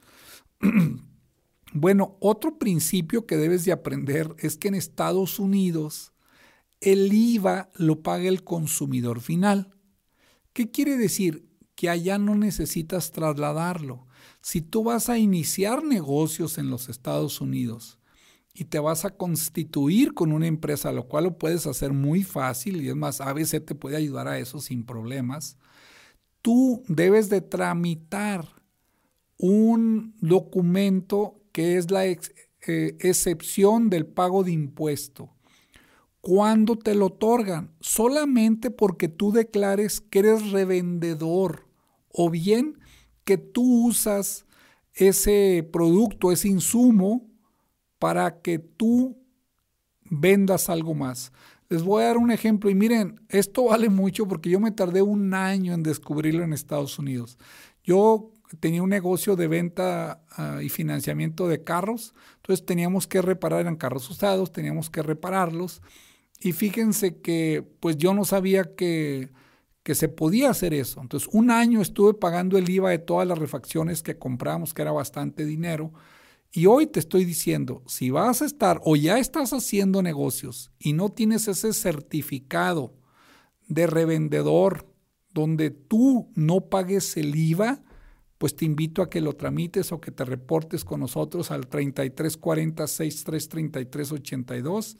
bueno, 1.72 2.16
otro 2.20 2.58
principio 2.58 3.26
que 3.26 3.38
debes 3.38 3.64
de 3.64 3.72
aprender 3.72 4.34
es 4.38 4.58
que 4.58 4.68
en 4.68 4.74
Estados 4.74 5.38
Unidos 5.38 6.11
el 6.82 7.12
IVA 7.12 7.70
lo 7.76 8.02
paga 8.02 8.28
el 8.28 8.42
consumidor 8.42 9.20
final. 9.20 9.72
¿Qué 10.52 10.70
quiere 10.70 10.96
decir? 10.96 11.48
Que 11.76 11.88
allá 11.88 12.18
no 12.18 12.34
necesitas 12.34 13.12
trasladarlo. 13.12 14.06
Si 14.40 14.60
tú 14.60 14.82
vas 14.82 15.08
a 15.08 15.18
iniciar 15.18 15.84
negocios 15.84 16.58
en 16.58 16.70
los 16.70 16.88
Estados 16.88 17.40
Unidos 17.40 17.98
y 18.52 18.64
te 18.64 18.80
vas 18.80 19.04
a 19.04 19.16
constituir 19.16 20.12
con 20.12 20.32
una 20.32 20.48
empresa, 20.48 20.92
lo 20.92 21.06
cual 21.08 21.24
lo 21.24 21.38
puedes 21.38 21.66
hacer 21.66 21.92
muy 21.92 22.24
fácil 22.24 22.82
y 22.82 22.88
es 22.88 22.96
más, 22.96 23.20
ABC 23.20 23.64
te 23.64 23.74
puede 23.74 23.96
ayudar 23.96 24.26
a 24.26 24.38
eso 24.38 24.60
sin 24.60 24.84
problemas, 24.84 25.56
tú 26.42 26.82
debes 26.88 27.30
de 27.30 27.40
tramitar 27.40 28.46
un 29.38 30.14
documento 30.20 31.40
que 31.52 31.76
es 31.76 31.90
la 31.90 32.06
eh, 32.06 32.18
excepción 32.66 33.88
del 33.88 34.06
pago 34.06 34.42
de 34.42 34.52
impuesto 34.52 35.30
cuando 36.22 36.78
te 36.78 36.94
lo 36.94 37.06
otorgan, 37.06 37.72
solamente 37.80 38.70
porque 38.70 39.08
tú 39.08 39.32
declares 39.32 40.00
que 40.00 40.20
eres 40.20 40.52
revendedor 40.52 41.66
o 42.08 42.30
bien 42.30 42.78
que 43.24 43.38
tú 43.38 43.88
usas 43.88 44.46
ese 44.94 45.68
producto, 45.72 46.30
ese 46.30 46.46
insumo, 46.46 47.28
para 47.98 48.40
que 48.40 48.60
tú 48.60 49.18
vendas 50.04 50.68
algo 50.68 50.94
más. 50.94 51.32
Les 51.68 51.82
voy 51.82 52.04
a 52.04 52.06
dar 52.06 52.18
un 52.18 52.30
ejemplo 52.30 52.70
y 52.70 52.74
miren, 52.76 53.20
esto 53.28 53.64
vale 53.70 53.88
mucho 53.88 54.28
porque 54.28 54.48
yo 54.48 54.60
me 54.60 54.70
tardé 54.70 55.02
un 55.02 55.34
año 55.34 55.74
en 55.74 55.82
descubrirlo 55.82 56.44
en 56.44 56.52
Estados 56.52 57.00
Unidos. 57.00 57.36
Yo 57.82 58.30
tenía 58.60 58.84
un 58.84 58.90
negocio 58.90 59.34
de 59.34 59.48
venta 59.48 60.22
ah, 60.36 60.60
y 60.62 60.68
financiamiento 60.68 61.48
de 61.48 61.64
carros, 61.64 62.14
entonces 62.36 62.64
teníamos 62.64 63.08
que 63.08 63.22
reparar, 63.22 63.66
en 63.66 63.74
carros 63.74 64.08
usados, 64.08 64.52
teníamos 64.52 64.88
que 64.88 65.02
repararlos 65.02 65.82
y 66.42 66.52
fíjense 66.52 67.20
que 67.20 67.64
pues 67.78 67.96
yo 67.96 68.14
no 68.14 68.24
sabía 68.24 68.74
que, 68.74 69.30
que 69.84 69.94
se 69.94 70.08
podía 70.08 70.50
hacer 70.50 70.74
eso. 70.74 71.00
Entonces, 71.00 71.28
un 71.32 71.52
año 71.52 71.80
estuve 71.80 72.14
pagando 72.14 72.58
el 72.58 72.68
IVA 72.68 72.90
de 72.90 72.98
todas 72.98 73.28
las 73.28 73.38
refacciones 73.38 74.02
que 74.02 74.18
compramos, 74.18 74.74
que 74.74 74.82
era 74.82 74.90
bastante 74.90 75.44
dinero. 75.44 75.92
Y 76.50 76.66
hoy 76.66 76.88
te 76.88 76.98
estoy 76.98 77.24
diciendo, 77.24 77.84
si 77.86 78.10
vas 78.10 78.42
a 78.42 78.46
estar 78.46 78.80
o 78.84 78.96
ya 78.96 79.18
estás 79.18 79.52
haciendo 79.52 80.02
negocios 80.02 80.72
y 80.80 80.94
no 80.94 81.10
tienes 81.10 81.46
ese 81.46 81.72
certificado 81.72 82.96
de 83.68 83.86
revendedor 83.86 84.92
donde 85.32 85.70
tú 85.70 86.32
no 86.34 86.68
pagues 86.68 87.16
el 87.16 87.36
IVA, 87.36 87.84
pues 88.36 88.56
te 88.56 88.64
invito 88.64 89.00
a 89.00 89.08
que 89.08 89.20
lo 89.20 89.34
tramites 89.34 89.92
o 89.92 90.00
que 90.00 90.10
te 90.10 90.24
reportes 90.24 90.84
con 90.84 90.98
nosotros 90.98 91.52
al 91.52 91.68
3340 91.68 92.88
633382 92.88 94.98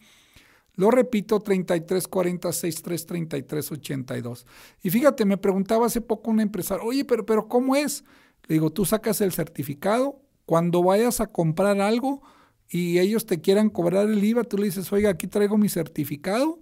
lo 0.75 0.91
repito, 0.91 1.41
33 1.41 2.09
40 2.09 2.53
63 2.53 3.07
33 3.07 3.73
82. 3.73 4.47
Y 4.83 4.91
fíjate, 4.91 5.25
me 5.25 5.37
preguntaba 5.37 5.87
hace 5.87 6.01
poco 6.01 6.31
un 6.31 6.41
empresario, 6.41 6.85
oye, 6.85 7.05
pero, 7.05 7.27
pero 7.27 7.49
¿cómo 7.49 7.77
es? 7.77 8.05
Le 8.49 8.55
digo, 8.55 8.71
tú 8.71 8.85
sacas 8.85 9.21
el 9.21 9.33
certificado, 9.33 10.21
cuando 10.47 10.83
vayas 10.83 11.21
a 11.21 11.27
comprar 11.27 11.81
algo 11.81 12.23
y 12.69 12.99
ellos 12.99 13.27
te 13.27 13.41
quieran 13.41 13.71
cobrar 13.71 14.09
el 14.09 14.25
IVA, 14.25 14.45
tú 14.45 14.57
le 14.57 14.65
dices, 14.65 14.93
oiga, 14.93 15.11
aquí 15.11 15.27
traigo 15.27 15.59
mi 15.59 15.69
certificado. 15.69 16.59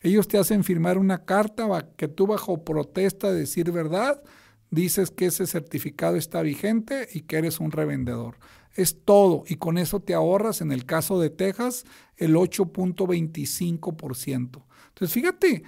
Ellos 0.00 0.28
te 0.28 0.36
hacen 0.36 0.62
firmar 0.64 0.98
una 0.98 1.24
carta 1.24 1.66
que 1.96 2.08
tú 2.08 2.26
bajo 2.26 2.64
protesta 2.64 3.32
de 3.32 3.40
decir 3.40 3.72
verdad, 3.72 4.22
dices 4.70 5.10
que 5.10 5.26
ese 5.26 5.46
certificado 5.46 6.16
está 6.16 6.42
vigente 6.42 7.08
y 7.12 7.22
que 7.22 7.36
eres 7.36 7.60
un 7.60 7.70
revendedor. 7.70 8.36
Es 8.74 9.04
todo 9.04 9.44
y 9.46 9.56
con 9.56 9.78
eso 9.78 10.00
te 10.00 10.14
ahorras, 10.14 10.60
en 10.60 10.72
el 10.72 10.84
caso 10.84 11.20
de 11.20 11.30
Texas, 11.30 11.84
el 12.16 12.34
8.25%. 12.34 14.64
Entonces, 14.88 15.12
fíjate, 15.12 15.62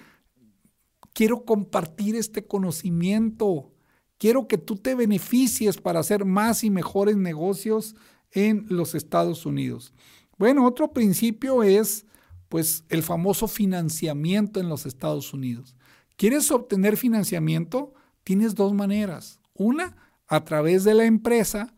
quiero 1.13 1.45
compartir 1.45 2.17
este 2.17 2.47
conocimiento. 2.47 3.73
Quiero 4.19 4.49
que 4.49 4.59
tú 4.59 4.77
te 4.77 4.95
beneficies 4.95 5.79
para 5.79 6.01
hacer 6.01 6.25
más 6.25 6.65
y 6.65 6.71
mejores 6.71 7.17
negocios 7.17 7.95
en 8.33 8.67
los 8.69 8.95
Estados 8.95 9.47
Unidos. 9.47 9.95
Bueno, 10.39 10.67
otro 10.67 10.93
principio 10.93 11.63
es 11.63 12.07
pues 12.49 12.85
el 12.89 13.03
famoso 13.03 13.49
financiamiento 13.49 14.61
en 14.61 14.69
los 14.69 14.87
Estados 14.87 15.33
Unidos. 15.33 15.77
¿Quieres 16.17 16.51
obtener 16.51 16.97
financiamiento? 16.97 17.95
Tienes 18.25 18.55
dos 18.55 18.73
maneras. 18.73 19.41
Una, 19.55 19.97
a 20.27 20.45
través 20.45 20.85
de 20.85 20.95
la 20.95 21.05
empresa. 21.05 21.75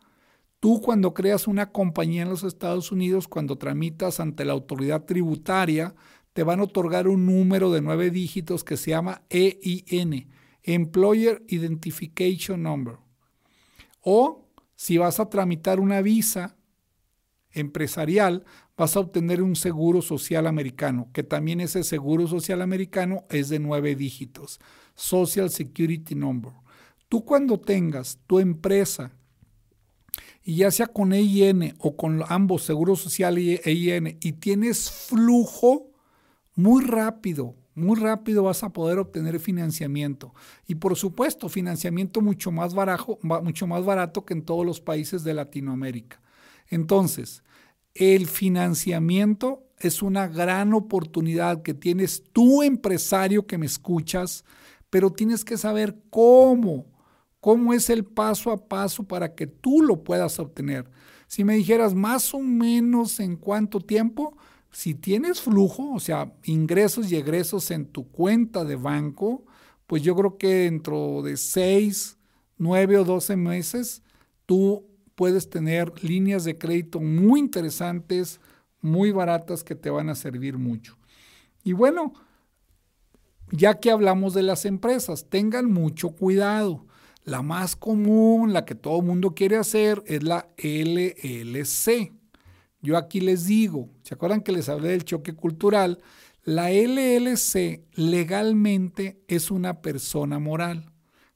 Tú 0.60 0.80
cuando 0.80 1.14
creas 1.14 1.46
una 1.46 1.70
compañía 1.70 2.22
en 2.22 2.30
los 2.30 2.42
Estados 2.42 2.90
Unidos, 2.90 3.28
cuando 3.28 3.58
tramitas 3.58 4.18
ante 4.18 4.44
la 4.44 4.54
autoridad 4.54 5.04
tributaria, 5.04 5.94
te 6.32 6.42
van 6.42 6.60
a 6.60 6.64
otorgar 6.64 7.06
un 7.06 7.26
número 7.26 7.70
de 7.70 7.80
nueve 7.80 8.10
dígitos 8.10 8.64
que 8.64 8.76
se 8.76 8.90
llama 8.90 9.22
EIN, 9.30 10.28
Employer 10.62 11.44
Identification 11.48 12.62
Number. 12.62 12.96
O 14.00 14.48
si 14.74 14.98
vas 14.98 15.20
a 15.20 15.28
tramitar 15.28 15.80
una 15.80 16.02
visa 16.02 16.56
empresarial, 17.52 18.44
vas 18.76 18.96
a 18.96 19.00
obtener 19.00 19.42
un 19.42 19.56
seguro 19.56 20.02
social 20.02 20.46
americano, 20.46 21.08
que 21.12 21.22
también 21.22 21.60
ese 21.60 21.82
seguro 21.84 22.26
social 22.26 22.62
americano 22.62 23.24
es 23.30 23.48
de 23.48 23.58
nueve 23.58 23.94
dígitos, 23.94 24.60
Social 24.94 25.50
Security 25.50 26.14
Number. 26.14 26.52
Tú 27.08 27.24
cuando 27.24 27.58
tengas 27.58 28.20
tu 28.26 28.38
empresa, 28.38 29.17
y 30.48 30.54
ya 30.54 30.70
sea 30.70 30.86
con 30.86 31.12
EIN 31.12 31.74
o 31.78 31.94
con 31.94 32.22
ambos, 32.26 32.62
Seguro 32.62 32.96
Social 32.96 33.38
y 33.38 33.60
EIN, 33.62 34.16
y 34.18 34.32
tienes 34.32 34.90
flujo 34.90 35.90
muy 36.54 36.82
rápido, 36.82 37.54
muy 37.74 38.00
rápido 38.00 38.44
vas 38.44 38.62
a 38.62 38.70
poder 38.70 38.98
obtener 38.98 39.40
financiamiento. 39.40 40.34
Y 40.66 40.76
por 40.76 40.96
supuesto, 40.96 41.50
financiamiento 41.50 42.22
mucho 42.22 42.50
más, 42.50 42.72
barajo, 42.72 43.18
mucho 43.20 43.66
más 43.66 43.84
barato 43.84 44.24
que 44.24 44.32
en 44.32 44.40
todos 44.40 44.64
los 44.64 44.80
países 44.80 45.22
de 45.22 45.34
Latinoamérica. 45.34 46.18
Entonces, 46.68 47.42
el 47.92 48.26
financiamiento 48.26 49.66
es 49.78 50.00
una 50.00 50.28
gran 50.28 50.72
oportunidad 50.72 51.60
que 51.60 51.74
tienes 51.74 52.24
tú, 52.32 52.62
empresario 52.62 53.46
que 53.46 53.58
me 53.58 53.66
escuchas, 53.66 54.46
pero 54.88 55.12
tienes 55.12 55.44
que 55.44 55.58
saber 55.58 55.98
cómo, 56.08 56.86
cómo 57.40 57.72
es 57.72 57.90
el 57.90 58.04
paso 58.04 58.50
a 58.50 58.68
paso 58.68 59.04
para 59.04 59.34
que 59.34 59.46
tú 59.46 59.82
lo 59.82 60.02
puedas 60.02 60.38
obtener. 60.38 60.90
Si 61.26 61.44
me 61.44 61.54
dijeras 61.54 61.94
más 61.94 62.34
o 62.34 62.40
menos 62.40 63.20
en 63.20 63.36
cuánto 63.36 63.80
tiempo, 63.80 64.36
si 64.70 64.94
tienes 64.94 65.40
flujo, 65.40 65.92
o 65.92 66.00
sea, 66.00 66.32
ingresos 66.44 67.10
y 67.10 67.16
egresos 67.16 67.70
en 67.70 67.86
tu 67.86 68.10
cuenta 68.10 68.64
de 68.64 68.76
banco, 68.76 69.44
pues 69.86 70.02
yo 70.02 70.14
creo 70.14 70.36
que 70.36 70.48
dentro 70.64 71.22
de 71.22 71.36
6, 71.36 72.18
9 72.58 72.98
o 72.98 73.04
12 73.04 73.36
meses, 73.36 74.02
tú 74.46 74.86
puedes 75.14 75.50
tener 75.50 75.92
líneas 76.02 76.44
de 76.44 76.58
crédito 76.58 77.00
muy 77.00 77.40
interesantes, 77.40 78.40
muy 78.80 79.10
baratas 79.10 79.64
que 79.64 79.74
te 79.74 79.90
van 79.90 80.08
a 80.08 80.14
servir 80.14 80.58
mucho. 80.58 80.96
Y 81.64 81.72
bueno, 81.72 82.12
ya 83.50 83.80
que 83.80 83.90
hablamos 83.90 84.34
de 84.34 84.42
las 84.42 84.64
empresas, 84.64 85.28
tengan 85.28 85.72
mucho 85.72 86.10
cuidado. 86.10 86.86
La 87.24 87.42
más 87.42 87.76
común, 87.76 88.52
la 88.52 88.64
que 88.64 88.74
todo 88.74 89.02
mundo 89.02 89.34
quiere 89.34 89.56
hacer, 89.56 90.02
es 90.06 90.22
la 90.22 90.48
LLC. 90.56 92.12
Yo 92.80 92.96
aquí 92.96 93.20
les 93.20 93.46
digo, 93.46 93.90
¿se 94.02 94.14
acuerdan 94.14 94.40
que 94.40 94.52
les 94.52 94.68
hablé 94.68 94.90
del 94.90 95.04
choque 95.04 95.34
cultural? 95.34 95.98
La 96.44 96.70
LLC 96.70 97.82
legalmente 97.94 99.20
es 99.28 99.50
una 99.50 99.82
persona 99.82 100.38
moral, 100.38 100.92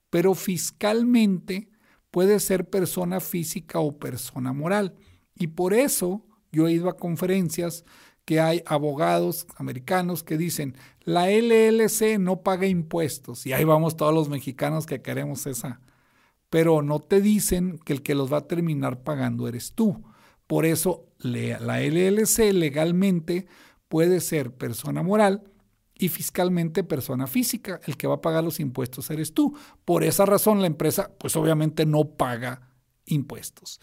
pero 0.08 0.34
fiscalmente 0.34 1.68
puede 2.10 2.40
ser 2.40 2.70
persona 2.70 3.20
física 3.20 3.80
o 3.80 3.98
persona 3.98 4.52
moral. 4.52 4.94
Y 5.34 5.48
por 5.48 5.74
eso 5.74 6.24
yo 6.52 6.68
he 6.68 6.72
ido 6.72 6.88
a 6.88 6.96
conferencias 6.96 7.84
que 8.24 8.40
hay 8.40 8.62
abogados 8.66 9.46
americanos 9.56 10.22
que 10.22 10.36
dicen, 10.36 10.76
la 11.00 11.30
LLC 11.30 12.18
no 12.18 12.42
paga 12.42 12.66
impuestos. 12.66 13.46
Y 13.46 13.52
ahí 13.52 13.64
vamos 13.64 13.96
todos 13.96 14.14
los 14.14 14.28
mexicanos 14.28 14.86
que 14.86 15.02
queremos 15.02 15.46
esa. 15.46 15.80
Pero 16.50 16.82
no 16.82 17.00
te 17.00 17.20
dicen 17.20 17.78
que 17.78 17.92
el 17.92 18.02
que 18.02 18.14
los 18.14 18.32
va 18.32 18.38
a 18.38 18.46
terminar 18.46 19.02
pagando 19.02 19.48
eres 19.48 19.72
tú. 19.72 20.04
Por 20.46 20.66
eso 20.66 21.06
la 21.18 21.80
LLC 21.80 22.52
legalmente 22.52 23.46
puede 23.88 24.20
ser 24.20 24.54
persona 24.54 25.02
moral 25.02 25.44
y 25.94 26.08
fiscalmente 26.08 26.84
persona 26.84 27.26
física. 27.26 27.80
El 27.86 27.96
que 27.96 28.06
va 28.06 28.16
a 28.16 28.20
pagar 28.20 28.44
los 28.44 28.60
impuestos 28.60 29.10
eres 29.10 29.34
tú. 29.34 29.56
Por 29.84 30.04
esa 30.04 30.26
razón 30.26 30.60
la 30.60 30.66
empresa 30.66 31.10
pues 31.18 31.36
obviamente 31.36 31.86
no 31.86 32.04
paga 32.04 32.68
impuestos. 33.06 33.80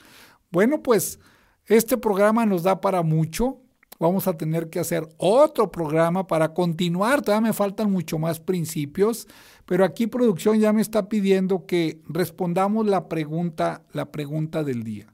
Bueno, 0.51 0.81
pues 0.81 1.19
este 1.65 1.97
programa 1.97 2.45
nos 2.45 2.63
da 2.63 2.81
para 2.81 3.03
mucho. 3.03 3.61
Vamos 3.99 4.27
a 4.27 4.37
tener 4.37 4.69
que 4.69 4.79
hacer 4.79 5.09
otro 5.17 5.69
programa 5.69 6.25
para 6.25 6.53
continuar. 6.53 7.21
Todavía 7.21 7.49
me 7.49 7.53
faltan 7.53 7.91
mucho 7.91 8.17
más 8.17 8.39
principios, 8.39 9.27
pero 9.65 9.83
aquí 9.83 10.07
producción 10.07 10.57
ya 10.57 10.71
me 10.71 10.81
está 10.81 11.09
pidiendo 11.09 11.65
que 11.65 12.01
respondamos 12.07 12.85
la 12.85 13.09
pregunta, 13.09 13.83
la 13.91 14.09
pregunta 14.09 14.63
del 14.63 14.83
día. 14.85 15.13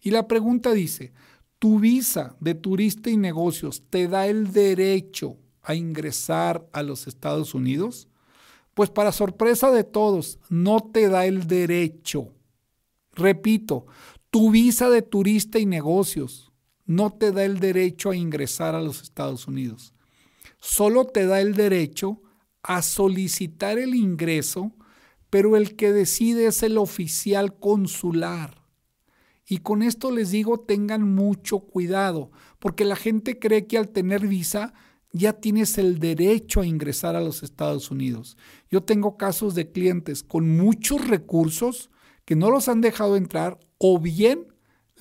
Y 0.00 0.12
la 0.12 0.28
pregunta 0.28 0.72
dice, 0.72 1.12
¿tu 1.58 1.78
visa 1.78 2.34
de 2.40 2.54
turista 2.54 3.10
y 3.10 3.18
negocios 3.18 3.82
te 3.90 4.08
da 4.08 4.26
el 4.26 4.50
derecho 4.50 5.36
a 5.62 5.74
ingresar 5.74 6.66
a 6.72 6.82
los 6.82 7.06
Estados 7.06 7.54
Unidos? 7.54 8.08
Pues 8.72 8.88
para 8.88 9.12
sorpresa 9.12 9.70
de 9.70 9.84
todos, 9.84 10.38
no 10.48 10.80
te 10.80 11.10
da 11.10 11.26
el 11.26 11.46
derecho. 11.46 12.32
Repito, 13.12 13.84
tu 14.30 14.50
visa 14.50 14.88
de 14.88 15.02
turista 15.02 15.58
y 15.58 15.66
negocios 15.66 16.51
no 16.96 17.10
te 17.10 17.32
da 17.32 17.44
el 17.44 17.58
derecho 17.58 18.10
a 18.10 18.16
ingresar 18.16 18.74
a 18.74 18.80
los 18.80 19.02
Estados 19.02 19.48
Unidos. 19.48 19.94
Solo 20.58 21.06
te 21.06 21.26
da 21.26 21.40
el 21.40 21.54
derecho 21.54 22.22
a 22.62 22.82
solicitar 22.82 23.78
el 23.78 23.94
ingreso, 23.94 24.72
pero 25.30 25.56
el 25.56 25.74
que 25.74 25.92
decide 25.92 26.46
es 26.46 26.62
el 26.62 26.78
oficial 26.78 27.58
consular. 27.58 28.62
Y 29.46 29.58
con 29.58 29.82
esto 29.82 30.10
les 30.10 30.30
digo, 30.30 30.60
tengan 30.60 31.14
mucho 31.14 31.60
cuidado, 31.60 32.30
porque 32.58 32.84
la 32.84 32.96
gente 32.96 33.38
cree 33.38 33.66
que 33.66 33.78
al 33.78 33.88
tener 33.88 34.26
visa 34.26 34.72
ya 35.12 35.32
tienes 35.32 35.78
el 35.78 35.98
derecho 35.98 36.60
a 36.60 36.66
ingresar 36.66 37.16
a 37.16 37.20
los 37.20 37.42
Estados 37.42 37.90
Unidos. 37.90 38.36
Yo 38.70 38.82
tengo 38.82 39.16
casos 39.16 39.54
de 39.54 39.70
clientes 39.70 40.22
con 40.22 40.56
muchos 40.56 41.06
recursos 41.06 41.90
que 42.24 42.36
no 42.36 42.50
los 42.50 42.68
han 42.68 42.80
dejado 42.80 43.16
entrar 43.16 43.58
o 43.78 43.98
bien 43.98 44.51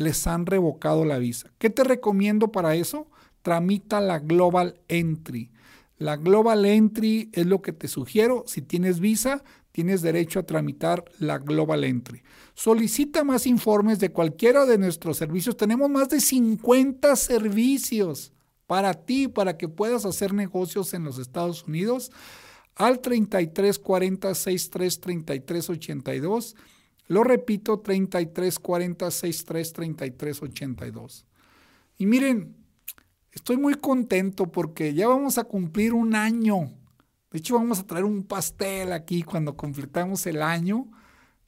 les 0.02 0.28
han 0.28 0.46
revocado 0.46 1.06
la 1.06 1.18
visa. 1.18 1.52
¿Qué 1.58 1.70
te 1.70 1.84
recomiendo 1.84 2.52
para 2.52 2.76
eso? 2.76 3.08
Tramita 3.42 4.02
la 4.02 4.20
Global 4.20 4.80
Entry. 4.88 5.52
La 5.98 6.18
Global 6.18 6.66
Entry 6.66 7.30
es 7.32 7.46
lo 7.46 7.62
que 7.62 7.74
te 7.74 7.88
sugiero. 7.88 8.44
Si 8.48 8.62
tienes 8.62 9.00
visa, 9.00 9.44
tienes 9.72 10.02
derecho 10.02 10.40
a 10.40 10.44
tramitar 10.44 11.06
la 11.20 11.38
Global 11.38 11.84
Entry. 11.84 12.24
Solicita 12.54 13.24
más 13.24 13.48
informes 13.48 14.00
de 14.00 14.12
cualquiera 14.12 14.66
de 14.66 14.78
nuestros 14.78 15.18
servicios. 15.18 15.58
Tenemos 15.58 15.90
más 15.90 16.10
de 16.10 16.20
50 16.20 17.16
servicios 17.16 18.34
para 18.68 18.94
ti, 18.94 19.28
para 19.28 19.58
que 19.58 19.68
puedas 19.68 20.06
hacer 20.06 20.34
negocios 20.34 20.94
en 20.94 21.04
los 21.04 21.20
Estados 21.20 21.66
Unidos 21.68 22.12
al 22.76 23.00
33 23.00 23.78
40 23.80 24.34
63 24.34 25.00
33 25.00 25.70
82. 25.70 26.56
Lo 27.12 27.24
repito, 27.24 27.80
33 27.80 28.60
40 28.60 29.12
63 29.12 29.74
33 29.74 30.42
82. 30.42 31.26
Y 31.98 32.06
miren, 32.06 32.56
estoy 33.32 33.58
muy 33.58 33.76
contento 33.76 34.52
porque 34.52 34.94
ya 34.94 35.08
vamos 35.08 35.38
a 35.38 35.44
cumplir 35.44 35.94
un 35.94 36.16
año 36.16 36.72
de 37.32 37.40
hecho, 37.40 37.56
vamos 37.56 37.80
a 37.80 37.88
traer 37.88 38.04
un 38.04 38.24
pastel 38.24 38.92
aquí 38.92 39.24
cuando 39.24 39.56
completamos 39.56 40.28
el 40.28 40.42
año 40.42 40.88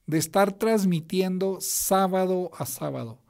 de 0.06 0.16
estar 0.16 0.52
transmitiendo 0.52 1.58
sábado 1.60 2.50
a 2.56 2.64
sábado. 2.64 3.20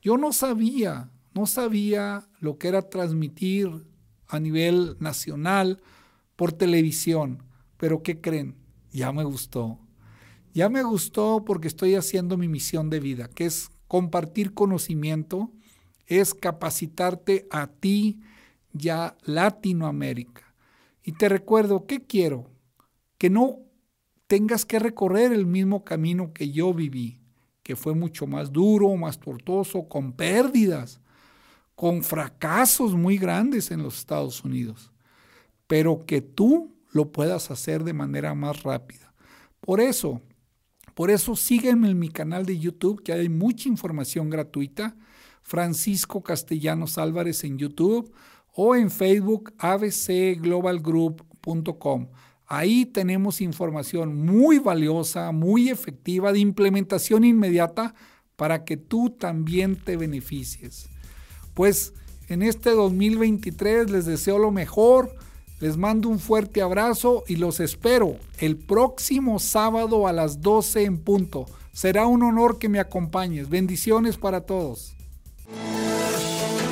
Yo 0.00 0.18
no 0.18 0.32
sabía, 0.32 1.10
no 1.32 1.46
sabía 1.46 2.28
lo 2.40 2.58
que 2.58 2.66
era 2.68 2.82
transmitir 2.82 3.86
a 4.26 4.40
nivel 4.40 4.96
nacional 4.98 5.80
por 6.34 6.52
televisión, 6.52 7.44
pero 7.76 8.02
¿qué 8.02 8.20
creen? 8.20 8.56
Ya 8.90 9.12
me 9.12 9.22
gustó. 9.22 9.78
Ya 10.52 10.68
me 10.68 10.82
gustó 10.82 11.44
porque 11.44 11.68
estoy 11.68 11.94
haciendo 11.94 12.36
mi 12.36 12.48
misión 12.48 12.90
de 12.90 13.00
vida, 13.00 13.28
que 13.28 13.46
es 13.46 13.70
compartir 13.88 14.54
conocimiento 14.54 15.50
es 16.06 16.34
capacitarte 16.34 17.46
a 17.50 17.66
ti 17.66 18.20
y 18.78 18.88
a 18.88 19.16
Latinoamérica. 19.24 20.54
Y 21.02 21.12
te 21.12 21.28
recuerdo, 21.28 21.86
¿qué 21.86 22.02
quiero? 22.02 22.50
Que 23.18 23.30
no 23.30 23.60
tengas 24.26 24.64
que 24.64 24.78
recorrer 24.78 25.32
el 25.32 25.46
mismo 25.46 25.84
camino 25.84 26.32
que 26.32 26.50
yo 26.50 26.72
viví, 26.72 27.20
que 27.62 27.76
fue 27.76 27.94
mucho 27.94 28.26
más 28.26 28.52
duro, 28.52 28.94
más 28.96 29.18
tortuoso, 29.18 29.88
con 29.88 30.12
pérdidas, 30.12 31.00
con 31.74 32.02
fracasos 32.02 32.94
muy 32.94 33.18
grandes 33.18 33.70
en 33.70 33.82
los 33.82 33.98
Estados 33.98 34.44
Unidos, 34.44 34.92
pero 35.66 36.04
que 36.06 36.20
tú 36.20 36.74
lo 36.92 37.10
puedas 37.10 37.50
hacer 37.50 37.84
de 37.84 37.92
manera 37.92 38.34
más 38.34 38.62
rápida. 38.62 39.14
Por 39.60 39.80
eso, 39.80 40.20
por 40.94 41.10
eso 41.10 41.36
sígueme 41.36 41.90
en 41.90 41.98
mi 41.98 42.08
canal 42.08 42.46
de 42.46 42.58
YouTube, 42.58 43.02
que 43.02 43.12
hay 43.12 43.28
mucha 43.28 43.68
información 43.68 44.30
gratuita, 44.30 44.96
Francisco 45.42 46.22
Castellanos 46.22 46.96
Álvarez 46.98 47.42
en 47.44 47.58
YouTube 47.58 48.10
o 48.54 48.76
en 48.76 48.90
Facebook 48.90 49.54
abcglobalgroup.com. 49.58 52.08
Ahí 52.46 52.84
tenemos 52.84 53.40
información 53.40 54.26
muy 54.26 54.58
valiosa, 54.58 55.32
muy 55.32 55.70
efectiva, 55.70 56.32
de 56.32 56.40
implementación 56.40 57.24
inmediata 57.24 57.94
para 58.36 58.64
que 58.64 58.76
tú 58.76 59.08
también 59.10 59.76
te 59.76 59.96
beneficies. 59.96 60.90
Pues 61.54 61.94
en 62.28 62.42
este 62.42 62.70
2023 62.70 63.90
les 63.90 64.04
deseo 64.04 64.38
lo 64.38 64.50
mejor, 64.50 65.14
les 65.62 65.76
mando 65.76 66.08
un 66.08 66.18
fuerte 66.18 66.60
abrazo 66.60 67.22
y 67.28 67.36
los 67.36 67.60
espero 67.60 68.16
el 68.38 68.56
próximo 68.56 69.38
sábado 69.38 70.08
a 70.08 70.12
las 70.12 70.40
12 70.40 70.82
en 70.82 70.98
punto. 70.98 71.46
Será 71.72 72.04
un 72.06 72.24
honor 72.24 72.58
que 72.58 72.68
me 72.68 72.80
acompañes. 72.80 73.48
Bendiciones 73.48 74.16
para 74.16 74.40
todos. 74.40 74.96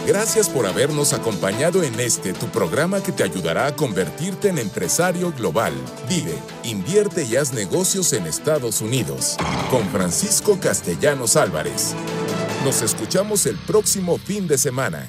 Gracias 0.08 0.48
por 0.48 0.66
habernos 0.66 1.12
acompañado 1.12 1.84
en 1.84 2.00
este 2.00 2.32
tu 2.32 2.46
programa 2.46 3.00
que 3.00 3.12
te 3.12 3.22
ayudará 3.22 3.68
a 3.68 3.76
convertirte 3.76 4.48
en 4.48 4.58
empresario 4.58 5.32
global. 5.38 5.72
Vive, 6.08 6.34
invierte 6.64 7.22
y 7.22 7.36
haz 7.36 7.52
negocios 7.52 8.12
en 8.12 8.26
Estados 8.26 8.80
Unidos. 8.80 9.36
Con 9.70 9.84
Francisco 9.90 10.58
Castellanos 10.60 11.36
Álvarez. 11.36 11.94
Nos 12.64 12.82
escuchamos 12.82 13.46
el 13.46 13.56
próximo 13.56 14.18
fin 14.18 14.48
de 14.48 14.58
semana. 14.58 15.08